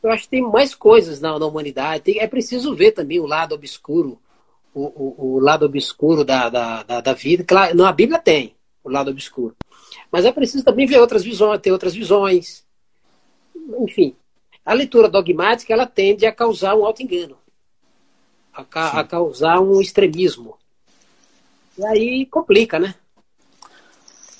Eu 0.00 0.10
acho 0.12 0.24
que 0.24 0.28
tem 0.28 0.42
mais 0.42 0.74
coisas 0.74 1.20
na, 1.20 1.36
na 1.38 1.46
humanidade. 1.46 2.04
Tem, 2.04 2.20
é 2.20 2.26
preciso 2.26 2.74
ver 2.74 2.92
também 2.92 3.18
o 3.18 3.26
lado 3.26 3.54
obscuro, 3.54 4.20
o, 4.72 4.82
o, 4.84 5.34
o 5.34 5.40
lado 5.40 5.66
obscuro 5.66 6.24
da, 6.24 6.48
da, 6.48 6.82
da, 6.84 7.00
da, 7.00 7.12
vida. 7.12 7.42
Claro, 7.42 7.74
na 7.74 7.90
Bíblia 7.90 8.20
tem 8.20 8.54
o 8.84 8.88
lado 8.88 9.10
obscuro. 9.10 9.56
Mas 10.10 10.24
é 10.24 10.30
preciso 10.30 10.64
também 10.64 10.86
ver 10.86 11.00
outras 11.00 11.24
visões, 11.24 11.60
ter 11.60 11.72
outras 11.72 11.94
visões. 11.94 12.64
Enfim, 13.80 14.14
a 14.64 14.72
leitura 14.72 15.08
dogmática 15.08 15.72
ela 15.72 15.86
tende 15.86 16.26
a 16.26 16.32
causar 16.32 16.76
um 16.76 16.86
auto-engano, 16.86 17.36
a, 18.52 19.00
a 19.00 19.04
causar 19.04 19.60
um 19.60 19.80
extremismo. 19.80 20.56
E 21.76 21.84
aí 21.84 22.26
complica, 22.26 22.78
né? 22.78 22.94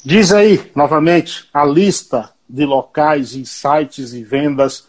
Diz 0.09 0.33
aí, 0.33 0.71
novamente, 0.75 1.47
a 1.53 1.67
lista 1.67 2.33
de 2.49 2.65
locais 2.65 3.35
e 3.35 3.45
sites 3.45 4.15
e 4.15 4.25
vendas 4.25 4.89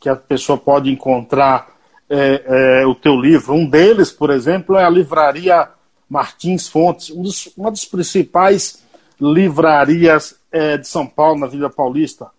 que 0.00 0.08
a 0.08 0.16
pessoa 0.16 0.56
pode 0.56 0.90
encontrar 0.90 1.76
é, 2.08 2.80
é, 2.80 2.86
o 2.86 2.94
teu 2.94 3.20
livro. 3.20 3.52
Um 3.52 3.68
deles, 3.68 4.10
por 4.10 4.30
exemplo, 4.30 4.74
é 4.74 4.82
a 4.82 4.88
livraria 4.88 5.68
Martins 6.08 6.68
Fontes, 6.68 7.10
um 7.10 7.20
dos, 7.20 7.52
uma 7.54 7.68
das 7.70 7.84
principais 7.84 8.82
livrarias 9.20 10.40
é, 10.50 10.78
de 10.78 10.88
São 10.88 11.06
Paulo, 11.06 11.38
na 11.38 11.46
Vila 11.46 11.68
Paulista. 11.68 12.30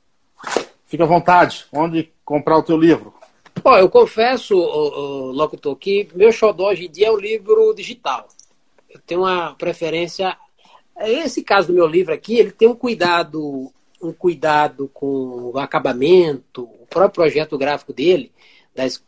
Fica 0.88 1.04
à 1.04 1.08
vontade, 1.08 1.68
onde 1.72 2.12
comprar 2.26 2.58
o 2.58 2.64
teu 2.64 2.80
livro. 2.80 3.14
Bom, 3.64 3.78
eu 3.78 3.92
confesso, 3.92 4.58
o, 4.58 5.28
o, 5.28 5.32
locutor, 5.34 5.76
que 5.76 6.10
meu 6.16 6.32
xodó 6.32 6.70
hoje 6.70 6.88
em 6.88 6.90
dia 6.90 7.10
é 7.10 7.12
o 7.12 7.20
livro 7.20 7.76
digital. 7.76 8.28
Eu 8.90 9.00
tenho 9.06 9.22
uma 9.22 9.54
preferência 9.54 10.36
esse 11.00 11.44
caso 11.44 11.68
do 11.68 11.74
meu 11.74 11.88
livro 11.88 12.14
aqui, 12.14 12.38
ele 12.38 12.52
tem 12.52 12.68
um 12.68 12.76
cuidado, 12.76 13.72
um 14.02 14.12
cuidado 14.12 14.90
com 14.94 15.52
o 15.54 15.60
acabamento, 15.60 16.64
o 16.64 16.88
próprio 16.90 17.24
projeto 17.24 17.58
gráfico 17.58 17.94
dele, 17.94 18.32
das, 18.76 19.04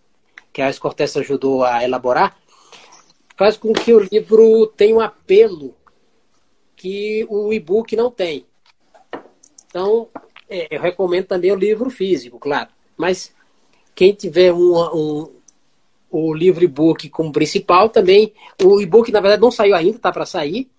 que 0.51 0.61
a 0.61 0.69
Escortes 0.69 1.15
ajudou 1.17 1.63
a 1.63 1.83
elaborar, 1.83 2.37
faz 3.37 3.57
com 3.57 3.73
que 3.73 3.93
o 3.93 3.99
livro 3.99 4.67
tenha 4.67 4.95
um 4.95 4.99
apelo 4.99 5.75
que 6.75 7.25
o 7.29 7.51
e-book 7.51 7.95
não 7.95 8.11
tem. 8.11 8.45
Então, 9.67 10.09
é, 10.49 10.67
eu 10.75 10.81
recomendo 10.81 11.27
também 11.27 11.51
o 11.51 11.55
livro 11.55 11.89
físico, 11.89 12.39
claro. 12.39 12.69
Mas 12.97 13.33
quem 13.95 14.13
tiver 14.13 14.53
um, 14.53 14.75
um 14.93 15.39
o 16.11 16.33
livro 16.33 16.63
e-book 16.63 17.09
como 17.09 17.31
principal 17.31 17.89
também, 17.89 18.33
o 18.63 18.81
e-book 18.81 19.11
na 19.11 19.21
verdade 19.21 19.41
não 19.41 19.51
saiu 19.51 19.75
ainda, 19.75 19.97
está 19.97 20.11
para 20.11 20.25
sair, 20.25 20.69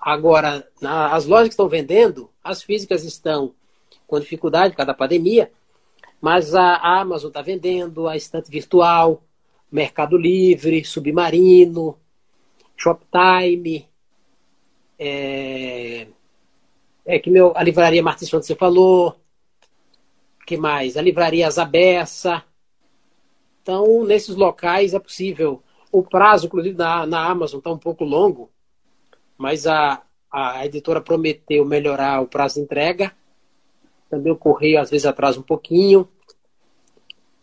Agora, 0.00 0.66
na, 0.80 1.14
as 1.14 1.26
lojas 1.26 1.48
que 1.48 1.52
estão 1.52 1.68
vendendo, 1.68 2.30
as 2.42 2.62
físicas 2.62 3.04
estão 3.04 3.54
com 4.06 4.18
dificuldade 4.18 4.72
por 4.72 4.78
causa 4.78 4.88
da 4.88 4.94
pandemia, 4.94 5.50
mas 6.20 6.54
a, 6.54 6.74
a 6.74 7.00
Amazon 7.00 7.28
está 7.28 7.40
vendendo, 7.40 8.08
a 8.08 8.16
estante 8.16 8.50
virtual, 8.50 9.22
Mercado 9.70 10.16
Livre, 10.16 10.84
Submarino, 10.84 11.96
Shoptime, 12.76 13.88
é, 14.98 16.08
é 17.06 17.18
que 17.18 17.30
meu, 17.30 17.52
a 17.56 17.62
livraria 17.62 18.02
Martins 18.02 18.28
Fontes 18.28 18.46
você 18.46 18.54
falou, 18.54 19.16
que 20.46 20.56
mais? 20.56 20.96
A 20.96 21.02
livraria 21.02 21.46
Azabessa. 21.46 22.44
Então, 23.62 24.04
nesses 24.04 24.34
locais 24.34 24.94
é 24.94 24.98
possível. 24.98 25.62
O 25.92 26.02
prazo, 26.02 26.46
inclusive, 26.46 26.76
na, 26.76 27.06
na 27.06 27.24
Amazon 27.24 27.58
está 27.58 27.70
um 27.70 27.78
pouco 27.78 28.04
longo, 28.04 28.50
mas 29.40 29.66
a, 29.66 30.02
a 30.30 30.66
editora 30.66 31.00
prometeu 31.00 31.64
melhorar 31.64 32.20
o 32.20 32.26
prazo 32.26 32.56
de 32.56 32.60
entrega. 32.60 33.10
Também 34.10 34.30
o 34.30 34.36
correio 34.36 34.78
às 34.78 34.90
vezes 34.90 35.06
atrasa 35.06 35.40
um 35.40 35.42
pouquinho. 35.42 36.06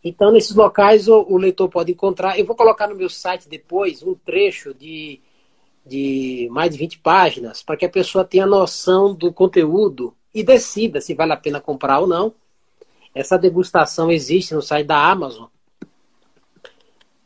Então, 0.04 0.32
nesses 0.32 0.56
locais, 0.56 1.08
o, 1.08 1.26
o, 1.28 1.38
leitor 1.38 1.68
pode 1.70 1.92
encontrar. 1.92 2.38
Eu 2.38 2.46
vou 2.46 2.56
colocar 2.56 2.88
no 2.88 2.94
meu 2.94 3.10
site 3.10 3.50
depois 3.50 4.04
um 4.04 4.14
trecho 4.14 4.76
de, 4.76 5.20
de 5.84 6.48
mais 6.52 6.70
de 6.70 6.78
20 6.78 7.00
páginas, 7.00 7.64
para 7.64 7.76
que 7.76 7.86
a 7.86 7.90
pessoa 7.90 8.24
tenha 8.24 8.46
noção 8.46 9.16
do 9.16 9.34
conteúdo 9.34 10.14
e 10.32 10.44
decida 10.44 11.02
se 11.02 11.16
vale 11.16 11.34
a 11.34 11.38
pena 11.38 11.60
comprar 11.60 12.00
ou 12.00 12.06
não. 12.06 12.32
Essa 13.16 13.40
degustação 13.40 14.12
existe 14.12 14.54
no 14.54 14.62
site 14.62 14.86
da 14.86 15.04
Amazon. 15.04 15.48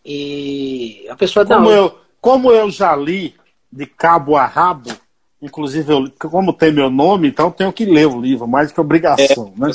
E 0.05 1.05
a 1.09 1.15
pessoa 1.17 1.45
como 1.45 1.59
não. 1.59 1.71
Eu, 1.71 1.99
como 2.21 2.51
eu 2.53 2.71
já 2.71 2.95
li 2.95 3.35
de 3.71 3.85
cabo 3.85 4.35
a 4.35 4.45
rabo. 4.45 4.89
Inclusive, 5.41 5.91
eu, 5.91 6.11
como 6.29 6.53
tem 6.53 6.71
meu 6.71 6.89
nome, 6.89 7.29
então 7.29 7.47
eu 7.47 7.51
tenho 7.51 7.73
que 7.73 7.85
ler 7.85 8.07
o 8.07 8.21
livro, 8.21 8.47
mais 8.47 8.71
que 8.71 8.79
obrigação. 8.79 9.53
É, 9.57 9.59
né? 9.59 9.71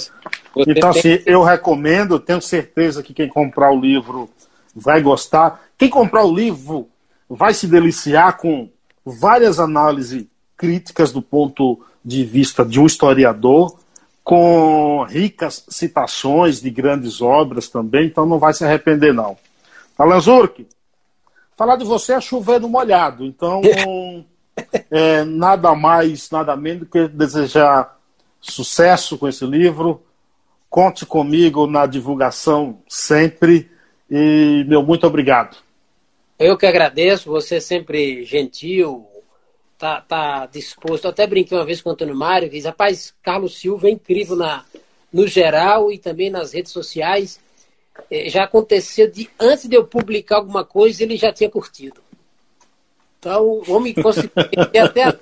Então, 0.56 0.90
assim, 0.90 1.18
eu 1.26 1.42
recomendo, 1.42 2.20
tenho 2.20 2.40
certeza 2.40 3.02
que 3.02 3.12
quem 3.12 3.28
comprar 3.28 3.72
o 3.72 3.80
livro 3.80 4.30
vai 4.74 5.02
gostar. 5.02 5.60
Quem 5.76 5.88
comprar 5.88 6.24
o 6.24 6.34
livro 6.34 6.88
vai 7.28 7.52
se 7.52 7.66
deliciar 7.66 8.36
com 8.36 8.68
várias 9.04 9.58
análises 9.58 10.24
críticas 10.56 11.12
do 11.12 11.20
ponto 11.20 11.80
de 12.04 12.24
vista 12.24 12.64
de 12.64 12.78
um 12.78 12.86
historiador, 12.86 13.76
com 14.22 15.04
ricas 15.04 15.64
citações 15.68 16.60
de 16.60 16.70
grandes 16.70 17.20
obras 17.20 17.68
também, 17.68 18.06
então 18.06 18.26
não 18.26 18.38
vai 18.38 18.54
se 18.54 18.64
arrepender, 18.64 19.12
não. 19.12 19.36
Alan 19.98 20.20
Zurk, 20.20 20.66
Falar 21.56 21.76
de 21.76 21.84
você 21.84 22.12
é 22.12 22.20
chover 22.20 22.60
no 22.60 22.68
molhado. 22.68 23.24
Então, 23.24 23.62
é, 24.90 25.24
nada 25.24 25.74
mais, 25.74 26.30
nada 26.30 26.54
menos 26.54 26.80
do 26.80 26.86
que 26.86 27.08
desejar 27.08 27.98
sucesso 28.40 29.16
com 29.16 29.26
esse 29.26 29.44
livro. 29.46 30.02
Conte 30.68 31.06
comigo 31.06 31.66
na 31.66 31.86
divulgação 31.86 32.82
sempre. 32.86 33.70
E, 34.10 34.64
meu, 34.68 34.82
muito 34.82 35.06
obrigado. 35.06 35.56
Eu 36.38 36.56
que 36.58 36.66
agradeço, 36.66 37.30
você 37.30 37.56
é 37.56 37.60
sempre 37.60 38.22
gentil, 38.24 39.06
tá, 39.78 40.02
tá 40.02 40.44
disposto. 40.46 41.04
Eu 41.04 41.10
até 41.10 41.26
brinquei 41.26 41.56
uma 41.56 41.64
vez 41.64 41.80
com 41.80 41.88
o 41.88 41.92
Antônio 41.92 42.14
Mário, 42.14 42.50
que 42.50 42.56
diz, 42.56 42.66
rapaz, 42.66 43.14
Carlos 43.22 43.58
Silva 43.58 43.88
é 43.88 43.92
incrível 43.92 44.36
na, 44.36 44.62
no 45.10 45.26
geral 45.26 45.90
e 45.90 45.96
também 45.96 46.28
nas 46.28 46.52
redes 46.52 46.72
sociais. 46.72 47.40
É, 48.10 48.28
já 48.30 48.44
aconteceu 48.44 49.10
de 49.10 49.28
antes 49.38 49.68
de 49.68 49.76
eu 49.76 49.84
publicar 49.84 50.36
alguma 50.36 50.64
coisa, 50.64 51.02
ele 51.02 51.16
já 51.16 51.32
tinha 51.32 51.50
curtido. 51.50 52.00
Então, 53.18 53.44
o 53.44 53.72
homem 53.72 53.92
conseguiu 54.00 54.30
até 54.84 55.04
a 55.04 55.16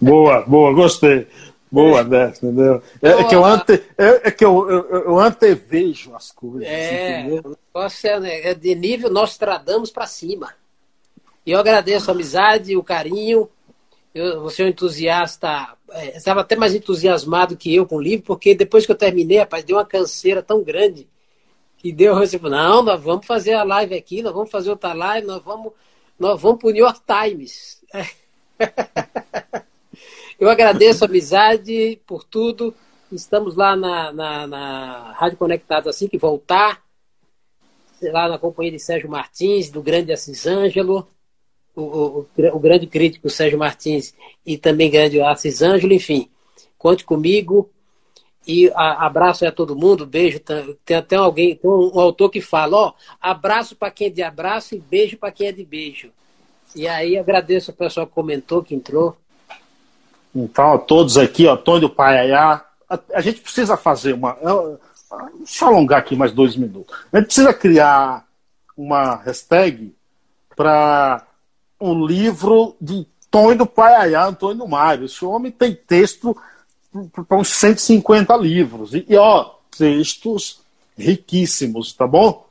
Boa, 0.00 0.42
boa, 0.42 0.72
gostei. 0.72 1.26
Boa 1.70 2.02
dessa, 2.02 2.46
entendeu? 2.46 2.82
É, 3.02 3.10
é, 3.10 3.24
que 3.24 3.34
eu, 3.34 3.44
ante, 3.44 3.72
é, 3.98 4.28
é 4.28 4.30
que 4.30 4.42
eu, 4.42 4.70
eu, 4.70 4.84
eu, 5.04 5.18
antevejo 5.18 6.14
as 6.14 6.30
coisas. 6.30 6.66
É, 6.66 7.26
o 7.44 7.56
negócio 7.74 8.08
é, 8.08 8.20
né, 8.20 8.40
é 8.48 8.54
de 8.54 8.74
nível 8.74 9.10
Nostradamus 9.10 9.90
para 9.90 10.06
cima. 10.06 10.54
E 11.44 11.50
eu 11.50 11.58
agradeço 11.58 12.10
a 12.10 12.14
amizade, 12.14 12.74
o 12.74 12.82
carinho. 12.82 13.50
Eu, 14.14 14.40
você 14.40 14.62
é 14.62 14.64
um 14.64 14.68
entusiasta, 14.68 15.68
estava 16.14 16.40
até 16.40 16.56
mais 16.56 16.74
entusiasmado 16.74 17.56
que 17.56 17.74
eu 17.74 17.84
com 17.84 17.96
o 17.96 18.00
livro, 18.00 18.24
porque 18.24 18.54
depois 18.54 18.86
que 18.86 18.92
eu 18.92 18.96
terminei, 18.96 19.38
rapaz, 19.38 19.62
deu 19.62 19.76
uma 19.76 19.84
canseira 19.84 20.42
tão 20.42 20.62
grande 20.62 21.06
que 21.78 21.92
deu 21.92 22.26
tipo, 22.28 22.48
não, 22.48 22.82
nós 22.82 23.00
vamos 23.00 23.24
fazer 23.24 23.54
a 23.54 23.62
live 23.62 23.94
aqui, 23.94 24.20
nós 24.20 24.34
vamos 24.34 24.50
fazer 24.50 24.68
outra 24.70 24.92
live, 24.92 25.26
nós 25.26 25.42
vamos, 25.42 25.72
nós 26.18 26.40
vamos 26.40 26.58
para 26.58 26.68
o 26.68 26.72
New 26.72 26.84
York 26.84 27.00
Times. 27.06 27.80
Eu 30.38 30.50
agradeço 30.50 31.04
a 31.04 31.08
amizade 31.08 32.00
por 32.06 32.24
tudo. 32.24 32.74
Estamos 33.10 33.56
lá 33.56 33.74
na, 33.74 34.12
na, 34.12 34.46
na 34.46 35.12
Rádio 35.12 35.38
Conectados 35.38 35.88
assim 35.88 36.06
que 36.08 36.18
voltar. 36.18 36.82
Lá 38.00 38.28
na 38.28 38.38
companhia 38.38 38.72
de 38.72 38.78
Sérgio 38.78 39.10
Martins, 39.10 39.70
do 39.70 39.82
grande 39.82 40.12
Assis 40.12 40.46
Ângelo, 40.46 41.08
o, 41.74 41.82
o, 41.82 42.26
o 42.52 42.58
grande 42.60 42.86
crítico 42.86 43.28
Sérgio 43.28 43.58
Martins 43.58 44.14
e 44.46 44.56
também 44.56 44.90
grande 44.90 45.20
Assis 45.20 45.62
Ângelo, 45.62 45.92
enfim. 45.92 46.30
Conte 46.76 47.04
comigo. 47.04 47.70
E 48.48 48.72
a, 48.74 49.04
abraço 49.04 49.46
a 49.46 49.52
todo 49.52 49.76
mundo, 49.76 50.06
beijo. 50.06 50.40
Tem 50.82 50.96
até 50.96 51.16
alguém, 51.16 51.54
tem 51.54 51.70
um, 51.70 51.92
um 51.94 52.00
autor 52.00 52.30
que 52.30 52.40
fala, 52.40 52.76
ó, 52.78 52.92
abraço 53.20 53.76
para 53.76 53.90
quem 53.90 54.06
é 54.06 54.10
de 54.10 54.22
abraço 54.22 54.74
e 54.74 54.78
beijo 54.78 55.18
para 55.18 55.30
quem 55.30 55.48
é 55.48 55.52
de 55.52 55.66
beijo. 55.66 56.10
E 56.74 56.88
aí 56.88 57.18
agradeço 57.18 57.70
o 57.70 57.74
pessoal 57.74 58.06
que 58.06 58.14
comentou, 58.14 58.62
que 58.62 58.74
entrou. 58.74 59.14
Então, 60.34 60.72
a 60.72 60.78
todos 60.78 61.18
aqui, 61.18 61.46
ó, 61.46 61.52
Antônio 61.52 61.90
Paiaiá, 61.90 62.64
a, 62.88 62.98
a 63.12 63.20
gente 63.20 63.40
precisa 63.40 63.76
fazer 63.76 64.14
uma. 64.14 64.38
Deixa 65.36 65.64
eu 65.64 65.68
alongar 65.68 65.98
aqui 65.98 66.16
mais 66.16 66.32
dois 66.32 66.56
minutos. 66.56 66.96
A 67.12 67.18
gente 67.18 67.26
precisa 67.26 67.52
criar 67.52 68.26
uma 68.74 69.16
hashtag 69.16 69.94
para 70.56 71.22
um 71.78 72.06
livro 72.06 72.76
de 72.80 73.06
Antônio 73.26 73.66
Paiaiá, 73.66 74.24
Antônio 74.24 74.66
Mário. 74.66 75.04
Esse 75.04 75.22
homem 75.22 75.52
tem 75.52 75.74
texto 75.74 76.34
para 77.26 77.36
uns 77.36 77.48
150 77.48 78.36
livros. 78.36 78.94
E, 78.94 79.04
e, 79.08 79.16
ó, 79.16 79.50
textos 79.76 80.60
riquíssimos, 80.96 81.92
tá 81.92 82.06
bom? 82.06 82.46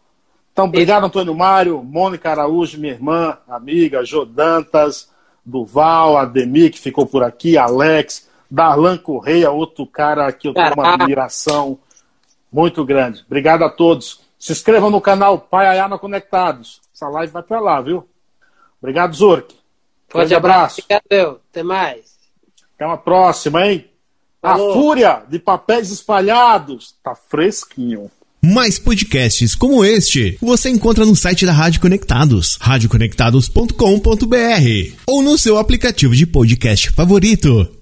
Então, 0.52 0.66
obrigado, 0.66 1.06
Antônio 1.06 1.36
Mário, 1.36 1.84
Mônica 1.84 2.32
Araújo, 2.32 2.80
minha 2.80 2.94
irmã, 2.94 3.38
amiga, 3.48 4.04
Jodantas, 4.04 5.10
Duval, 5.46 6.18
Ademir, 6.18 6.72
que 6.72 6.80
ficou 6.80 7.06
por 7.06 7.24
aqui, 7.24 7.58
Alex, 7.58 8.28
Darlan 8.50 8.98
Correia, 8.98 9.52
outro 9.52 9.86
cara 9.86 10.32
que 10.32 10.48
eu 10.48 10.54
tenho 10.54 10.74
uma 10.74 10.94
admiração 10.94 11.78
muito 12.52 12.84
grande. 12.84 13.24
Obrigado 13.26 13.64
a 13.64 13.70
todos. 13.70 14.22
Se 14.40 14.52
inscrevam 14.52 14.90
no 14.90 15.02
canal 15.02 15.38
Pai 15.38 15.68
Ayana 15.68 15.98
Conectados. 15.98 16.82
Essa 16.94 17.08
live 17.10 17.32
vai 17.32 17.44
para 17.44 17.60
lá, 17.60 17.80
viu? 17.82 18.08
Obrigado, 18.82 19.16
Zurk. 19.16 19.56
Forte 20.08 20.34
abraço. 20.34 20.82
Obrigado, 20.82 21.42
Até 21.52 21.64
mais. 21.64 22.18
Até 22.76 22.86
uma 22.86 22.98
próxima, 22.98 23.66
hein? 23.66 23.90
A 24.42 24.58
fúria 24.58 25.24
de 25.30 25.40
papéis 25.40 25.90
espalhados 25.90 26.94
tá 27.04 27.16
fresquinho. 27.16 28.12
Mais 28.42 28.78
podcasts 28.78 29.56
como 29.56 29.84
este 29.84 30.38
você 30.40 30.70
encontra 30.70 31.06
no 31.06 31.16
site 31.16 31.46
da 31.46 31.52
Rádio 31.52 31.82
Conectados, 31.82 32.58
radioconectados.com.br 32.62 34.94
ou 35.08 35.24
no 35.24 35.38
seu 35.38 35.58
aplicativo 35.58 36.16
de 36.16 36.28
podcast 36.28 36.92
favorito. 36.92 37.77